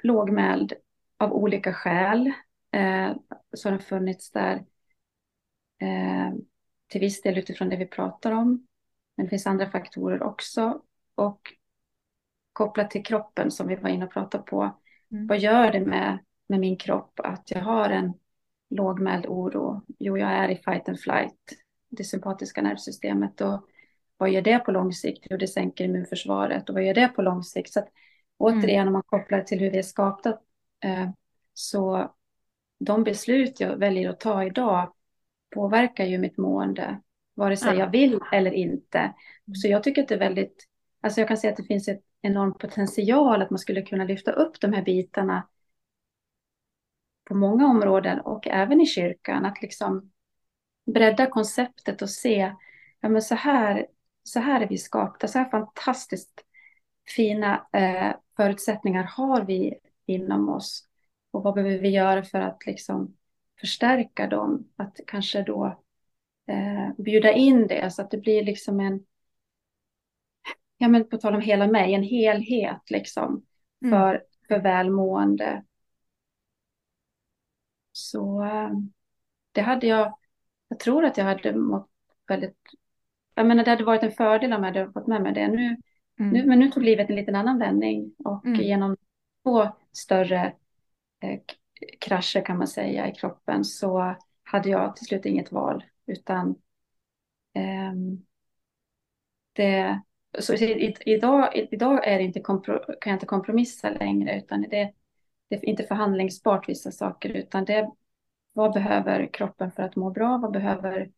lågmäld 0.03 0.73
av 1.19 1.33
olika 1.33 1.73
skäl. 1.73 2.27
Eh, 2.73 3.13
så 3.53 3.69
har 3.69 3.71
den 3.71 3.87
funnits 3.87 4.31
där 4.31 4.65
eh, 5.81 6.33
till 6.87 7.01
viss 7.01 7.23
del 7.23 7.39
utifrån 7.39 7.69
det 7.69 7.77
vi 7.77 7.87
pratar 7.87 8.33
om. 8.33 8.67
Men 9.17 9.27
det 9.27 9.31
finns 9.31 9.47
andra 9.47 9.71
faktorer 9.71 10.23
också. 10.23 10.83
Och 11.15 11.41
kopplat 12.53 12.91
till 12.91 13.05
kroppen 13.05 13.51
som 13.51 13.69
vi 13.69 13.77
var 13.77 13.89
inne 13.89 14.05
och 14.05 14.13
pratade 14.13 14.45
på. 14.45 14.81
Mm. 15.13 15.27
Vad 15.27 15.39
gör 15.39 15.73
det 15.73 15.81
med, 15.81 16.19
med 16.47 16.61
min 16.61 16.77
kropp 16.77 17.21
att 17.21 17.51
jag 17.51 17.61
har 17.61 17.91
en 17.91 18.13
lågmäld 18.71 19.27
oro? 19.27 19.83
Jo, 19.99 20.19
jag 20.19 20.31
är 20.31 20.49
i 20.49 20.57
fight 20.57 20.89
and 20.89 21.01
flight, 21.01 21.64
det 21.97 22.05
sympatiska 22.05 22.63
nervsystemet. 22.63 23.41
Och 23.41 23.69
vad 24.17 24.31
gör 24.31 24.43
det 24.43 24.59
på 24.59 24.73
lång 24.73 24.93
sikt? 24.93 25.27
Jo, 25.31 25.37
det 25.37 25.49
sänker 25.49 25.85
immunförsvaret. 25.85 26.69
Och 26.69 26.75
vad 26.75 26.85
gör 26.85 26.95
det 26.95 27.09
på 27.09 27.23
lång 27.23 27.43
sikt? 27.43 27.73
Så 27.73 27.81
att, 27.81 27.89
återigen, 28.39 28.81
mm. 28.81 28.87
om 28.87 28.93
man 28.93 29.03
kopplar 29.03 29.41
till 29.41 29.61
hur 29.61 29.71
vi 29.71 29.79
är 29.79 29.83
skapta, 29.83 30.31
eh, 30.85 31.11
så 31.55 32.15
de 32.79 33.05
beslut 33.05 33.61
jag 33.61 33.77
väljer 33.77 34.11
att 34.11 34.21
ta 34.21 34.45
idag 34.45 34.93
påverkar 35.55 36.05
ju 36.05 36.19
mitt 36.19 36.39
mående, 36.39 37.01
vare 37.35 37.57
sig 37.57 37.79
jag 37.79 37.91
vill 37.91 38.21
eller 38.33 38.51
inte. 38.51 38.99
Mm. 38.99 39.55
Så 39.55 39.69
jag 39.69 39.83
tycker 39.83 40.03
att 40.03 40.09
det 40.09 40.15
är 40.15 40.19
väldigt, 40.19 40.69
alltså 41.01 41.21
jag 41.21 41.29
kan 41.29 41.37
säga 41.37 41.51
att 41.51 41.57
det 41.57 41.65
finns 41.65 41.89
ett 41.89 42.03
enorm 42.23 42.59
potential 42.59 43.43
att 43.43 43.51
man 43.51 43.59
skulle 43.59 43.83
kunna 43.83 44.05
lyfta 44.05 44.33
upp 44.33 44.61
de 44.61 44.73
här 44.73 44.83
bitarna 44.83 45.49
på 47.25 47.35
många 47.35 47.67
områden 47.67 48.21
och 48.21 48.47
även 48.49 48.81
i 48.81 48.87
kyrkan. 48.87 49.45
Att 49.45 49.63
liksom 49.63 50.13
bredda 50.87 51.27
konceptet 51.27 52.03
och 52.03 52.11
se, 52.11 52.53
ja 53.01 53.09
men 53.09 53.23
så 53.23 53.35
här, 53.35 53.87
så 54.23 54.41
här 54.41 54.61
är 54.61 54.69
vi 54.69 54.79
skapta, 54.79 55.29
så 55.29 55.39
här 55.39 55.51
fantastiskt 55.51 56.45
fina 57.17 57.67
eh, 57.73 58.13
förutsättningar 58.37 59.05
har 59.05 59.43
vi 59.43 59.75
inom 60.07 60.49
oss. 60.49 60.89
Och 61.31 61.43
vad 61.43 61.55
behöver 61.55 61.79
vi 61.79 61.89
göra 61.89 62.23
för 62.23 62.41
att 62.41 62.67
liksom 62.67 63.17
förstärka 63.61 64.27
dem? 64.27 64.69
Att 64.77 65.01
kanske 65.07 65.43
då 65.43 65.67
eh, 66.47 66.93
bjuda 66.99 67.33
in 67.33 67.67
det 67.67 67.91
så 67.91 68.03
att 68.03 68.11
det 68.11 68.19
blir 68.19 68.45
liksom 68.45 68.81
en 68.81 69.05
ja 70.79 70.89
men 70.89 71.09
på 71.09 71.17
tal 71.17 71.35
om 71.35 71.41
hela 71.41 71.67
mig, 71.67 71.95
en 71.95 72.03
helhet 72.03 72.91
liksom 72.91 73.47
mm. 73.85 73.93
för, 73.93 74.25
för 74.49 74.59
välmående. 74.59 75.65
Så 77.93 78.45
eh, 78.45 78.71
det 79.53 79.61
hade 79.61 79.87
jag, 79.87 80.19
jag 80.75 80.81
tror 80.81 81.05
att 81.05 81.17
jag 81.17 81.25
hade 81.25 81.57
mått 81.57 81.91
väldigt, 82.29 82.57
jag 83.35 83.47
menar 83.47 83.65
det 83.65 83.71
hade 83.71 83.85
varit 83.85 84.03
en 84.03 84.13
fördel 84.13 84.53
om 84.53 84.65
jag 84.65 84.75
hade 84.75 84.93
fått 84.93 85.07
med 85.07 85.23
mig 85.23 85.35
det. 85.35 85.49
Nu, 85.49 85.77
mm. 86.21 86.33
nu, 86.33 86.47
men 86.47 86.59
nu 86.59 86.71
tog 86.71 86.83
livet 86.83 87.11
en 87.11 87.17
liten 87.17 87.35
annan 87.35 87.59
vändning 87.59 88.15
och 88.25 88.47
mm. 88.47 88.61
genom 88.61 88.97
två 89.43 89.69
större 89.93 90.53
eh, 91.21 91.41
krascher 92.01 92.45
kan 92.45 92.59
man 92.59 92.69
säga 92.69 93.09
i 93.09 93.15
kroppen 93.15 93.65
så 93.65 94.17
hade 94.43 94.69
jag 94.69 94.97
till 94.97 95.07
slut 95.07 95.27
inget 95.27 95.53
val 95.53 95.85
utan 96.07 96.51
eh, 97.55 97.93
det, 99.53 100.01
så 100.39 100.55
idag, 100.55 101.69
idag 101.71 102.07
är 102.09 102.19
det 102.19 102.25
inte 102.25 102.41
kan 102.41 102.63
jag 103.05 103.15
inte 103.15 103.27
kompromissa 103.27 103.91
längre 103.91 104.39
utan 104.39 104.63
det, 104.63 104.93
det 105.49 105.55
är 105.55 105.65
inte 105.65 105.85
förhandlingsbart 105.85 106.69
vissa 106.69 106.91
saker 106.91 107.29
utan 107.29 107.65
det 107.65 107.91
vad 108.55 108.73
behöver 108.73 109.33
kroppen 109.33 109.73
för 109.73 109.83
att 109.83 109.97
må 109.97 110.11
bra? 110.11 110.39
Vad 110.39 110.53
behöver 110.53 111.11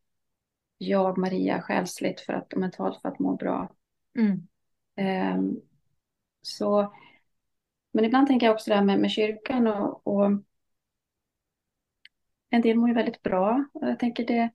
jag, 0.77 1.17
Maria, 1.17 1.61
själsligt 1.61 2.21
för 2.21 2.33
att, 2.33 2.55
mentalt 2.55 3.01
för 3.01 3.09
att 3.09 3.19
må 3.19 3.35
bra? 3.35 3.71
Mm. 4.17 4.47
Um, 5.35 5.61
så, 6.41 6.93
men 7.91 8.05
ibland 8.05 8.27
tänker 8.27 8.45
jag 8.45 8.53
också 8.53 8.69
det 8.69 8.75
här 8.75 8.83
med, 8.83 8.99
med 8.99 9.11
kyrkan 9.11 9.67
och, 9.67 10.07
och 10.07 10.25
en 12.49 12.61
del 12.61 12.77
mår 12.77 12.89
ju 12.89 12.95
väldigt 12.95 13.23
bra. 13.23 13.65
Jag 13.73 13.99
tänker 13.99 14.25
det, 14.25 14.49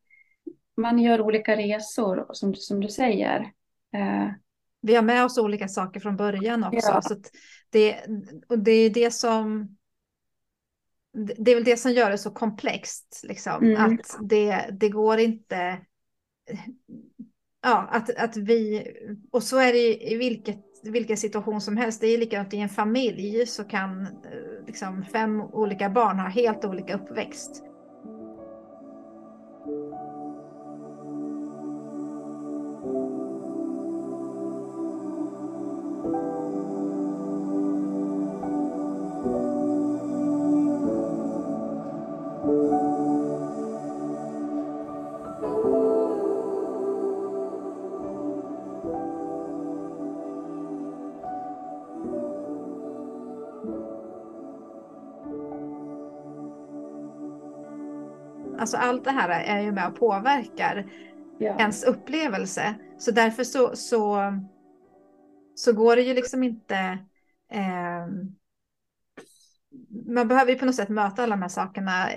man 0.77 0.99
gör 0.99 1.21
olika 1.21 1.57
resor 1.57 2.27
som, 2.33 2.55
som 2.55 2.81
du 2.81 2.89
säger. 2.89 3.41
Uh, 3.97 4.31
vi 4.81 4.95
har 4.95 5.03
med 5.03 5.25
oss 5.25 5.39
olika 5.39 5.69
saker 5.69 6.01
från 6.01 6.17
början 6.17 6.65
också. 6.65 6.89
Ja. 6.89 7.03
Så 7.03 7.17
det, 7.71 8.07
och 8.49 8.59
det 8.59 8.73
är 8.73 8.91
det 8.91 9.11
som 9.11 9.77
det 11.15 11.51
är 11.51 11.55
väl 11.55 11.65
det 11.65 11.77
som 11.77 11.93
gör 11.93 12.11
det 12.11 12.19
så 12.19 12.31
komplext. 12.31 13.21
Liksom. 13.25 13.65
Mm. 13.65 13.85
Att 13.85 14.19
det, 14.21 14.67
det 14.81 14.89
går 14.89 15.19
inte... 15.19 15.79
Ja, 17.63 17.89
att, 17.91 18.17
att 18.17 18.37
vi... 18.37 18.87
Och 19.31 19.43
så 19.43 19.59
är 19.59 19.73
det 19.73 20.13
i 20.13 20.17
vilket, 20.17 20.65
vilken 20.83 21.17
situation 21.17 21.61
som 21.61 21.77
helst. 21.77 22.01
Det 22.01 22.07
är 22.07 22.19
likadant 22.19 22.55
i 22.55 22.59
en 22.59 22.69
familj 22.69 23.47
så 23.47 23.65
kan 23.65 24.07
eh, 24.07 24.67
liksom, 24.67 25.05
fem 25.05 25.41
olika 25.41 25.91
barn 25.91 26.19
ha 26.19 26.29
helt 26.29 26.65
olika 26.65 26.95
uppväxt. 26.95 27.63
Alltså 58.75 58.89
allt 58.89 59.05
det 59.05 59.11
här 59.11 59.29
är 59.29 59.61
ju 59.61 59.73
med 59.73 59.89
och 59.89 59.99
påverkar 59.99 60.87
ja. 61.39 61.59
ens 61.59 61.85
upplevelse. 61.85 62.75
Så 62.99 63.11
därför 63.11 63.45
så, 63.45 63.77
så, 63.77 64.33
så 65.55 65.73
går 65.73 65.97
det 65.97 66.03
ju 66.03 66.15
liksom 66.15 66.43
inte... 66.43 66.77
Eh, 67.53 68.07
man 70.07 70.29
behöver 70.29 70.53
ju 70.53 70.59
på 70.59 70.65
något 70.65 70.75
sätt 70.75 70.89
möta 70.89 71.23
alla 71.23 71.37
de 71.37 71.43
här 71.43 71.49
sakerna 71.49 72.09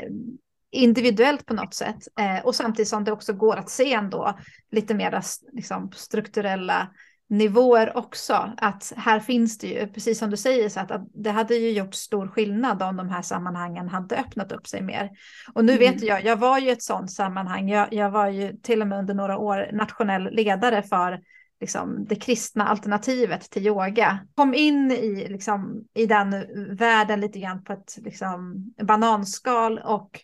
individuellt 0.72 1.46
på 1.46 1.54
något 1.54 1.74
sätt. 1.74 2.08
Eh, 2.20 2.46
och 2.46 2.56
samtidigt 2.56 2.90
som 2.90 3.04
det 3.04 3.12
också 3.12 3.34
går 3.34 3.56
att 3.56 3.70
se 3.70 3.94
ändå 3.94 4.40
lite 4.72 4.94
mer 4.94 5.22
liksom, 5.52 5.92
strukturella 5.92 6.88
nivåer 7.30 7.98
också. 7.98 8.54
Att 8.58 8.94
här 8.98 9.20
finns 9.20 9.58
det 9.58 9.68
ju, 9.68 9.88
precis 9.88 10.20
som 10.20 10.30
du 10.30 10.38
säger, 10.38 10.70
så 10.70 10.80
att, 10.80 10.92
att 10.92 11.08
det 11.14 11.32
hade 11.32 11.56
ju 11.56 11.72
gjort 11.72 11.96
stor 11.96 12.28
skillnad 12.28 12.84
om 12.84 12.96
de 12.96 13.10
här 13.10 13.22
sammanhangen 13.22 13.90
hade 13.90 14.18
öppnat 14.18 14.52
upp 14.52 14.68
sig 14.68 14.82
mer. 14.82 15.10
Och 15.54 15.66
nu 15.66 15.74
mm. 15.74 15.80
vet 15.80 16.04
jag, 16.04 16.26
jag 16.26 16.38
var 16.38 16.60
ju 16.60 16.70
ett 16.70 16.84
sådant 16.84 17.12
sammanhang, 17.12 17.70
jag, 17.70 17.94
jag 17.94 18.12
var 18.12 18.28
ju 18.28 18.54
till 18.54 18.82
och 18.82 18.88
med 18.88 19.00
under 19.00 19.14
några 19.14 19.38
år 19.38 19.70
nationell 19.74 20.24
ledare 20.32 20.82
för 20.82 21.20
liksom, 21.62 22.06
det 22.10 22.16
kristna 22.16 22.68
alternativet 22.68 23.42
till 23.42 23.68
yoga. 23.68 24.20
Kom 24.36 24.54
in 24.54 24.92
i, 24.92 25.28
liksom, 25.30 25.84
i 25.94 26.06
den 26.06 26.46
världen 26.76 27.22
lite 27.22 27.40
grann 27.40 27.64
på 27.64 27.74
ett 27.74 27.98
liksom, 27.98 28.66
bananskal 28.82 29.80
och 29.80 30.20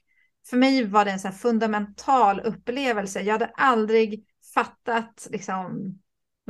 för 0.49 0.57
mig 0.57 0.83
var 0.83 1.05
det 1.05 1.11
en 1.11 1.19
så 1.19 1.31
fundamental 1.31 2.39
upplevelse. 2.39 3.21
Jag 3.21 3.33
hade 3.33 3.51
aldrig 3.53 4.25
fattat 4.53 5.27
liksom, 5.29 5.99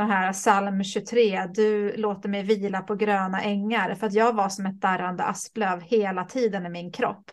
den 0.02 0.12
här 0.12 0.34
psalm 0.34 0.84
23, 0.84 1.47
du 1.54 1.97
låter 1.97 2.30
mig 2.30 2.43
vila 2.43 2.82
på 2.82 2.95
gröna 2.95 3.41
ängar, 3.41 3.95
för 3.95 4.08
att 4.08 4.14
jag 4.14 4.34
var 4.34 4.49
som 4.49 4.66
ett 4.66 4.82
darrande 4.82 5.24
asplöv 5.24 5.82
hela 5.82 6.24
tiden 6.24 6.66
i 6.66 6.70
min 6.70 6.91
kropp. 6.91 7.32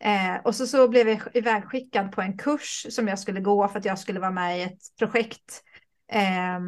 Eh, 0.00 0.36
och 0.44 0.54
så, 0.54 0.66
så 0.66 0.88
blev 0.88 1.08
jag 1.08 1.20
ivägskickad 1.34 2.12
på 2.12 2.22
en 2.22 2.38
kurs 2.38 2.86
som 2.90 3.08
jag 3.08 3.18
skulle 3.18 3.40
gå 3.40 3.68
för 3.68 3.78
att 3.78 3.84
jag 3.84 3.98
skulle 3.98 4.20
vara 4.20 4.30
med 4.30 4.58
i 4.58 4.62
ett 4.62 4.80
projekt. 4.98 5.62
Eh, 6.12 6.60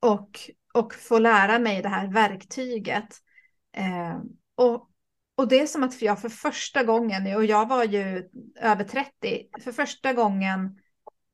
och, 0.00 0.40
och 0.74 0.94
få 0.94 1.18
lära 1.18 1.58
mig 1.58 1.82
det 1.82 1.88
här 1.88 2.06
verktyget. 2.06 3.16
Eh, 3.76 4.18
och, 4.54 4.88
och 5.34 5.48
det 5.48 5.60
är 5.60 5.66
som 5.66 5.82
att 5.82 6.02
jag 6.02 6.20
för 6.20 6.28
första 6.28 6.84
gången, 6.84 7.36
och 7.36 7.44
jag 7.44 7.68
var 7.68 7.84
ju 7.84 8.28
över 8.60 8.84
30, 8.84 9.48
för 9.64 9.72
första 9.72 10.12
gången 10.12 10.78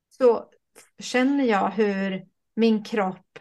så 0.09 0.49
känner 0.99 1.43
jag 1.43 1.69
hur 1.69 2.34
min 2.55 2.83
kropp 2.83 3.39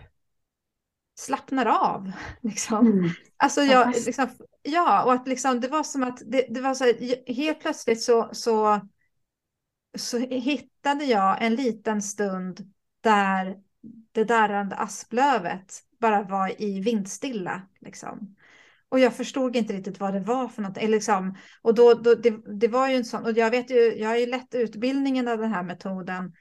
slappnar 1.15 1.67
av. 1.67 2.13
Liksom. 2.41 2.87
Mm. 2.87 3.11
Alltså 3.37 3.61
jag, 3.61 3.95
liksom, 4.07 4.29
ja, 4.63 5.05
och 5.05 5.13
att 5.13 5.29
liksom, 5.29 5.61
det 5.61 5.69
var 5.69 5.83
som 5.83 6.03
att 6.03 6.23
det, 6.27 6.47
det 6.51 6.61
var 6.61 6.75
så 6.75 6.85
här, 6.85 7.33
helt 7.35 7.61
plötsligt 7.61 8.03
så, 8.03 8.29
så, 8.33 8.81
så 9.99 10.19
hittade 10.19 11.05
jag 11.05 11.43
en 11.43 11.55
liten 11.55 12.03
stund 12.03 12.73
där 13.01 13.57
det 14.13 14.25
darrande 14.25 14.77
asplövet 14.77 15.83
bara 16.01 16.23
var 16.23 16.63
i 16.63 16.81
vindstilla. 16.81 17.63
Liksom. 17.81 18.37
Och 18.89 19.01
jag 19.01 19.15
förstod 19.15 19.57
inte 19.57 19.73
riktigt 19.73 20.01
vad 20.01 20.15
det 20.15 20.21
var 20.21 20.49
för 20.49 20.63
något. 20.63 20.83
Liksom, 20.83 21.37
och 21.63 21.75
då, 21.75 21.95
då, 21.95 22.15
det, 22.15 22.31
det 22.61 22.69
var 22.69 22.89
ju 22.89 22.97
en 22.97 23.05
sån, 23.05 23.25
och 23.25 23.33
jag 23.33 23.51
vet 23.51 23.71
ju, 23.71 23.95
jag 23.97 24.09
har 24.09 24.17
ju 24.17 24.27
lett 24.27 24.55
utbildningen 24.55 25.29
av 25.29 25.39
den 25.39 25.53
här 25.53 25.63
metoden. 25.63 26.33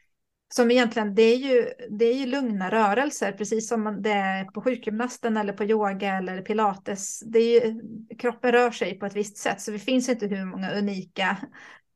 Som 0.55 0.71
egentligen, 0.71 1.15
det 1.15 1.21
är 1.21 1.37
ju, 1.37 1.69
det 1.89 2.05
är 2.05 2.13
ju 2.13 2.25
lugna 2.25 2.71
rörelser, 2.71 3.31
precis 3.31 3.69
som 3.69 4.01
det 4.01 4.11
är 4.11 4.45
på 4.45 4.61
sjukgymnasten 4.61 5.37
eller 5.37 5.53
på 5.53 5.63
yoga 5.63 6.17
eller 6.17 6.41
pilates. 6.41 7.19
Det 7.25 7.39
är 7.39 7.65
ju, 7.65 7.81
kroppen 8.17 8.51
rör 8.51 8.71
sig 8.71 8.99
på 8.99 9.05
ett 9.05 9.15
visst 9.15 9.37
sätt, 9.37 9.61
så 9.61 9.71
det 9.71 9.79
finns 9.79 10.09
inte 10.09 10.27
hur 10.27 10.45
många 10.45 10.71
unika 10.71 11.37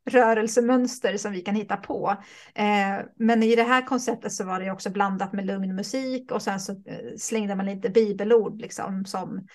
rörelsemönster 0.09 1.17
som 1.17 1.31
vi 1.31 1.41
kan 1.41 1.55
hitta 1.55 1.77
på. 1.77 2.23
Eh, 2.55 3.05
men 3.15 3.43
i 3.43 3.55
det 3.55 3.63
här 3.63 3.85
konceptet 3.85 4.33
så 4.33 4.45
var 4.45 4.59
det 4.59 4.71
också 4.71 4.89
blandat 4.89 5.33
med 5.33 5.45
lugn 5.45 5.75
musik 5.75 6.31
och 6.31 6.41
sen 6.41 6.59
så 6.59 6.71
eh, 6.71 7.15
slängde 7.17 7.55
man 7.55 7.65
lite 7.65 7.89
bibelord 7.89 8.61
liksom 8.61 9.05
som 9.05 9.47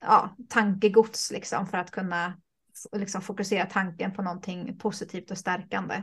ja, 0.00 0.36
tankegods 0.48 1.30
liksom 1.30 1.66
för 1.66 1.78
att 1.78 1.90
kunna 1.90 2.36
liksom, 2.96 3.22
fokusera 3.22 3.66
tanken 3.66 4.12
på 4.12 4.22
någonting 4.22 4.78
positivt 4.78 5.30
och 5.30 5.38
stärkande. 5.38 6.02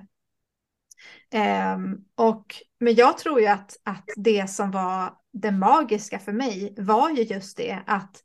Eh, 1.34 1.78
och, 2.16 2.56
men 2.80 2.96
jag 2.96 3.18
tror 3.18 3.40
ju 3.40 3.48
att, 3.48 3.78
att 3.84 4.06
det 4.16 4.50
som 4.50 4.72
var 4.72 5.14
det 5.34 5.52
magiska 5.52 6.20
för 6.20 6.32
mig 6.32 6.76
var 6.78 7.10
ju 7.10 7.24
just 7.24 7.58
det 7.58 7.80
att 7.86 8.24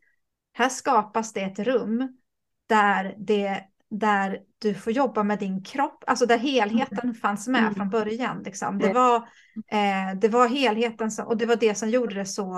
här 0.52 0.68
skapas 0.68 1.32
det 1.32 1.40
ett 1.40 1.58
rum 1.58 2.18
där 2.68 3.14
det 3.18 3.64
där 3.90 4.40
du 4.58 4.74
får 4.74 4.92
jobba 4.92 5.22
med 5.22 5.38
din 5.38 5.64
kropp, 5.64 6.04
alltså 6.06 6.26
där 6.26 6.38
helheten 6.38 6.98
mm. 7.02 7.14
fanns 7.14 7.48
med 7.48 7.60
mm. 7.60 7.74
från 7.74 7.90
början. 7.90 8.42
Liksom. 8.42 8.78
Det, 8.78 8.92
var, 8.92 9.16
eh, 9.70 10.18
det 10.20 10.28
var 10.28 10.48
helheten 10.48 11.10
som, 11.10 11.26
och 11.26 11.36
det 11.36 11.46
var 11.46 11.56
det 11.56 11.74
som 11.74 11.90
gjorde 11.90 12.14
det 12.14 12.26
så 12.26 12.56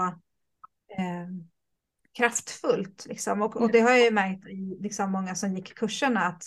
eh, 0.99 1.29
kraftfullt. 2.17 3.07
Liksom. 3.09 3.43
Och, 3.43 3.57
och, 3.57 3.73
det 3.73 3.81
har 3.81 3.91
jag 3.91 4.01
ju 4.01 4.11
märkt 4.11 4.49
i 4.49 4.79
liksom, 4.81 5.13
många 5.13 5.35
som 5.35 5.55
gick 5.55 5.75
kurserna 5.75 6.21
att, 6.21 6.43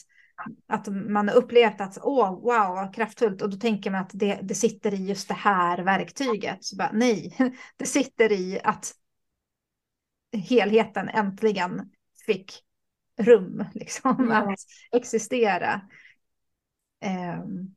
att 0.68 0.88
man 0.88 1.28
har 1.28 1.36
upplevt 1.36 1.82
att 1.82 1.98
åh, 2.02 2.30
wow, 2.30 2.76
vad 2.76 2.96
kraftfullt. 2.96 3.42
Och 3.42 3.50
då 3.50 3.58
tänker 3.58 3.92
man 3.92 4.02
att 4.02 4.12
det, 4.14 4.40
det 4.44 4.56
sitter 4.56 4.94
i 4.94 5.08
just 5.08 5.28
det 5.28 5.34
här 5.34 5.78
verktyget. 5.84 6.64
Så 6.64 6.76
bara, 6.76 6.92
nej, 6.94 7.36
det 7.78 7.86
sitter 7.86 8.32
i 8.32 8.60
att 8.64 8.94
helheten 10.34 11.10
äntligen 11.10 11.92
fick 12.26 12.64
rum 13.18 13.66
liksom, 13.74 14.20
mm. 14.20 14.32
att 14.32 14.60
existera. 14.92 15.82
Um, 17.06 17.76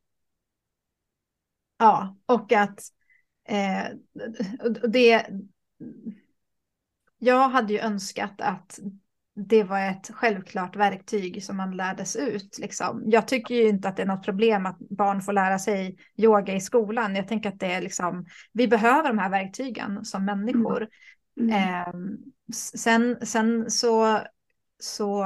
ja, 1.77 2.17
och 2.25 2.51
att 2.51 2.79
eh, 3.47 3.85
det... 4.89 5.27
Jag 7.17 7.49
hade 7.49 7.73
ju 7.73 7.79
önskat 7.79 8.41
att 8.41 8.79
det 9.35 9.63
var 9.63 9.79
ett 9.79 10.09
självklart 10.13 10.75
verktyg 10.75 11.43
som 11.43 11.57
man 11.57 11.77
lärdes 11.77 12.15
ut. 12.15 12.57
Liksom. 12.59 13.03
Jag 13.05 13.27
tycker 13.27 13.55
ju 13.55 13.67
inte 13.67 13.89
att 13.89 13.97
det 13.97 14.01
är 14.01 14.07
något 14.07 14.25
problem 14.25 14.65
att 14.65 14.79
barn 14.79 15.21
får 15.21 15.33
lära 15.33 15.59
sig 15.59 15.97
yoga 16.17 16.53
i 16.53 16.61
skolan. 16.61 17.15
Jag 17.15 17.27
tänker 17.27 17.49
att 17.49 17.59
det 17.59 17.73
är 17.73 17.81
liksom, 17.81 18.25
vi 18.51 18.67
behöver 18.67 19.09
de 19.09 19.17
här 19.17 19.29
verktygen 19.29 20.05
som 20.05 20.25
människor. 20.25 20.87
Mm. 21.39 21.49
Mm. 21.49 21.59
Eh, 21.59 21.93
sen, 22.53 23.17
sen 23.25 23.71
så 23.71 24.19
så 24.79 25.25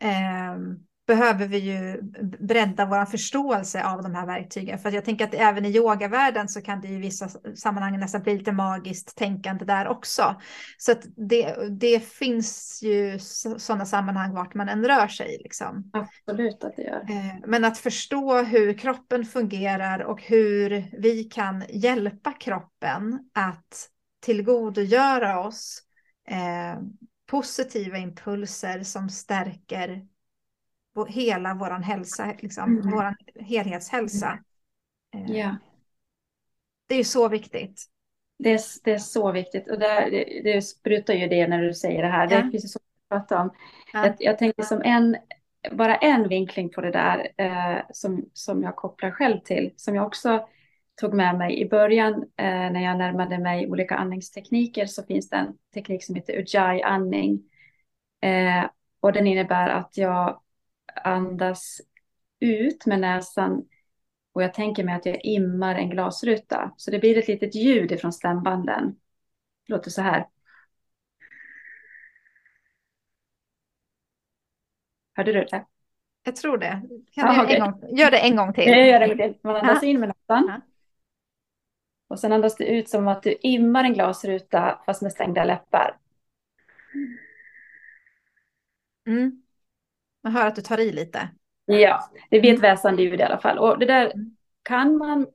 eh, 0.00 0.56
behöver 1.06 1.46
vi 1.46 1.58
ju 1.58 2.02
bredda 2.40 2.86
vår 2.86 3.04
förståelse 3.04 3.84
av 3.84 4.02
de 4.02 4.14
här 4.14 4.26
verktygen. 4.26 4.78
För 4.78 4.92
jag 4.92 5.04
tänker 5.04 5.24
att 5.24 5.34
även 5.34 5.64
i 5.64 5.76
yogavärlden 5.76 6.48
så 6.48 6.62
kan 6.62 6.80
det 6.80 6.88
i 6.88 6.96
vissa 6.96 7.28
sammanhang 7.54 7.98
nästan 7.98 8.22
bli 8.22 8.38
lite 8.38 8.52
magiskt 8.52 9.16
tänkande 9.16 9.64
där 9.64 9.88
också. 9.88 10.40
Så 10.78 10.92
att 10.92 11.06
det, 11.16 11.56
det 11.80 12.00
finns 12.00 12.80
ju 12.82 13.18
sådana 13.58 13.86
sammanhang 13.86 14.34
vart 14.34 14.54
man 14.54 14.68
än 14.68 14.84
rör 14.84 15.08
sig. 15.08 15.38
Liksom. 15.42 15.90
Absolut 15.92 16.64
att 16.64 16.76
det 16.76 16.82
gör. 16.82 17.10
Eh, 17.10 17.34
men 17.46 17.64
att 17.64 17.78
förstå 17.78 18.42
hur 18.42 18.78
kroppen 18.78 19.24
fungerar 19.24 20.00
och 20.00 20.22
hur 20.22 20.84
vi 21.02 21.24
kan 21.24 21.64
hjälpa 21.68 22.32
kroppen 22.32 23.18
att 23.34 23.88
tillgodogöra 24.20 25.40
oss 25.40 25.82
eh, 26.30 26.82
positiva 27.26 27.98
impulser 27.98 28.82
som 28.82 29.08
stärker 29.08 30.06
hela 31.04 31.54
vår 31.54 31.70
hälsa, 31.70 32.34
liksom, 32.38 32.78
mm. 32.78 32.90
vår 32.90 33.14
helhetshälsa. 33.42 34.38
Mm. 35.14 35.36
Ja. 35.36 35.56
Det 36.86 36.94
är 36.94 37.04
så 37.04 37.28
viktigt. 37.28 37.84
Det 38.38 38.52
är, 38.52 38.60
det 38.84 38.92
är 38.92 38.98
så 38.98 39.32
viktigt 39.32 39.70
och 39.70 39.78
det, 39.78 40.08
det, 40.10 40.40
det 40.52 40.62
sprutar 40.62 41.14
ju 41.14 41.28
det 41.28 41.48
när 41.48 41.62
du 41.62 41.74
säger 41.74 42.02
det 42.02 42.08
här. 42.08 42.28
Ja. 42.30 42.42
Det 42.42 42.50
finns 42.50 42.64
ju 42.64 42.68
så 42.68 42.78
mycket 42.78 43.12
att 43.12 43.28
prata 43.28 43.42
om. 43.42 43.50
Ja. 43.92 44.06
Jag, 44.06 44.14
jag 44.18 44.38
tänker 44.38 44.62
som 44.62 44.82
en, 44.82 45.16
bara 45.72 45.96
en 45.96 46.28
vinkling 46.28 46.70
på 46.70 46.80
det 46.80 46.90
där 46.90 47.28
eh, 47.36 47.82
som, 47.90 48.30
som 48.32 48.62
jag 48.62 48.76
kopplar 48.76 49.10
själv 49.10 49.40
till, 49.40 49.72
som 49.76 49.94
jag 49.94 50.06
också 50.06 50.48
tog 51.00 51.14
med 51.14 51.38
mig 51.38 51.60
i 51.60 51.68
början 51.68 52.14
eh, 52.14 52.46
när 52.46 52.84
jag 52.84 52.98
närmade 52.98 53.38
mig 53.38 53.68
olika 53.68 53.96
andningstekniker 53.96 54.86
så 54.86 55.02
finns 55.02 55.28
det 55.28 55.36
en 55.36 55.56
teknik 55.74 56.04
som 56.04 56.14
heter 56.14 56.38
Ujjayi-andning. 56.38 57.42
Eh, 58.20 58.70
och 59.00 59.12
den 59.12 59.26
innebär 59.26 59.68
att 59.68 59.96
jag 59.96 60.40
andas 61.06 61.80
ut 62.40 62.86
med 62.86 63.00
näsan 63.00 63.68
och 64.32 64.42
jag 64.42 64.54
tänker 64.54 64.84
mig 64.84 64.94
att 64.94 65.06
jag 65.06 65.24
immar 65.24 65.74
en 65.74 65.90
glasruta. 65.90 66.74
Så 66.76 66.90
det 66.90 66.98
blir 66.98 67.18
ett 67.18 67.28
litet 67.28 67.54
ljud 67.54 67.92
ifrån 67.92 68.12
stämbanden. 68.12 68.96
Det 69.66 69.72
låter 69.72 69.90
så 69.90 70.02
här. 70.02 70.28
Hörde 75.14 75.32
du 75.32 75.44
det? 75.44 75.66
Jag 76.22 76.36
tror 76.36 76.58
det. 76.58 76.82
Kan 77.12 77.28
ah, 77.28 77.44
okay. 77.44 77.60
gång, 77.60 77.82
gör 77.96 78.10
det 78.10 78.18
en 78.18 78.36
gång 78.36 78.52
till. 78.52 78.68
Jag 78.68 78.86
gör 78.86 79.00
det 79.00 79.04
en 79.04 79.18
gång 79.18 79.18
till. 79.18 79.40
Man 79.42 79.56
andas 79.56 79.82
in 79.82 80.00
med 80.00 80.08
näsan. 80.08 80.62
Och 82.08 82.20
sen 82.20 82.32
andas 82.32 82.56
du 82.56 82.64
ut 82.64 82.88
som 82.88 83.08
att 83.08 83.22
du 83.22 83.36
immar 83.40 83.84
en 83.84 83.94
glasruta 83.94 84.82
fast 84.86 85.02
med 85.02 85.12
stängda 85.12 85.44
läppar. 85.44 85.98
Mm. 89.06 89.45
Man 90.26 90.32
hör 90.32 90.46
att 90.46 90.56
du 90.56 90.62
tar 90.62 90.80
i 90.80 90.92
lite. 90.92 91.28
Ja, 91.66 92.10
det 92.30 92.40
blir 92.40 92.52
ett 92.52 92.58
mm. 92.58 92.70
väsande 92.70 93.02
ljud 93.02 93.20
i 93.20 93.22
alla 93.22 93.38
fall. 93.38 93.58
Och 93.58 93.78
det 93.78 93.86
där 93.86 94.04
mm. 94.04 94.36
kan 94.62 94.96
man, 94.96 95.26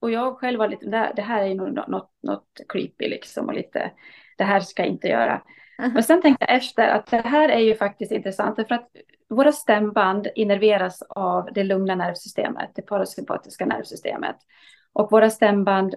och 0.00 0.10
jag 0.10 0.36
själv 0.38 0.58
var 0.58 0.68
lite, 0.68 1.12
det 1.16 1.22
här 1.22 1.42
är 1.42 1.54
nog 1.54 1.88
något, 1.88 2.10
något 2.22 2.60
creepy 2.68 3.08
liksom 3.08 3.48
och 3.48 3.54
lite, 3.54 3.90
det 4.38 4.44
här 4.44 4.60
ska 4.60 4.82
jag 4.82 4.92
inte 4.92 5.08
göra. 5.08 5.42
Men 5.78 6.02
sen 6.02 6.22
tänkte 6.22 6.46
jag 6.48 6.56
efter 6.56 6.88
att 6.88 7.06
det 7.06 7.16
här 7.16 7.48
är 7.48 7.58
ju 7.58 7.74
faktiskt 7.74 8.12
intressant 8.12 8.56
för 8.56 8.74
att 8.74 8.90
våra 9.28 9.52
stämband 9.52 10.28
innerveras 10.34 11.02
av 11.02 11.48
det 11.54 11.64
lugna 11.64 11.94
nervsystemet, 11.94 12.70
det 12.74 12.82
parasympatiska 12.82 13.66
nervsystemet. 13.66 14.36
Och 14.92 15.12
våra 15.12 15.30
stämband 15.30 15.94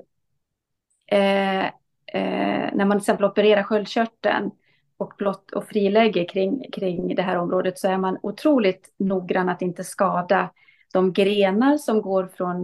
eh, 1.08 1.66
eh, 1.66 2.70
när 2.74 2.86
man 2.86 2.98
till 2.98 3.04
exempel 3.04 3.26
opererar 3.26 3.64
sköldkörteln 3.64 4.52
och, 4.98 5.14
blott, 5.18 5.52
och 5.52 5.68
frilägger 5.68 6.28
kring, 6.28 6.72
kring 6.72 7.16
det 7.16 7.22
här 7.22 7.38
området 7.38 7.80
så 7.80 7.88
är 7.88 7.98
man 7.98 8.18
otroligt 8.22 8.94
noggrann 8.98 9.50
att 9.50 9.62
inte 9.62 9.84
skada 9.84 10.52
de 10.94 11.14
grenar 11.14 11.78
som 11.78 12.02
går 12.02 12.28
från 12.28 12.62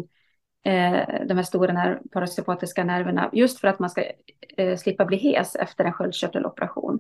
eh, 0.66 1.26
de 1.28 1.34
här 1.34 1.44
stora 1.44 1.74
nerv, 1.74 2.00
parasympatiska 2.12 2.84
nerverna 2.84 3.30
just 3.34 3.60
för 3.60 3.68
att 3.68 3.80
man 3.80 3.90
ska 3.90 4.04
eh, 4.58 4.78
slippa 4.78 5.06
bli 5.06 5.18
hes 5.18 5.56
efter 5.56 5.86
en 5.86 5.94
sköldkörteloperation. 5.94 7.00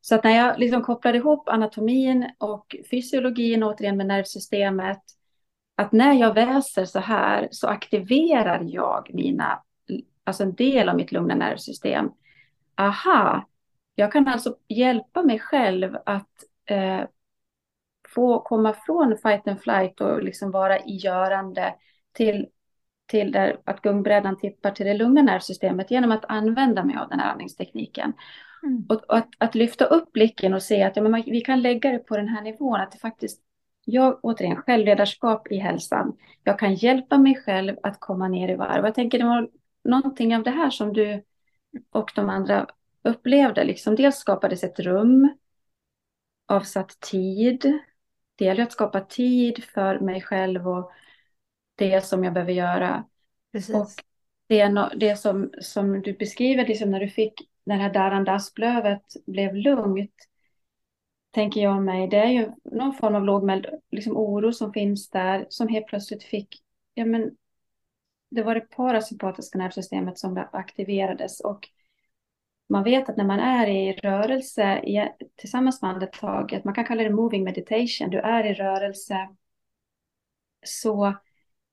Så 0.00 0.14
att 0.14 0.24
när 0.24 0.36
jag 0.36 0.58
liksom 0.58 0.82
kopplade 0.82 1.18
ihop 1.18 1.48
anatomin 1.48 2.30
och 2.38 2.76
fysiologin 2.90 3.62
återigen 3.62 3.96
med 3.96 4.06
nervsystemet, 4.06 5.02
att 5.76 5.92
när 5.92 6.12
jag 6.12 6.34
väser 6.34 6.84
så 6.84 6.98
här 6.98 7.48
så 7.50 7.66
aktiverar 7.66 8.60
jag 8.62 9.10
mina 9.14 9.62
alltså 10.24 10.42
en 10.42 10.54
del 10.54 10.88
av 10.88 10.96
mitt 10.96 11.12
lugna 11.12 11.34
nervsystem. 11.34 12.10
Aha, 12.76 13.48
jag 13.94 14.12
kan 14.12 14.28
alltså 14.28 14.56
hjälpa 14.68 15.22
mig 15.22 15.38
själv 15.38 15.96
att 16.06 16.30
eh, 16.64 17.00
få 18.14 18.40
komma 18.40 18.74
från 18.86 19.16
fight 19.16 19.48
and 19.48 19.60
flight 19.60 20.00
och 20.00 20.22
liksom 20.22 20.50
vara 20.50 20.78
i 20.78 20.96
görande 20.96 21.74
till, 22.12 22.48
till 23.06 23.32
där 23.32 23.60
att 23.64 23.82
gungbrädan 23.82 24.38
tippar 24.38 24.70
till 24.70 24.86
det 24.86 24.94
lugna 24.94 25.22
nervsystemet 25.22 25.90
genom 25.90 26.12
att 26.12 26.24
använda 26.28 26.84
mig 26.84 26.96
av 26.96 27.08
den 27.08 27.20
här 27.20 27.32
andningstekniken. 27.32 28.12
Mm. 28.62 28.86
Och, 28.88 29.04
och 29.04 29.16
att, 29.16 29.28
att, 29.38 29.54
lyfta 29.54 29.84
upp 29.84 30.12
blicken 30.12 30.54
och 30.54 30.62
se 30.62 30.82
att 30.82 30.96
ja, 30.96 31.02
men 31.02 31.12
man, 31.12 31.22
vi 31.26 31.40
kan 31.40 31.62
lägga 31.62 31.92
det 31.92 31.98
på 31.98 32.16
den 32.16 32.28
här 32.28 32.42
nivån, 32.42 32.80
att 32.80 32.92
det 32.92 32.98
faktiskt 32.98 33.42
jag, 33.84 34.18
återigen, 34.22 34.56
självledarskap 34.56 35.52
i 35.52 35.56
hälsan. 35.56 36.16
Jag 36.44 36.58
kan 36.58 36.74
hjälpa 36.74 37.18
mig 37.18 37.34
själv 37.34 37.76
att 37.82 38.00
komma 38.00 38.28
ner 38.28 38.48
i 38.48 38.54
varv. 38.54 38.84
Jag 38.84 38.94
tänker 38.94 39.18
det 39.18 39.24
var 39.24 39.48
någonting 39.84 40.36
av 40.36 40.42
det 40.42 40.50
här 40.50 40.70
som 40.70 40.92
du 40.92 41.22
och 41.90 42.12
de 42.14 42.30
andra 42.30 42.66
upplevde? 43.04 43.64
Liksom, 43.64 43.96
dels 43.96 44.16
skapades 44.16 44.64
ett 44.64 44.80
rum, 44.80 45.36
avsatt 46.46 47.00
tid. 47.00 47.78
Det 48.36 48.44
gäller 48.44 48.62
att 48.62 48.72
skapa 48.72 49.00
tid 49.00 49.64
för 49.64 50.00
mig 50.00 50.20
själv 50.20 50.68
och 50.68 50.92
det 51.74 52.04
som 52.04 52.24
jag 52.24 52.32
behöver 52.34 52.52
göra. 52.52 53.04
Precis. 53.52 53.74
Och 53.74 53.88
det, 54.46 54.90
det 54.96 55.16
som, 55.16 55.50
som 55.60 56.02
du 56.02 56.12
beskriver, 56.12 56.66
liksom 56.66 56.90
när 56.90 57.00
du 57.00 57.08
fick 57.08 57.34
det 57.64 57.74
här 57.74 57.92
darrande 57.92 58.32
asplövet 58.32 59.04
blev 59.26 59.54
lugnt, 59.54 60.14
tänker 61.30 61.60
jag 61.60 61.82
mig, 61.82 62.08
det 62.08 62.16
är 62.16 62.30
ju 62.30 62.52
någon 62.64 62.94
form 62.94 63.14
av 63.14 63.24
lågmäld 63.24 63.66
liksom 63.90 64.16
oro 64.16 64.52
som 64.52 64.72
finns 64.72 65.10
där, 65.10 65.46
som 65.48 65.68
helt 65.68 65.86
plötsligt 65.86 66.22
fick, 66.22 66.62
ja 66.94 67.04
men, 67.04 67.36
det 68.30 68.42
var 68.42 68.54
det 68.54 68.60
parasympatiska 68.60 69.58
nervsystemet 69.58 70.18
som 70.18 70.44
aktiverades 70.52 71.40
och 71.40 71.68
man 72.72 72.84
vet 72.84 73.08
att 73.08 73.16
när 73.16 73.24
man 73.24 73.40
är 73.40 73.66
i 73.66 73.92
rörelse 73.92 74.78
i, 74.78 75.08
tillsammans 75.36 75.82
med 75.82 75.90
andetaget, 75.90 76.64
man 76.64 76.74
kan 76.74 76.84
kalla 76.84 77.02
det 77.02 77.10
moving 77.10 77.44
meditation, 77.44 78.10
du 78.10 78.18
är 78.18 78.44
i 78.44 78.54
rörelse, 78.54 79.28
så, 80.66 81.14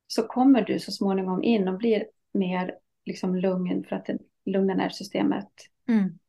så 0.07 0.23
kommer 0.23 0.61
du 0.61 0.79
så 0.79 0.91
småningom 0.91 1.43
in 1.43 1.67
och 1.67 1.77
blir 1.77 2.05
mer 2.33 2.75
liksom 3.05 3.35
lugn 3.35 3.83
för 3.83 3.95
att 3.95 4.05
det 4.05 4.17
lugna 4.45 4.73
nervsystemet 4.73 5.51
mm. 5.87 6.19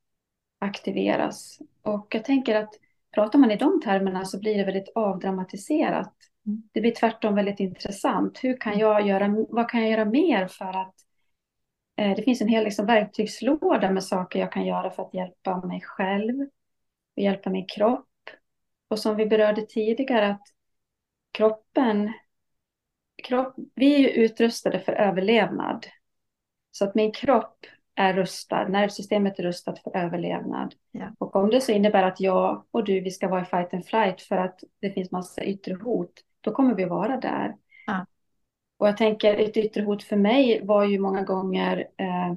aktiveras. 0.59 1.59
Och 1.83 2.07
jag 2.11 2.25
tänker 2.25 2.55
att 2.55 2.75
pratar 3.15 3.39
man 3.39 3.51
i 3.51 3.57
de 3.57 3.81
termerna 3.81 4.25
så 4.25 4.39
blir 4.39 4.59
det 4.59 4.65
väldigt 4.65 4.93
avdramatiserat. 4.95 6.15
Mm. 6.47 6.63
Det 6.73 6.81
blir 6.81 6.95
tvärtom 6.95 7.35
väldigt 7.35 7.61
intressant. 7.61 8.39
Hur 8.45 8.57
kan 8.61 8.79
jag 8.79 9.07
göra, 9.07 9.47
vad 9.49 9.71
kan 9.71 9.81
jag 9.81 9.91
göra 9.91 10.05
mer 10.05 10.47
för 10.47 10.81
att 10.81 10.95
det 12.09 12.23
finns 12.23 12.41
en 12.41 12.49
hel 12.49 12.65
liksom, 12.65 12.87
verktygslåda 12.87 13.91
med 13.91 14.05
saker 14.05 14.41
jag 14.41 14.53
kan 14.53 14.67
göra 14.67 14.91
för 14.91 15.03
att 15.03 15.15
hjälpa 15.15 15.67
mig 15.67 15.81
själv 15.81 16.41
och 17.17 17.23
hjälpa 17.23 17.51
min 17.51 17.67
kropp. 17.67 18.07
Och 18.89 18.99
som 18.99 19.17
vi 19.17 19.27
berörde 19.27 19.63
tidigare 19.63 20.29
att 20.29 20.43
kroppen, 21.33 22.13
kropp, 23.23 23.55
vi 23.75 23.95
är 23.95 23.99
ju 23.99 24.09
utrustade 24.09 24.81
för 24.81 24.93
överlevnad. 24.93 25.87
Så 26.71 26.85
att 26.85 26.95
min 26.95 27.13
kropp 27.13 27.67
är 27.95 28.15
rustad, 28.15 28.69
nervsystemet 28.69 29.39
är 29.39 29.43
rustat 29.43 29.79
för 29.79 29.97
överlevnad. 29.97 30.75
Ja. 30.91 31.15
Och 31.19 31.37
om 31.37 31.51
det 31.51 31.61
så 31.61 31.73
innebär 31.73 32.03
att 32.03 32.21
jag 32.21 32.65
och 32.71 32.85
du, 32.85 33.01
vi 33.01 33.11
ska 33.11 33.29
vara 33.29 33.43
i 33.43 33.45
fight 33.45 33.75
and 33.75 33.87
flight 33.87 34.23
för 34.23 34.37
att 34.37 34.65
det 34.81 34.91
finns 34.91 35.11
massa 35.11 35.45
yttre 35.45 35.75
hot, 35.75 36.13
då 36.41 36.53
kommer 36.53 36.75
vi 36.75 36.85
vara 36.85 37.17
där. 37.17 37.57
Och 38.81 38.89
jag 38.89 38.97
tänker, 38.97 39.37
ett 39.37 39.57
yttre 39.57 39.83
hot 39.83 40.03
för 40.03 40.17
mig 40.17 40.61
var 40.65 40.85
ju 40.85 40.99
många 40.99 41.23
gånger 41.23 41.89
eh, 41.97 42.35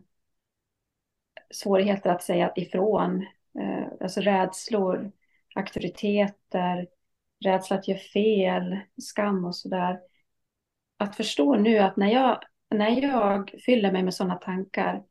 svårigheter 1.52 2.10
att 2.10 2.24
säga 2.24 2.52
ifrån. 2.56 3.26
Eh, 3.60 3.86
alltså 4.02 4.22
rädslor, 4.22 5.12
auktoriteter, 5.56 6.88
rädsla 7.46 7.78
att 7.78 7.88
göra 7.88 8.00
fel, 8.00 8.80
skam 9.02 9.46
och 9.46 9.56
sådär. 9.56 10.00
Att 10.98 11.16
förstå 11.16 11.56
nu 11.56 11.78
att 11.78 11.98
när 11.98 12.12
jag, 12.12 12.40
när 12.70 13.02
jag 13.02 13.52
fyller 13.66 13.92
mig 13.92 14.04
med 14.04 14.14
sådana 14.14 14.36
tankar 14.36 15.04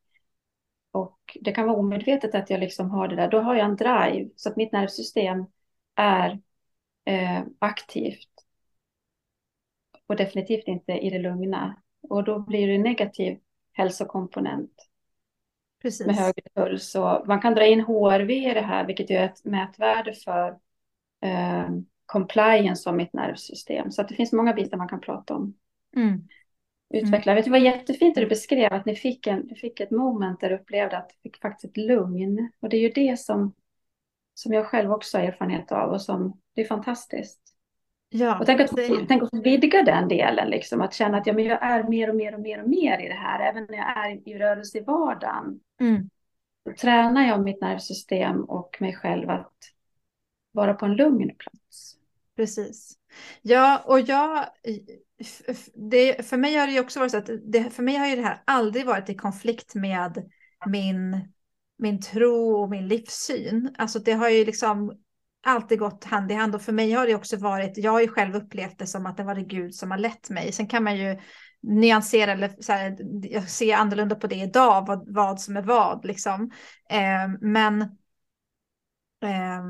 och 0.90 1.38
det 1.40 1.52
kan 1.52 1.66
vara 1.66 1.76
omedvetet 1.76 2.34
att 2.34 2.50
jag 2.50 2.60
liksom 2.60 2.90
har 2.90 3.08
det 3.08 3.16
där. 3.16 3.28
Då 3.28 3.40
har 3.40 3.54
jag 3.54 3.66
en 3.66 3.76
drive 3.76 4.30
så 4.36 4.48
att 4.48 4.56
mitt 4.56 4.72
nervsystem 4.72 5.46
är 5.94 6.40
eh, 7.04 7.42
aktivt. 7.58 8.31
Och 10.12 10.18
definitivt 10.18 10.68
inte 10.68 10.92
i 10.92 11.10
det 11.10 11.18
lugna. 11.18 11.76
Och 12.02 12.24
då 12.24 12.38
blir 12.38 12.68
det 12.68 12.78
negativ 12.78 13.38
hälsokomponent. 13.72 14.72
Precis. 15.82 16.06
Med 16.06 16.16
högre 16.16 16.42
puls. 16.54 16.94
Och 16.94 17.22
man 17.26 17.40
kan 17.40 17.54
dra 17.54 17.66
in 17.66 17.80
HRV 17.80 18.30
i 18.30 18.54
det 18.54 18.60
här, 18.60 18.86
vilket 18.86 19.10
är 19.10 19.24
ett 19.24 19.44
mätvärde 19.44 20.12
för 20.14 20.48
eh, 21.20 21.68
compliance 22.06 22.90
av 22.90 22.96
mitt 22.96 23.12
nervsystem. 23.12 23.90
Så 23.90 24.02
att 24.02 24.08
det 24.08 24.14
finns 24.14 24.32
många 24.32 24.52
bitar 24.52 24.76
man 24.76 24.88
kan 24.88 25.00
prata 25.00 25.34
om. 25.34 25.54
Mm 25.96 26.28
utveckla. 26.92 27.32
Mm. 27.32 27.36
Vet 27.36 27.44
du, 27.44 27.50
det 27.50 27.58
var 27.58 27.64
jättefint 27.64 28.16
att 28.16 28.22
du 28.22 28.28
beskrev 28.28 28.72
att 28.72 28.86
ni 28.86 28.96
fick, 28.96 29.26
en, 29.26 29.46
du 29.46 29.54
fick 29.54 29.80
ett 29.80 29.90
moment 29.90 30.40
där 30.40 30.50
du 30.50 30.54
upplevde 30.54 30.98
att 30.98 31.08
du 31.08 31.14
fick 31.22 31.40
faktiskt 31.40 31.70
ett 31.70 31.76
lugn. 31.76 32.50
Och 32.60 32.68
det 32.68 32.76
är 32.76 32.80
ju 32.80 32.88
det 32.88 33.18
som, 33.18 33.54
som 34.34 34.52
jag 34.52 34.66
själv 34.66 34.92
också 34.92 35.18
har 35.18 35.24
erfarenhet 35.24 35.72
av 35.72 35.90
och 35.90 36.02
som 36.02 36.40
det 36.54 36.60
är 36.60 36.66
fantastiskt. 36.66 37.41
Ja, 38.14 38.38
och 38.38 38.46
tänk 38.46 38.60
att, 38.60 38.70
tänk 39.08 39.22
att 39.22 39.30
vidga 39.32 39.82
den 39.82 40.08
delen, 40.08 40.50
liksom, 40.50 40.80
att 40.80 40.94
känna 40.94 41.18
att 41.18 41.26
ja, 41.26 41.32
men 41.32 41.44
jag 41.44 41.62
är 41.62 41.82
mer 41.82 42.10
och 42.10 42.16
mer 42.16 42.34
och 42.34 42.40
mer 42.40 42.62
och 42.62 42.68
mer 42.68 42.98
i 42.98 43.08
det 43.08 43.14
här, 43.14 43.50
även 43.50 43.66
när 43.70 43.78
jag 43.78 44.06
är 44.06 44.28
i 44.28 44.38
rörelse 44.38 44.78
i 44.78 44.80
vardagen. 44.80 45.60
Mm. 45.80 46.10
Tränar 46.80 47.28
jag 47.28 47.44
mitt 47.44 47.60
nervsystem 47.60 48.44
och 48.44 48.76
mig 48.80 48.94
själv 48.94 49.30
att 49.30 49.56
vara 50.52 50.74
på 50.74 50.86
en 50.86 50.94
lugn 50.94 51.30
plats. 51.38 51.96
Precis. 52.36 52.92
Ja, 53.42 53.82
och 53.86 54.00
jag, 54.00 54.46
det, 55.74 56.26
för 56.26 56.36
mig 56.36 56.54
har 56.54 56.66
det 56.66 56.80
också 56.80 57.00
varit 57.00 57.12
så 57.12 57.18
att 57.18 57.30
det, 57.42 57.70
för 57.70 57.82
mig 57.82 57.96
har 57.96 58.06
ju 58.06 58.16
det 58.16 58.22
här 58.22 58.42
aldrig 58.44 58.86
varit 58.86 59.08
i 59.08 59.14
konflikt 59.14 59.74
med 59.74 60.30
min, 60.66 61.28
min 61.78 62.00
tro 62.00 62.62
och 62.62 62.70
min 62.70 62.88
livssyn. 62.88 63.74
Alltså 63.78 63.98
det 63.98 64.12
har 64.12 64.28
ju 64.28 64.44
liksom 64.44 65.01
alltid 65.42 65.78
gått 65.78 66.04
hand 66.04 66.32
i 66.32 66.34
hand 66.34 66.54
och 66.54 66.62
för 66.62 66.72
mig 66.72 66.92
har 66.92 67.06
det 67.06 67.14
också 67.14 67.36
varit, 67.36 67.78
jag 67.78 67.92
har 67.92 68.00
ju 68.00 68.08
själv 68.08 68.36
upplevt 68.36 68.78
det 68.78 68.86
som 68.86 69.06
att 69.06 69.16
det 69.16 69.24
var 69.24 69.34
det 69.34 69.42
Gud 69.42 69.74
som 69.74 69.90
har 69.90 69.98
lett 69.98 70.30
mig. 70.30 70.52
Sen 70.52 70.66
kan 70.66 70.84
man 70.84 70.96
ju 70.96 71.18
nyansera 71.62 72.32
eller 72.32 72.62
så 72.62 72.72
här, 72.72 72.96
jag 73.22 73.48
ser 73.48 73.76
annorlunda 73.76 74.14
på 74.14 74.26
det 74.26 74.36
idag, 74.36 74.86
vad, 74.86 75.14
vad 75.14 75.40
som 75.40 75.56
är 75.56 75.62
vad 75.62 76.04
liksom. 76.04 76.50
Eh, 76.90 77.28
men 77.40 77.82
eh, 79.22 79.62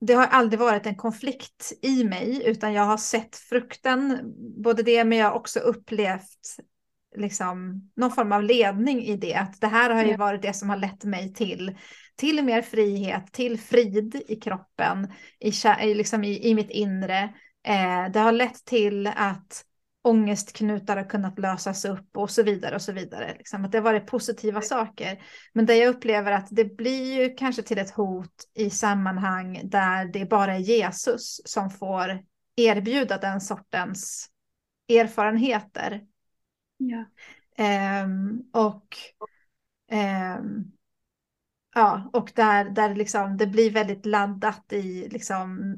det 0.00 0.14
har 0.14 0.26
aldrig 0.26 0.60
varit 0.60 0.86
en 0.86 0.96
konflikt 0.96 1.72
i 1.82 2.04
mig, 2.04 2.42
utan 2.46 2.72
jag 2.72 2.82
har 2.82 2.96
sett 2.96 3.36
frukten, 3.36 4.20
både 4.62 4.82
det, 4.82 5.04
men 5.04 5.18
jag 5.18 5.26
har 5.26 5.34
också 5.34 5.60
upplevt 5.60 6.56
liksom, 7.14 7.82
någon 7.96 8.10
form 8.10 8.32
av 8.32 8.42
ledning 8.42 9.04
i 9.04 9.16
det. 9.16 9.34
Att 9.34 9.60
det 9.60 9.66
här 9.66 9.90
har 9.90 10.04
ju 10.04 10.16
varit 10.16 10.42
det 10.42 10.52
som 10.52 10.70
har 10.70 10.76
lett 10.76 11.04
mig 11.04 11.34
till, 11.34 11.78
till 12.16 12.44
mer 12.44 12.62
frihet, 12.62 13.32
till 13.32 13.58
frid 13.58 14.22
i 14.28 14.36
kroppen, 14.36 15.12
i, 15.40 15.94
liksom 15.94 16.24
i, 16.24 16.48
i 16.48 16.54
mitt 16.54 16.70
inre. 16.70 17.34
Eh, 17.66 18.10
det 18.12 18.20
har 18.20 18.32
lett 18.32 18.64
till 18.64 19.06
att 19.06 19.64
ångestknutar 20.04 20.96
har 20.96 21.04
kunnat 21.04 21.38
lösas 21.38 21.84
upp 21.84 22.16
och 22.16 22.30
så 22.30 22.42
vidare 22.42 22.74
och 22.74 22.82
så 22.82 22.92
vidare. 22.92 23.34
Liksom, 23.38 23.64
att 23.64 23.72
det 23.72 23.78
har 23.78 23.82
varit 23.82 24.06
positiva 24.06 24.60
saker. 24.60 25.22
Men 25.52 25.66
det 25.66 25.76
jag 25.76 25.88
upplever 25.88 26.32
att 26.32 26.48
det 26.50 26.76
blir 26.76 27.22
ju 27.22 27.34
kanske 27.34 27.62
till 27.62 27.78
ett 27.78 27.90
hot 27.90 28.44
i 28.54 28.70
sammanhang 28.70 29.60
där 29.64 30.04
det 30.04 30.24
bara 30.24 30.54
är 30.54 30.58
Jesus 30.58 31.40
som 31.44 31.70
får 31.70 32.20
erbjuda 32.56 33.18
den 33.18 33.40
sortens 33.40 34.28
erfarenheter. 34.88 36.00
Ja. 36.88 37.04
Um, 38.04 38.50
och 38.52 38.96
um, 39.92 40.72
ja, 41.74 42.10
och 42.12 42.32
där, 42.34 42.70
där 42.70 42.94
liksom 42.94 43.36
det 43.36 43.46
blir 43.46 43.70
väldigt 43.70 44.06
laddat 44.06 44.72
i 44.72 45.08
liksom 45.08 45.76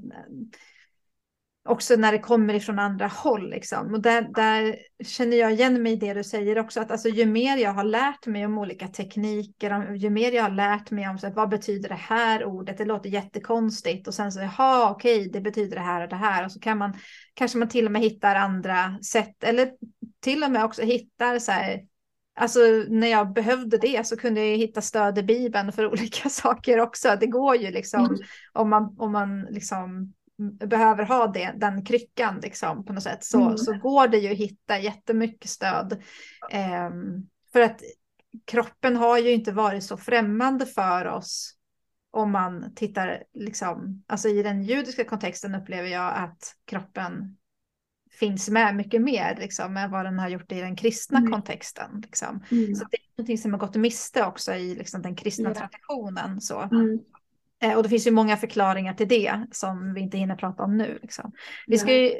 också 1.66 1.96
när 1.96 2.12
det 2.12 2.18
kommer 2.18 2.54
ifrån 2.54 2.78
andra 2.78 3.07
håll. 3.07 3.50
Liksom. 3.50 3.94
Och 3.94 4.00
där, 4.00 4.22
där 4.34 4.76
känner 5.04 5.36
jag 5.36 5.52
igen 5.52 5.82
mig 5.82 5.92
i 5.92 5.96
det 5.96 6.14
du 6.14 6.24
säger 6.24 6.59
också, 6.59 6.80
att 6.80 6.90
alltså, 6.90 7.09
ju 7.09 7.26
mer 7.26 7.57
jag 7.57 7.72
har 7.72 7.84
lärt 7.84 8.26
mig 8.26 8.46
om 8.46 8.59
olika 8.59 8.88
tekniker, 8.88 9.92
ju 9.94 10.11
mer 10.11 10.32
jag 10.32 10.42
har 10.42 10.50
lärt 10.50 10.90
mig 10.90 11.09
om 11.09 11.18
så 11.18 11.26
att, 11.26 11.34
vad 11.34 11.48
betyder 11.48 11.88
det 11.88 11.94
här 11.94 12.44
ordet, 12.44 12.78
det 12.78 12.84
låter 12.84 13.11
jättekonstigt 13.11 14.09
och 14.09 14.14
sen 14.14 14.32
så, 14.32 14.40
jaha, 14.40 14.90
okej, 14.90 15.30
det 15.32 15.40
betyder 15.40 15.76
det 15.76 15.82
här 15.82 16.02
och 16.02 16.09
det 16.09 16.16
här 16.16 16.44
och 16.44 16.52
så 16.52 16.61
kan 16.61 16.78
man, 16.78 16.94
kanske 17.34 17.59
man 17.59 17.68
till 17.68 17.86
och 17.86 17.92
med 17.92 18.02
hittar 18.02 18.34
andra 18.34 18.98
sätt 19.02 19.44
eller 19.44 19.70
till 20.27 20.45
och 20.45 20.51
med 20.51 20.64
också 20.64 20.83
hittar 20.83 21.39
så 21.39 21.53
här, 21.53 21.87
Alltså 22.39 22.61
när 22.89 23.07
jag 23.07 23.33
behövde 23.33 23.79
det 23.79 24.07
så 24.07 24.16
kunde 24.16 24.45
jag 24.45 24.57
hitta 24.57 24.81
stöd 24.81 25.18
i 25.18 25.22
Bibeln 25.22 25.72
för 25.72 25.87
olika 25.93 26.29
saker 26.29 26.81
också. 26.81 27.16
Det 27.20 27.27
går 27.27 27.57
ju 27.57 27.70
liksom 27.70 28.05
mm. 28.05 28.18
om 28.53 28.70
man, 28.70 28.97
om 28.99 29.12
man 29.12 29.43
liksom 29.43 30.12
behöver 30.66 31.05
ha 31.05 31.27
det, 31.27 31.55
den 31.57 31.85
kryckan 31.85 32.41
liksom, 32.43 32.85
på 32.85 32.93
något 32.93 33.03
sätt 33.03 33.24
så, 33.24 33.41
mm. 33.41 33.59
så 33.59 33.72
går 33.72 34.09
det 34.09 34.18
ju 34.18 34.33
att 34.33 34.39
hitta 34.39 34.79
jättemycket 34.79 35.51
stöd. 35.51 35.93
Eh, 36.51 36.91
för 37.53 37.61
att 37.61 37.81
kroppen 38.47 38.97
har 38.97 39.18
ju 39.18 39.33
inte 39.33 39.53
varit 39.53 39.85
så 39.85 39.97
främmande 39.97 40.66
för 40.66 41.07
oss 41.07 41.53
om 42.11 42.33
man 42.33 42.74
tittar, 42.74 43.22
liksom, 43.35 44.05
alltså 44.07 44.29
i 44.29 44.43
den 44.43 44.62
judiska 44.62 45.05
kontexten 45.05 45.55
upplever 45.55 45.89
jag 45.89 46.14
att 46.16 46.55
kroppen 46.64 47.37
finns 48.19 48.49
med 48.49 48.77
mycket 48.77 49.03
mer 49.03 49.37
liksom, 49.41 49.77
än 49.77 49.91
vad 49.91 50.05
den 50.05 50.19
har 50.19 50.29
gjort 50.29 50.53
i 50.53 50.61
den 50.61 50.77
kristna 50.77 51.19
mm. 51.19 51.33
kontexten. 51.33 52.01
Liksom. 52.03 52.45
Mm. 52.51 52.75
Så 52.75 52.85
det 52.91 52.97
är 52.97 53.17
någonting 53.17 53.39
som 53.39 53.53
har 53.53 53.59
gått 53.59 53.77
miste 53.77 54.25
också 54.25 54.55
i 54.55 54.75
liksom, 54.75 55.03
den 55.03 55.17
kristna 55.17 55.49
ja. 55.49 55.55
traditionen. 55.55 56.41
Så. 56.41 56.61
Mm. 56.61 56.99
Eh, 57.62 57.77
och 57.77 57.83
det 57.83 57.89
finns 57.89 58.07
ju 58.07 58.11
många 58.11 58.37
förklaringar 58.37 58.95
till 58.95 59.09
det 59.09 59.47
som 59.51 59.95
vi 59.95 60.01
inte 60.01 60.19
hinner 60.19 60.37
prata 60.37 60.62
om 60.62 60.77
nu. 60.77 60.99
Liksom. 61.03 61.33
Vi 61.67 61.79
ska 61.79 61.95
ju, 61.95 62.12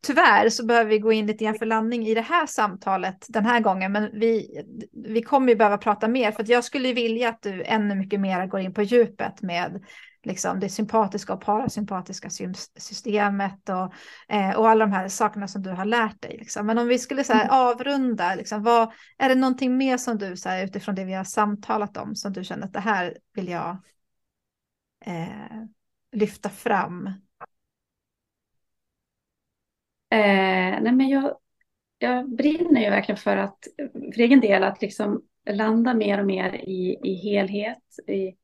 tyvärr 0.00 0.48
så 0.48 0.66
behöver 0.66 0.90
vi 0.90 0.98
gå 0.98 1.12
in 1.12 1.26
lite 1.26 1.44
grann 1.44 1.54
för 1.54 1.66
landning 1.66 2.06
i 2.06 2.14
det 2.14 2.20
här 2.20 2.46
samtalet 2.46 3.26
den 3.28 3.44
här 3.44 3.60
gången. 3.60 3.92
Men 3.92 4.10
vi, 4.12 4.62
vi 4.92 5.22
kommer 5.22 5.48
ju 5.48 5.56
behöva 5.56 5.78
prata 5.78 6.08
mer 6.08 6.32
för 6.32 6.50
jag 6.50 6.64
skulle 6.64 6.92
vilja 6.92 7.28
att 7.28 7.42
du 7.42 7.62
ännu 7.62 7.94
mycket 7.94 8.20
mer 8.20 8.46
går 8.46 8.60
in 8.60 8.74
på 8.74 8.82
djupet 8.82 9.42
med 9.42 9.84
liksom, 10.22 10.60
det 10.60 10.68
sympatiska 10.68 11.34
och 11.34 11.40
parasympatiska 11.40 12.30
systemet 12.76 13.68
och, 13.68 13.92
eh, 14.34 14.58
och 14.58 14.68
alla 14.68 14.86
de 14.86 14.92
här 14.92 15.08
sakerna 15.08 15.48
som 15.48 15.62
du 15.62 15.70
har 15.70 15.84
lärt 15.84 16.22
dig. 16.22 16.36
Liksom. 16.38 16.66
Men 16.66 16.78
om 16.78 16.88
vi 16.88 16.98
skulle 16.98 17.24
så 17.24 17.32
här, 17.32 17.44
mm. 17.44 17.54
avrunda, 17.54 18.34
liksom, 18.34 18.62
vad, 18.62 18.92
är 19.18 19.28
det 19.28 19.34
någonting 19.34 19.76
mer 19.76 19.96
som 19.96 20.18
du 20.18 20.36
så 20.36 20.48
här, 20.48 20.64
utifrån 20.64 20.94
det 20.94 21.04
vi 21.04 21.14
har 21.14 21.24
samtalat 21.24 21.96
om 21.96 22.14
som 22.14 22.32
du 22.32 22.44
känner 22.44 22.66
att 22.66 22.72
det 22.72 22.80
här 22.80 23.16
vill 23.34 23.48
jag 23.48 23.76
eh, 25.04 25.62
lyfta 26.12 26.48
fram? 26.48 27.06
Eh, 30.10 30.80
nej 30.82 30.92
men 30.92 31.08
jag, 31.08 31.36
jag 31.98 32.36
brinner 32.36 32.80
ju 32.80 32.90
verkligen 32.90 33.18
för 33.18 33.36
att, 33.36 33.58
för 34.14 34.20
egen 34.20 34.40
del, 34.40 34.64
att 34.64 34.82
liksom 34.82 35.22
landa 35.50 35.94
mer 35.94 36.20
och 36.20 36.26
mer 36.26 36.54
i, 36.54 36.98
i 37.02 37.14
helhet, 37.14 37.82
i 38.08 38.41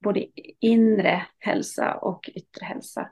både 0.00 0.26
inre 0.60 1.26
hälsa 1.38 1.94
och 1.94 2.30
yttre 2.34 2.64
hälsa. 2.64 3.10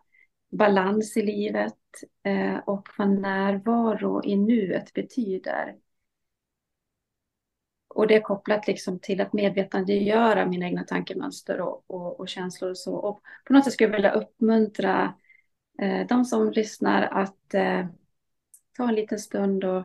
Balans 0.50 1.16
i 1.16 1.22
livet 1.22 1.74
eh, 2.22 2.56
och 2.56 2.88
vad 2.98 3.08
närvaro 3.08 4.24
i 4.24 4.36
nuet 4.36 4.92
betyder. 4.92 5.76
Och 7.88 8.06
det 8.06 8.14
är 8.14 8.20
kopplat 8.20 8.66
liksom 8.66 8.98
till 8.98 9.20
att 9.20 9.32
medvetandegöra 9.32 10.46
mina 10.46 10.66
egna 10.66 10.84
tankemönster 10.84 11.60
och, 11.60 11.84
och, 11.86 12.20
och, 12.20 12.28
känslor 12.28 12.70
och 12.70 12.78
så. 12.78 12.94
Och 12.94 13.20
på 13.46 13.52
något 13.52 13.64
sätt 13.64 13.72
skulle 13.72 13.88
jag 13.88 13.96
vilja 13.96 14.12
uppmuntra 14.12 15.14
eh, 15.82 16.06
de 16.06 16.24
som 16.24 16.50
lyssnar 16.50 17.02
att 17.02 17.54
eh, 17.54 17.86
ta 18.76 18.88
en 18.88 18.94
liten 18.94 19.18
stund 19.18 19.64
och 19.64 19.84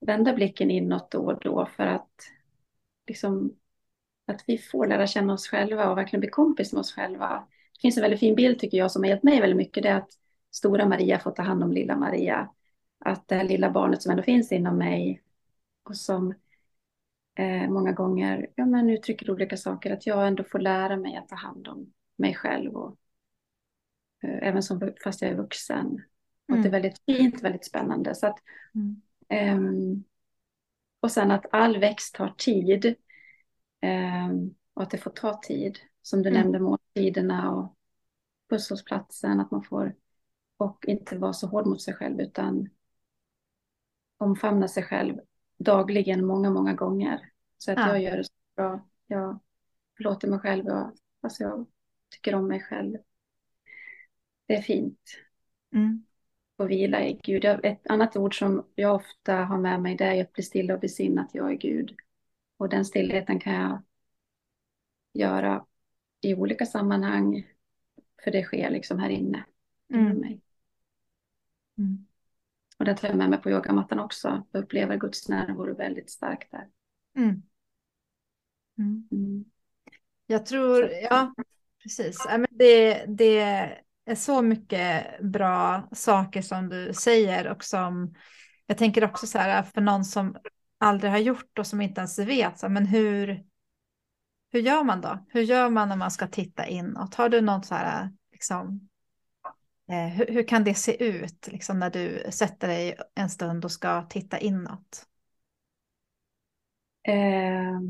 vända 0.00 0.32
blicken 0.32 0.70
inåt 0.70 1.10
då 1.10 1.18
och 1.18 1.40
då 1.40 1.66
för 1.76 1.86
att 1.86 2.10
liksom 3.06 3.56
att 4.32 4.44
vi 4.46 4.58
får 4.58 4.86
lära 4.86 5.06
känna 5.06 5.32
oss 5.32 5.48
själva 5.48 5.90
och 5.90 5.98
verkligen 5.98 6.20
bli 6.20 6.30
kompis 6.30 6.72
med 6.72 6.80
oss 6.80 6.92
själva. 6.92 7.46
Det 7.72 7.80
finns 7.80 7.96
en 7.96 8.02
väldigt 8.02 8.20
fin 8.20 8.34
bild 8.34 8.58
tycker 8.58 8.78
jag 8.78 8.90
som 8.90 9.02
har 9.02 9.08
hjälpt 9.08 9.24
mig 9.24 9.40
väldigt 9.40 9.56
mycket. 9.56 9.82
Det 9.82 9.88
är 9.88 9.96
att 9.96 10.10
stora 10.50 10.88
Maria 10.88 11.18
får 11.18 11.30
ta 11.30 11.42
hand 11.42 11.62
om 11.62 11.72
lilla 11.72 11.96
Maria. 11.96 12.50
Att 12.98 13.28
det 13.28 13.34
här 13.34 13.44
lilla 13.44 13.70
barnet 13.70 14.02
som 14.02 14.10
ändå 14.10 14.22
finns 14.22 14.52
inom 14.52 14.78
mig 14.78 15.22
och 15.82 15.96
som 15.96 16.34
eh, 17.38 17.70
många 17.70 17.92
gånger 17.92 18.46
ja, 18.54 18.66
men 18.66 18.90
uttrycker 18.90 19.30
olika 19.30 19.56
saker. 19.56 19.92
Att 19.92 20.06
jag 20.06 20.28
ändå 20.28 20.44
får 20.44 20.58
lära 20.58 20.96
mig 20.96 21.16
att 21.16 21.28
ta 21.28 21.36
hand 21.36 21.68
om 21.68 21.92
mig 22.16 22.34
själv. 22.34 22.76
Och, 22.76 22.96
eh, 24.22 24.48
även 24.48 24.62
som, 24.62 24.92
fast 25.04 25.22
jag 25.22 25.30
är 25.30 25.36
vuxen. 25.36 25.86
Mm. 25.86 26.02
Och 26.48 26.56
det 26.56 26.68
är 26.68 26.68
mm. 26.68 26.82
väldigt 26.82 27.02
fint, 27.06 27.42
väldigt 27.42 27.64
spännande. 27.64 28.14
Så 28.14 28.26
att, 28.26 28.38
mm. 28.74 29.02
eh, 29.28 29.98
och 31.00 31.10
sen 31.10 31.30
att 31.30 31.46
all 31.50 31.78
växt 31.78 32.14
tar 32.14 32.34
tid. 32.38 32.96
Um, 33.82 34.54
och 34.74 34.82
att 34.82 34.90
det 34.90 34.98
får 34.98 35.10
ta 35.10 35.40
tid. 35.42 35.78
Som 36.02 36.22
du 36.22 36.28
mm. 36.28 36.40
nämnde, 36.40 36.58
måltiderna 36.58 37.52
och 37.52 37.76
busshållplatsen. 38.48 39.40
Att 39.40 39.50
man 39.50 39.62
får, 39.62 39.94
och 40.56 40.84
inte 40.88 41.18
vara 41.18 41.32
så 41.32 41.46
hård 41.46 41.66
mot 41.66 41.82
sig 41.82 41.94
själv 41.94 42.20
utan 42.20 42.68
omfamna 44.18 44.68
sig 44.68 44.82
själv 44.82 45.20
dagligen 45.58 46.26
många, 46.26 46.50
många 46.50 46.74
gånger. 46.74 47.30
Så 47.58 47.72
att 47.72 47.78
ja. 47.78 47.88
jag 47.88 48.02
gör 48.02 48.16
det 48.16 48.24
så 48.24 48.32
bra. 48.56 48.88
Jag 49.06 49.38
förlåter 49.96 50.28
mig 50.28 50.38
själv 50.38 50.66
och 50.66 50.92
alltså 51.20 51.42
jag 51.42 51.66
tycker 52.10 52.34
om 52.34 52.48
mig 52.48 52.60
själv. 52.60 52.98
Det 54.46 54.56
är 54.56 54.62
fint. 54.62 55.00
Mm. 55.72 56.04
Och 56.56 56.70
vila 56.70 57.04
i 57.04 57.20
Gud. 57.22 57.44
Ett 57.44 57.86
annat 57.90 58.16
ord 58.16 58.38
som 58.38 58.64
jag 58.74 58.94
ofta 58.94 59.34
har 59.34 59.58
med 59.58 59.82
mig 59.82 59.96
det 59.96 60.04
är 60.04 60.22
att 60.22 60.32
bli 60.32 60.42
stilla 60.42 60.74
och 60.74 60.80
besinna 60.80 61.22
att 61.22 61.34
jag 61.34 61.50
är 61.50 61.56
Gud. 61.56 61.96
Och 62.58 62.68
den 62.68 62.84
stillheten 62.84 63.40
kan 63.40 63.54
jag 63.54 63.82
göra 65.12 65.66
i 66.20 66.34
olika 66.34 66.66
sammanhang. 66.66 67.46
För 68.24 68.30
det 68.30 68.42
sker 68.42 68.70
liksom 68.70 68.98
här 68.98 69.10
inne. 69.10 69.44
Mm. 69.94 70.16
Mig. 70.16 70.40
Mm. 71.78 72.06
Och 72.78 72.84
det 72.84 72.94
tar 72.94 73.08
jag 73.08 73.16
med 73.16 73.30
mig 73.30 73.42
på 73.42 73.50
yogamattan 73.50 73.98
också. 73.98 74.46
Jag 74.52 74.62
upplever 74.62 74.96
Guds 74.96 75.28
närvaro 75.28 75.74
väldigt 75.74 76.10
starkt 76.10 76.50
där. 76.50 76.68
Mm. 77.16 77.42
Mm. 78.78 79.08
mm. 79.12 79.44
Jag 80.26 80.46
tror, 80.46 80.90
ja, 80.90 81.34
precis. 81.82 82.26
Det, 82.50 83.04
det 83.06 83.38
är 84.04 84.14
så 84.14 84.42
mycket 84.42 85.20
bra 85.20 85.88
saker 85.92 86.42
som 86.42 86.68
du 86.68 86.92
säger 86.94 87.48
och 87.48 87.64
som 87.64 88.14
jag 88.66 88.78
tänker 88.78 89.04
också 89.04 89.26
så 89.26 89.38
här 89.38 89.62
för 89.62 89.80
någon 89.80 90.04
som 90.04 90.36
aldrig 90.78 91.10
har 91.10 91.18
gjort 91.18 91.58
och 91.58 91.66
som 91.66 91.80
inte 91.80 92.00
ens 92.00 92.18
vet, 92.18 92.58
så, 92.58 92.68
men 92.68 92.86
hur, 92.86 93.44
hur 94.52 94.60
gör 94.60 94.84
man 94.84 95.00
då? 95.00 95.24
Hur 95.28 95.42
gör 95.42 95.70
man 95.70 95.88
när 95.88 95.96
man 95.96 96.10
ska 96.10 96.26
titta 96.26 96.66
inåt? 96.66 97.14
Har 97.14 97.28
du 97.28 97.40
något 97.40 97.66
så 97.66 97.74
här, 97.74 98.12
liksom, 98.32 98.88
eh, 99.90 100.08
hur, 100.08 100.26
hur, 100.26 100.42
kan 100.42 100.64
det 100.64 100.74
se 100.74 101.04
ut 101.04 101.48
liksom, 101.52 101.78
när 101.78 101.90
du 101.90 102.24
sätter 102.30 102.68
dig 102.68 102.96
en 103.14 103.30
stund 103.30 103.64
och 103.64 103.72
ska 103.72 104.02
titta 104.02 104.38
inåt? 104.38 105.06
Eh, 107.08 107.80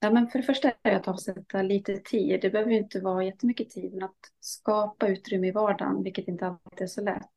ja, 0.00 0.10
men 0.10 0.28
för 0.28 0.38
det 0.38 0.44
första 0.44 0.68
är 0.68 0.90
det 0.90 0.96
att 0.96 1.08
avsätta 1.08 1.62
lite 1.62 1.96
tid. 1.96 2.40
Det 2.42 2.50
behöver 2.50 2.72
inte 2.72 3.00
vara 3.00 3.24
jättemycket 3.24 3.70
tid, 3.70 3.92
men 3.92 4.02
att 4.02 4.32
skapa 4.40 5.08
utrymme 5.08 5.48
i 5.48 5.52
vardagen, 5.52 6.02
vilket 6.02 6.28
inte 6.28 6.46
alltid 6.46 6.82
är 6.82 6.86
så 6.86 7.02
lätt. 7.02 7.30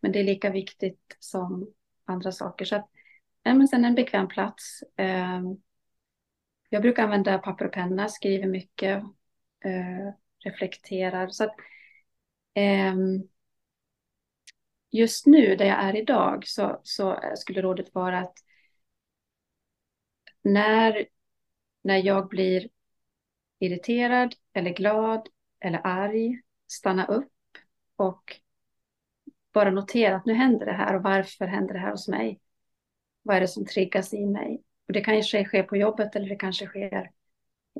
Men 0.00 0.12
det 0.12 0.20
är 0.20 0.24
lika 0.24 0.50
viktigt 0.50 1.16
som 1.18 1.72
andra 2.04 2.32
saker. 2.32 2.64
Så 2.64 2.76
att 2.76 2.90
Nej, 3.44 3.54
men 3.54 3.68
sen 3.68 3.84
en 3.84 3.94
bekväm 3.94 4.28
plats. 4.28 4.84
Ehm, 4.96 5.56
jag 6.68 6.82
brukar 6.82 7.02
använda 7.02 7.38
papper 7.38 7.64
och 7.66 7.72
penna, 7.72 8.08
skriver 8.08 8.46
mycket, 8.48 9.02
eh, 9.64 10.12
reflekterar. 10.44 11.28
Så 11.28 11.44
att, 11.44 11.54
ehm, 12.54 13.28
just 14.90 15.26
nu, 15.26 15.56
där 15.56 15.64
jag 15.64 15.84
är 15.84 15.96
idag, 15.96 16.46
så, 16.46 16.80
så 16.82 17.20
skulle 17.36 17.62
rådet 17.62 17.94
vara 17.94 18.18
att 18.20 18.34
när, 20.42 21.06
när 21.82 21.98
jag 22.06 22.28
blir 22.28 22.68
irriterad 23.58 24.34
eller 24.52 24.70
glad 24.74 25.28
eller 25.60 25.80
arg, 25.86 26.42
stanna 26.68 27.06
upp 27.06 27.32
och 27.96 28.40
bara 29.52 29.70
notera 29.70 30.16
att 30.16 30.26
nu 30.26 30.34
händer 30.34 30.66
det 30.66 30.72
här 30.72 30.96
och 30.96 31.02
varför 31.02 31.46
händer 31.46 31.74
det 31.74 31.80
här 31.80 31.90
hos 31.90 32.08
mig? 32.08 32.40
Vad 33.24 33.36
är 33.36 33.40
det 33.40 33.48
som 33.48 33.66
triggas 33.66 34.14
i 34.14 34.26
mig? 34.26 34.62
Och 34.86 34.92
det 34.92 35.00
kanske 35.00 35.44
sker 35.44 35.62
på 35.62 35.76
jobbet 35.76 36.16
eller 36.16 36.28
det 36.28 36.36
kanske 36.36 36.66
sker 36.66 37.10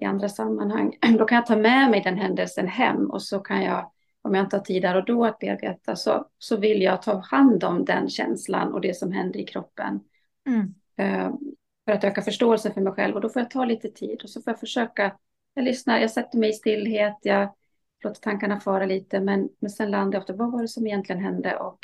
i 0.01 0.05
andra 0.05 0.29
sammanhang. 0.29 0.97
Då 1.19 1.25
kan 1.25 1.37
jag 1.37 1.47
ta 1.47 1.57
med 1.57 1.91
mig 1.91 2.01
den 2.01 2.17
händelsen 2.17 2.69
hem 2.69 3.11
och 3.11 3.23
så 3.23 3.41
kan 3.41 3.63
jag, 3.63 3.91
om 4.23 4.35
jag 4.35 4.45
inte 4.45 4.57
har 4.57 4.65
tid 4.65 4.83
där 4.83 4.97
och 4.97 5.05
då 5.05 5.25
att 5.25 5.39
bearbeta, 5.39 5.97
så, 5.97 6.29
så 6.39 6.57
vill 6.57 6.83
jag 6.83 7.03
ta 7.03 7.19
hand 7.19 7.65
om 7.65 7.85
den 7.85 8.09
känslan 8.09 8.73
och 8.73 8.81
det 8.81 8.97
som 8.97 9.13
händer 9.13 9.41
i 9.41 9.45
kroppen. 9.45 10.01
Mm. 10.47 10.75
Uh, 11.01 11.35
för 11.85 11.93
att 11.93 12.05
öka 12.05 12.23
förståelsen 12.23 12.75
för 12.75 12.81
mig 12.81 12.93
själv 12.93 13.15
och 13.15 13.21
då 13.21 13.29
får 13.29 13.43
jag 13.43 13.51
ta 13.51 13.65
lite 13.65 13.89
tid 13.89 14.23
och 14.23 14.31
så 14.31 14.43
får 14.43 14.51
jag 14.51 14.61
försöka, 14.61 15.17
jag 15.55 15.65
lyssnar, 15.65 15.99
jag 15.99 16.11
sätter 16.11 16.39
mig 16.39 16.51
i 16.51 16.53
stillhet, 16.53 17.19
jag 17.23 17.55
låter 18.05 18.21
tankarna 18.21 18.61
fara 18.61 18.87
lite 18.87 19.21
men, 19.21 19.49
men 19.59 19.71
sen 19.71 19.91
landar 19.91 20.17
jag 20.17 20.21
ofta, 20.21 20.33
vad 20.33 20.53
var 20.53 20.63
det 20.63 20.69
som 20.69 20.87
egentligen 20.87 21.23
hände 21.23 21.57
och 21.57 21.79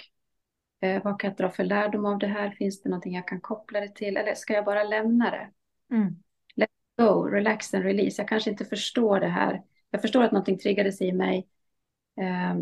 Eh, 0.81 1.03
vad 1.05 1.21
kan 1.21 1.31
jag 1.31 1.37
dra 1.37 1.51
för 1.51 1.65
lärdom 1.65 2.07
av 2.07 2.19
det 2.19 2.27
här? 2.27 2.51
Finns 2.51 2.83
det 2.83 2.89
någonting 2.89 3.15
jag 3.15 3.29
kan 3.29 3.41
koppla 3.41 3.81
det 3.81 3.89
till? 3.89 4.17
Eller 4.17 4.35
ska 4.35 4.53
jag 4.53 4.65
bara 4.65 4.85
lämna 4.85 5.31
det? 5.31 5.51
Mm. 5.95 6.17
Let 6.55 6.71
go, 6.99 7.25
relax 7.25 7.75
and 7.75 7.85
release. 7.85 8.23
Jag 8.23 8.29
kanske 8.29 8.51
inte 8.51 8.65
förstår 8.65 9.21
det 9.21 9.29
här. 9.29 9.63
Jag 9.91 10.03
förstår 10.03 10.23
att 10.23 10.33
någonting 10.33 10.59
triggades 10.59 11.01
i 11.01 11.13
mig. 11.13 11.49
Eh, 12.21 12.59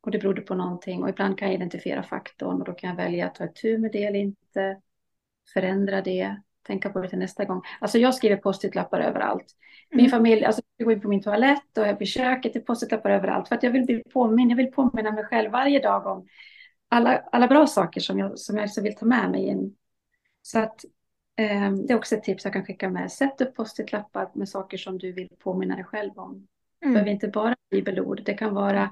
och 0.00 0.10
det 0.10 0.18
berodde 0.18 0.40
på 0.40 0.54
någonting. 0.54 1.02
Och 1.02 1.08
ibland 1.08 1.38
kan 1.38 1.48
jag 1.48 1.54
identifiera 1.54 2.02
faktorn 2.02 2.60
och 2.60 2.64
då 2.64 2.72
kan 2.72 2.90
jag 2.90 2.96
välja 2.96 3.26
att 3.26 3.34
ta 3.34 3.44
ett 3.44 3.56
tur 3.56 3.78
med 3.78 3.92
det 3.92 4.04
eller 4.04 4.18
inte. 4.18 4.80
Förändra 5.54 6.02
det. 6.02 6.36
Tänka 6.66 6.90
på 6.90 7.00
det 7.00 7.08
till 7.08 7.18
nästa 7.18 7.44
gång. 7.44 7.62
Alltså 7.80 7.98
jag 7.98 8.14
skriver 8.14 8.36
post-it-lappar 8.36 9.00
överallt. 9.00 9.46
Min 9.90 10.00
mm. 10.00 10.10
familj, 10.10 10.44
alltså 10.44 10.62
jag 10.76 10.84
går 10.84 10.92
in 10.94 11.00
på 11.00 11.08
min 11.08 11.22
toalett 11.22 11.78
och 11.78 11.86
jag 11.86 11.98
på 11.98 12.04
köket, 12.04 12.52
det 12.52 12.58
är 12.58 12.64
post-it-lappar 12.64 13.10
överallt. 13.10 13.48
För 13.48 13.54
att 13.54 13.62
jag 13.62 13.70
vill 13.70 13.84
bli 13.84 14.02
påminn, 14.12 14.50
jag 14.50 14.56
vill 14.56 14.72
påminna 14.72 15.10
mig 15.10 15.24
själv 15.24 15.50
varje 15.50 15.80
dag 15.80 16.06
om 16.06 16.26
alla, 16.94 17.18
alla 17.32 17.48
bra 17.48 17.66
saker 17.66 18.00
som 18.00 18.18
jag, 18.18 18.38
som 18.38 18.56
jag 18.56 18.82
vill 18.82 18.96
ta 18.96 19.06
med 19.06 19.30
mig 19.30 19.46
in. 19.46 19.76
Så 20.42 20.58
att 20.58 20.84
eh, 21.36 21.72
det 21.72 21.92
är 21.92 21.96
också 21.96 22.14
ett 22.14 22.22
tips 22.22 22.44
jag 22.44 22.52
kan 22.52 22.64
skicka 22.64 22.90
med. 22.90 23.12
Sätt 23.12 23.40
upp 23.40 23.54
post-it-lappar 23.54 24.30
med 24.34 24.48
saker 24.48 24.76
som 24.76 24.98
du 24.98 25.12
vill 25.12 25.28
påminna 25.38 25.74
dig 25.74 25.84
själv 25.84 26.18
om. 26.18 26.46
Det 26.80 26.86
mm. 26.86 26.94
behöver 26.94 27.10
inte 27.10 27.28
bara 27.28 27.56
bibelord. 27.70 28.22
Det 28.24 28.34
kan 28.34 28.54
vara 28.54 28.90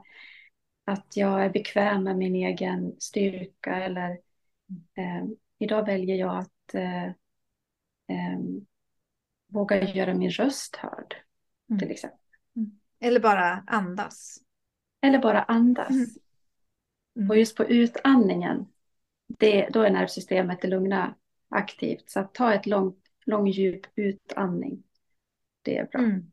att 0.85 1.17
jag 1.17 1.45
är 1.45 1.51
bekväm 1.51 2.05
med 2.05 2.17
min 2.17 2.35
egen 2.35 2.97
styrka 2.99 3.77
eller 3.77 4.11
eh, 4.95 5.25
idag 5.59 5.87
väljer 5.87 6.17
jag 6.17 6.39
att 6.39 6.75
eh, 6.75 7.07
eh, 7.07 8.39
våga 9.49 9.83
göra 9.83 10.15
min 10.15 10.31
röst 10.31 10.77
hörd. 10.77 11.17
Mm. 11.71 11.79
Till 11.79 11.91
exempel. 11.91 12.19
Mm. 12.57 12.71
Eller 13.01 13.21
bara 13.21 13.65
andas. 13.67 14.39
Eller 15.01 15.19
bara 15.19 15.43
andas. 15.43 15.91
Mm. 15.91 16.07
Mm. 17.17 17.31
Och 17.31 17.37
just 17.37 17.57
på 17.57 17.65
utandningen, 17.65 18.67
det, 19.39 19.69
då 19.73 19.83
är 19.83 19.91
nervsystemet 19.91 20.61
det 20.63 20.69
lugna 20.69 21.15
aktivt. 21.49 22.11
Så 22.11 22.21
att 22.21 22.35
ta 22.35 22.53
ett 22.55 22.67
långt, 22.67 22.99
lång 23.27 23.47
djup 23.49 23.87
utandning, 23.95 24.83
det 25.63 25.79
är 25.79 25.85
bra. 25.87 26.01
Mm. 26.01 26.33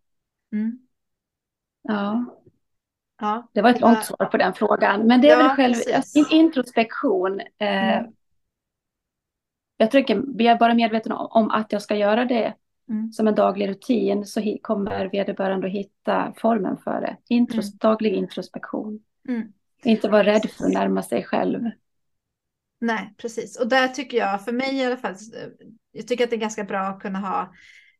Mm. 0.51 0.79
Ja. 1.81 2.25
Ja, 3.21 3.47
Det 3.53 3.61
var 3.61 3.69
ett 3.69 3.81
långt 3.81 4.05
svar 4.05 4.25
på 4.25 4.37
den 4.37 4.53
frågan. 4.53 5.07
Men 5.07 5.21
det 5.21 5.29
är 5.29 5.39
Ja, 5.39 5.47
väl 5.47 5.55
själv, 5.55 5.75
alltså, 5.95 6.19
in- 6.19 6.25
introspektion. 6.31 7.39
Eh, 7.57 7.97
Mm. 7.99 8.13
Jag 9.77 9.91
blir 10.35 10.45
jag 10.45 10.59
bara 10.59 10.73
medveten 10.73 11.11
om, 11.11 11.27
om 11.31 11.51
att 11.51 11.71
jag 11.71 11.81
ska 11.81 11.95
göra 11.95 12.25
det 12.25 12.53
Mm. 12.89 13.11
som 13.11 13.27
en 13.27 13.35
daglig 13.35 13.69
rutin 13.69 14.25
så 14.25 14.57
kommer 14.61 15.09
vederbörande 15.09 15.67
att 15.67 15.73
hitta 15.73 16.33
formen 16.37 16.77
för 16.77 17.01
det. 17.01 17.17
Intros, 17.27 17.65
Mm. 17.69 17.77
Daglig 17.77 18.13
introspektion. 18.13 19.03
Mm. 19.27 19.53
Inte 19.83 20.09
vara 20.09 20.23
rädd 20.23 20.49
för 20.57 20.65
att 20.65 20.73
närma 20.73 21.03
sig 21.03 21.23
själv. 21.23 21.59
Nej, 22.81 23.13
precis. 23.17 23.59
Och 23.59 23.67
där 23.67 23.87
tycker 23.87 24.17
jag, 24.17 24.45
för 24.45 24.51
mig 24.51 24.75
i 24.75 24.85
alla 24.85 24.97
fall, 24.97 25.15
jag 25.91 26.07
tycker 26.07 26.23
att 26.23 26.29
det 26.29 26.35
är 26.35 26.39
ganska 26.39 26.63
bra 26.63 26.79
att 26.79 27.01
kunna 27.01 27.19
ha, 27.19 27.53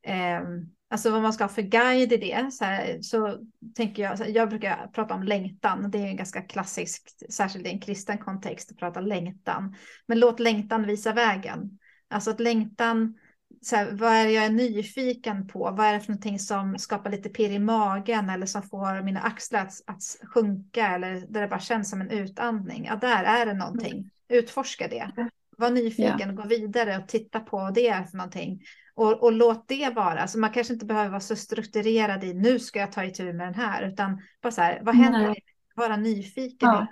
eh, 0.04 0.42
alltså 0.90 1.12
vad 1.12 1.22
man 1.22 1.34
ska 1.34 1.44
ha 1.44 1.50
för 1.50 1.62
guide 1.62 2.14
i 2.14 2.18
det. 2.18 2.54
Så, 2.54 2.66
här, 2.66 3.02
så 3.02 3.38
tänker 3.76 4.04
jag, 4.04 4.18
så 4.18 4.24
här, 4.24 4.32
jag 4.32 4.50
brukar 4.50 4.88
prata 4.88 5.14
om 5.14 5.24
längtan, 5.24 5.92
det 5.92 5.98
är 5.98 6.08
ju 6.08 6.14
ganska 6.14 6.42
klassisk, 6.42 7.10
särskilt 7.30 7.68
i 7.68 7.70
en 7.70 7.80
kristen 7.80 8.18
kontext, 8.18 8.72
att 8.72 8.78
prata 8.78 9.02
längtan. 9.02 9.76
Men 10.06 10.20
låt 10.20 10.40
längtan 10.40 10.88
visa 10.88 11.14
vägen. 11.14 11.80
Alltså 12.10 12.32
att 12.32 12.40
längtan, 12.40 13.18
så 13.62 13.76
här, 13.76 13.92
vad 13.92 14.12
är 14.14 14.26
det 14.26 14.32
jag 14.32 14.46
är 14.46 14.50
nyfiken 14.50 15.48
på? 15.48 15.60
Vad 15.60 15.86
är 15.88 15.94
det 15.94 16.00
för 16.00 16.10
någonting 16.12 16.40
som 16.40 16.78
skapar 16.78 17.10
lite 17.12 17.30
pirr 17.30 17.52
i 17.52 17.60
magen 17.60 18.30
eller 18.30 18.46
som 18.46 18.64
får 18.64 19.02
mina 19.04 19.20
axlar 19.20 19.60
att, 19.62 19.74
att 19.86 20.02
sjunka 20.34 20.88
eller 20.88 21.14
där 21.30 21.42
det 21.42 21.48
bara 21.48 21.60
känns 21.60 21.90
som 21.90 22.02
en 22.02 22.10
utandning? 22.10 22.86
Ja, 22.86 22.96
där 22.96 23.24
är 23.24 23.46
det 23.46 23.54
någonting. 23.54 24.10
Utforska 24.30 24.88
det. 24.88 25.12
Var 25.58 25.70
nyfiken 25.70 26.30
och 26.30 26.36
gå 26.36 26.44
vidare 26.44 26.98
och 26.98 27.08
titta 27.08 27.40
på 27.40 27.58
vad 27.58 27.74
det 27.74 27.88
är 27.88 28.04
för 28.04 28.18
någonting. 28.18 28.62
Och, 28.96 29.24
och 29.24 29.32
låt 29.32 29.68
det 29.68 29.90
vara. 29.96 30.20
Alltså 30.20 30.40
man 30.40 30.50
kanske 30.52 30.74
inte 30.74 30.86
behöver 30.86 31.10
vara 31.10 31.20
så 31.20 31.36
strukturerad 31.36 32.24
i 32.24 32.34
nu 32.34 32.60
ska 32.60 32.80
jag 32.80 32.92
ta 32.92 33.04
itu 33.04 33.34
med 33.34 33.48
den 33.48 33.56
här. 33.56 33.84
Utan 33.88 34.22
bara 34.42 34.52
så 34.52 34.62
här, 34.62 34.80
vad 34.84 34.96
händer? 34.96 35.28
Nej. 35.28 35.44
Vara 35.76 35.98
nyfiken, 35.98 36.70
Ja. 36.70 36.88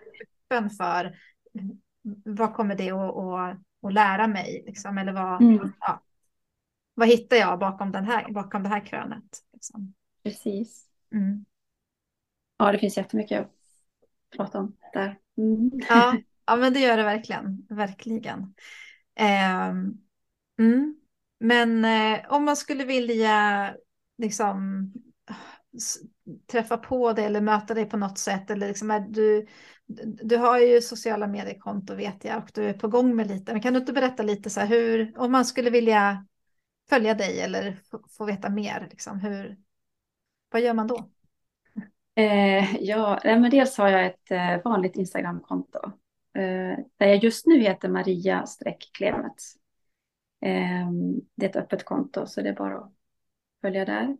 öppen 0.51 0.69
för 0.69 1.15
vad 2.25 2.53
kommer 2.53 2.75
det 2.75 2.91
att, 2.91 3.15
att, 3.17 3.57
att 3.87 3.93
lära 3.93 4.27
mig? 4.27 4.63
Liksom? 4.67 4.97
Eller 4.97 5.13
vad, 5.13 5.41
Mm. 5.41 5.73
ja, 5.79 6.01
vad 6.97 7.07
hittar 7.07 7.37
jag 7.37 7.59
bakom, 7.59 7.91
den 7.91 8.05
här, 8.05 8.31
bakom 8.31 8.63
det 8.63 8.69
här 8.69 8.85
krönet? 8.85 9.43
Liksom? 9.53 9.93
Precis. 10.23 10.85
Mm. 11.13 11.45
Ja, 12.57 12.71
det 12.71 12.79
finns 12.79 12.97
jättemycket 12.97 13.41
att 13.41 13.51
prata 14.37 14.59
om 14.59 14.77
där. 14.93 15.19
Mm. 15.37 15.71
Ja, 15.89 16.17
ja, 16.45 16.55
men 16.55 16.73
det 16.73 16.79
gör 16.79 16.97
det 16.97 17.03
verkligen. 17.03 17.65
Verkligen. 17.69 18.53
Ehm, 19.15 19.97
mm. 20.59 20.95
Men 21.39 21.85
eh, 21.85 22.31
om 22.31 22.45
man 22.45 22.57
skulle 22.57 22.85
vilja 22.85 23.73
liksom 24.17 24.91
träffa 26.51 26.77
på 26.77 27.13
dig 27.13 27.25
eller 27.25 27.41
möta 27.41 27.73
dig 27.73 27.85
på 27.85 27.97
något 27.97 28.17
sätt 28.17 28.49
eller 28.49 28.67
liksom 28.67 28.91
är 28.91 28.99
du, 28.99 29.47
du 30.23 30.37
har 30.37 30.59
ju 30.59 30.81
sociala 30.81 31.27
mediekonto 31.27 31.95
vet 31.95 32.25
jag 32.25 32.43
och 32.43 32.49
du 32.53 32.63
är 32.63 32.73
på 32.73 32.87
gång 32.87 33.15
med 33.15 33.27
lite. 33.27 33.51
Men 33.51 33.61
kan 33.61 33.73
du 33.73 33.79
inte 33.79 33.93
berätta 33.93 34.23
lite 34.23 34.49
så 34.49 34.59
här 34.59 34.67
hur, 34.67 35.13
om 35.17 35.31
man 35.31 35.45
skulle 35.45 35.69
vilja 35.69 36.25
följa 36.89 37.13
dig 37.13 37.41
eller 37.41 37.77
få, 38.17 38.25
veta 38.25 38.49
mer, 38.49 38.87
liksom, 38.91 39.19
hur, 39.19 39.57
vad 40.51 40.61
gör 40.61 40.73
man 40.73 40.87
då? 40.87 41.09
Eh, 42.15 42.75
ja, 42.75 43.19
men 43.23 43.49
dels 43.49 43.77
har 43.77 43.89
jag 43.89 44.05
ett 44.05 44.31
eh, 44.31 44.63
vanligt 44.63 44.95
Instagramkonto. 44.95 45.79
Eh, 46.33 46.77
där 46.97 47.07
jag 47.07 47.23
just 47.23 47.45
nu 47.45 47.59
heter 47.59 47.89
Maria-Klemets. 47.89 49.55
Eh, 50.41 50.91
det 51.35 51.45
är 51.45 51.49
ett 51.49 51.55
öppet 51.55 51.85
konto 51.85 52.25
så 52.25 52.41
det 52.41 52.49
är 52.49 52.53
bara 52.53 52.77
att 52.77 52.93
följa 53.61 53.85
där. 53.85 54.17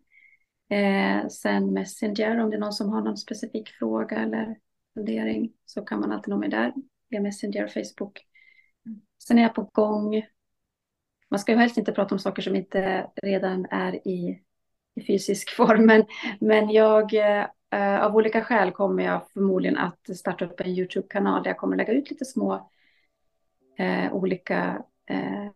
Eh, 0.70 1.28
sen 1.28 1.74
Messenger 1.74 2.40
om 2.40 2.50
det 2.50 2.56
är 2.56 2.60
någon 2.60 2.74
som 2.74 2.90
har 2.90 3.02
någon 3.02 3.18
specifik 3.18 3.70
fråga 3.70 4.18
eller 4.18 4.58
fundering 4.94 5.54
så 5.66 5.82
kan 5.82 6.00
man 6.00 6.12
alltid 6.12 6.30
nå 6.30 6.38
mig 6.38 6.50
där. 6.50 6.74
Via 7.10 7.22
Messenger 7.22 7.64
och 7.64 7.72
Facebook. 7.72 8.26
Sen 9.24 9.38
är 9.38 9.42
jag 9.42 9.56
på 9.56 9.70
gång. 9.74 10.16
Man 11.30 11.40
ska 11.40 11.52
ju 11.52 11.58
helst 11.58 11.78
inte 11.78 11.92
prata 11.92 12.16
om 12.16 12.20
saker 12.20 12.42
som 12.42 12.56
inte 12.56 13.08
redan 13.24 13.68
är 13.72 14.08
i, 14.08 14.42
i 14.96 15.02
fysisk 15.02 15.50
form. 15.56 15.86
Men, 15.86 16.06
men 16.40 16.70
jag, 16.70 17.14
eh, 17.70 18.06
av 18.06 18.16
olika 18.16 18.44
skäl 18.44 18.72
kommer 18.72 19.04
jag 19.04 19.22
förmodligen 19.34 19.78
att 19.78 20.18
starta 20.18 20.46
upp 20.46 20.60
en 20.60 20.68
YouTube-kanal 20.68 21.44
där 21.44 21.50
jag 21.50 21.58
kommer 21.58 21.78
lägga 21.78 21.94
ut 21.94 22.10
lite 22.10 22.26
små 22.26 22.72
eh, 23.78 24.14
olika 24.14 24.84
eh, 25.06 25.48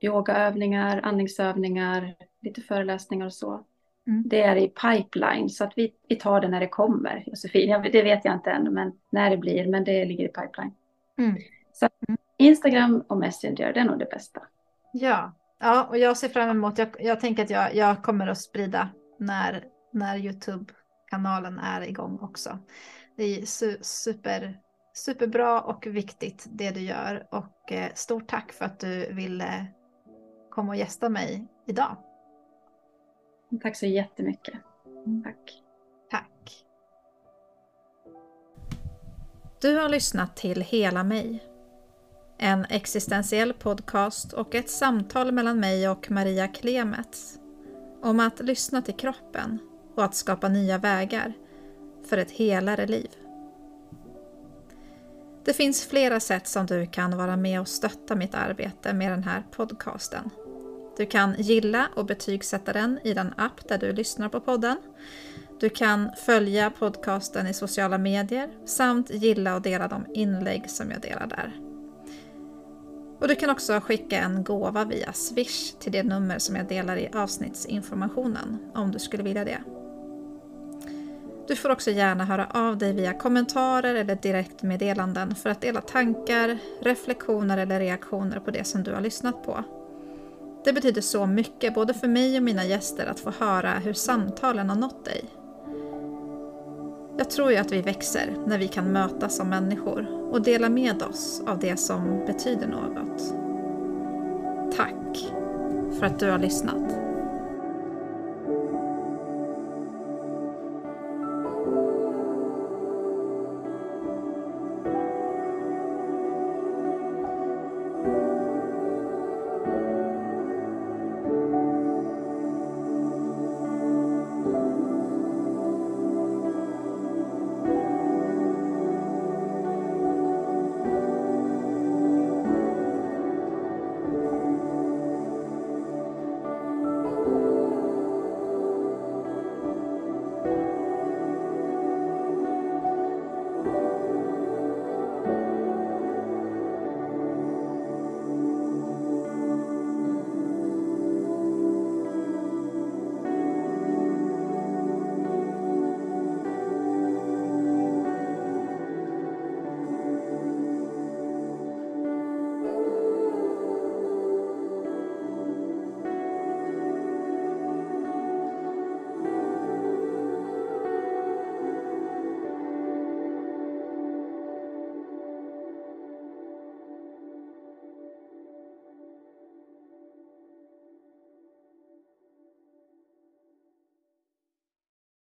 yogaövningar, 0.00 1.00
andningsövningar, 1.02 2.14
lite 2.40 2.60
föreläsningar 2.60 3.26
och 3.26 3.34
så. 3.34 3.64
Mm. 4.06 4.22
Det 4.26 4.42
är 4.42 4.56
i 4.56 4.68
pipeline 4.68 5.48
så 5.48 5.64
att 5.64 5.72
vi, 5.76 5.94
vi 6.08 6.16
tar 6.16 6.40
det 6.40 6.48
när 6.48 6.60
det 6.60 6.68
kommer, 6.68 7.24
Josefin. 7.26 7.70
Jag, 7.70 7.92
det 7.92 8.02
vet 8.02 8.24
jag 8.24 8.34
inte 8.34 8.50
än, 8.50 8.74
men 8.74 8.92
när 9.10 9.30
det 9.30 9.36
blir, 9.36 9.66
men 9.66 9.84
det 9.84 10.04
ligger 10.04 10.24
i 10.24 10.28
pipeline. 10.28 10.74
Mm. 11.18 11.36
Så 11.72 11.88
Instagram 12.42 13.04
och 13.08 13.18
Messenger, 13.18 13.72
det 13.72 13.80
är 13.80 13.84
nog 13.84 13.98
det 13.98 14.10
bästa. 14.10 14.42
Ja, 14.92 15.32
ja 15.58 15.84
och 15.84 15.98
jag 15.98 16.16
ser 16.16 16.28
fram 16.28 16.50
emot, 16.50 16.78
jag, 16.78 16.88
jag 16.98 17.20
tänker 17.20 17.44
att 17.44 17.50
jag, 17.50 17.74
jag 17.74 18.02
kommer 18.02 18.26
att 18.26 18.38
sprida 18.38 18.88
när, 19.18 19.64
när 19.92 20.16
Youtube-kanalen 20.16 21.58
är 21.58 21.80
igång 21.80 22.18
också. 22.22 22.58
Det 23.16 23.24
är 23.24 23.46
su, 23.46 23.78
super, 23.80 24.60
superbra 24.94 25.60
och 25.60 25.86
viktigt 25.86 26.46
det 26.48 26.70
du 26.70 26.80
gör 26.80 27.26
och 27.30 27.72
eh, 27.72 27.90
stort 27.94 28.28
tack 28.28 28.52
för 28.52 28.64
att 28.64 28.80
du 28.80 29.12
ville 29.12 29.66
komma 30.50 30.72
och 30.72 30.76
gästa 30.76 31.08
mig 31.08 31.46
idag. 31.66 31.96
Tack 33.62 33.76
så 33.76 33.86
jättemycket. 33.86 34.54
Tack. 35.24 35.62
Tack. 36.10 36.64
Du 39.60 39.76
har 39.76 39.88
lyssnat 39.88 40.36
till 40.36 40.60
Hela 40.60 41.04
mig. 41.04 41.51
En 42.44 42.66
existentiell 42.68 43.52
podcast 43.52 44.32
och 44.32 44.54
ett 44.54 44.70
samtal 44.70 45.32
mellan 45.32 45.60
mig 45.60 45.88
och 45.88 46.10
Maria 46.10 46.48
Klemets 46.48 47.38
om 48.02 48.20
att 48.20 48.40
lyssna 48.40 48.82
till 48.82 48.94
kroppen 48.94 49.58
och 49.96 50.04
att 50.04 50.14
skapa 50.14 50.48
nya 50.48 50.78
vägar 50.78 51.32
för 52.08 52.18
ett 52.18 52.30
helare 52.30 52.86
liv. 52.86 53.10
Det 55.44 55.52
finns 55.52 55.86
flera 55.86 56.20
sätt 56.20 56.48
som 56.48 56.66
du 56.66 56.86
kan 56.86 57.16
vara 57.16 57.36
med 57.36 57.60
och 57.60 57.68
stötta 57.68 58.16
mitt 58.16 58.34
arbete 58.34 58.92
med 58.92 59.12
den 59.12 59.24
här 59.24 59.42
podcasten. 59.50 60.30
Du 60.96 61.06
kan 61.06 61.34
gilla 61.38 61.88
och 61.96 62.06
betygsätta 62.06 62.72
den 62.72 62.98
i 63.04 63.14
den 63.14 63.34
app 63.36 63.68
där 63.68 63.78
du 63.78 63.92
lyssnar 63.92 64.28
på 64.28 64.40
podden. 64.40 64.76
Du 65.60 65.68
kan 65.68 66.10
följa 66.26 66.70
podcasten 66.70 67.46
i 67.46 67.54
sociala 67.54 67.98
medier 67.98 68.50
samt 68.66 69.10
gilla 69.10 69.54
och 69.54 69.62
dela 69.62 69.88
de 69.88 70.06
inlägg 70.14 70.70
som 70.70 70.90
jag 70.90 71.00
delar 71.00 71.26
där. 71.26 71.71
Och 73.22 73.28
du 73.28 73.34
kan 73.34 73.50
också 73.50 73.80
skicka 73.80 74.18
en 74.18 74.44
gåva 74.44 74.84
via 74.84 75.12
Swish 75.12 75.72
till 75.78 75.92
det 75.92 76.02
nummer 76.02 76.38
som 76.38 76.56
jag 76.56 76.68
delar 76.68 76.96
i 76.96 77.08
avsnittsinformationen 77.14 78.58
om 78.74 78.92
du 78.92 78.98
skulle 78.98 79.22
vilja 79.22 79.44
det. 79.44 79.58
Du 81.48 81.56
får 81.56 81.70
också 81.70 81.90
gärna 81.90 82.24
höra 82.24 82.46
av 82.54 82.78
dig 82.78 82.92
via 82.92 83.12
kommentarer 83.12 83.94
eller 83.94 84.14
direktmeddelanden 84.14 85.34
för 85.34 85.50
att 85.50 85.60
dela 85.60 85.80
tankar, 85.80 86.58
reflektioner 86.80 87.58
eller 87.58 87.80
reaktioner 87.80 88.40
på 88.40 88.50
det 88.50 88.64
som 88.64 88.82
du 88.82 88.94
har 88.94 89.00
lyssnat 89.00 89.44
på. 89.44 89.64
Det 90.64 90.72
betyder 90.72 91.00
så 91.00 91.26
mycket 91.26 91.74
både 91.74 91.94
för 91.94 92.08
mig 92.08 92.36
och 92.36 92.42
mina 92.42 92.64
gäster 92.64 93.06
att 93.06 93.20
få 93.20 93.30
höra 93.30 93.70
hur 93.70 93.92
samtalen 93.92 94.68
har 94.68 94.76
nått 94.76 95.04
dig. 95.04 95.24
Jag 97.18 97.30
tror 97.30 97.50
ju 97.50 97.56
att 97.56 97.72
vi 97.72 97.82
växer 97.82 98.36
när 98.46 98.58
vi 98.58 98.68
kan 98.68 98.92
mötas 98.92 99.36
som 99.36 99.48
människor 99.48 100.06
och 100.32 100.42
dela 100.42 100.68
med 100.68 101.02
oss 101.02 101.42
av 101.46 101.58
det 101.58 101.76
som 101.76 102.24
betyder 102.26 102.66
något. 102.66 103.34
Tack 104.76 105.30
för 105.98 106.06
att 106.06 106.18
du 106.18 106.30
har 106.30 106.38
lyssnat. 106.38 107.11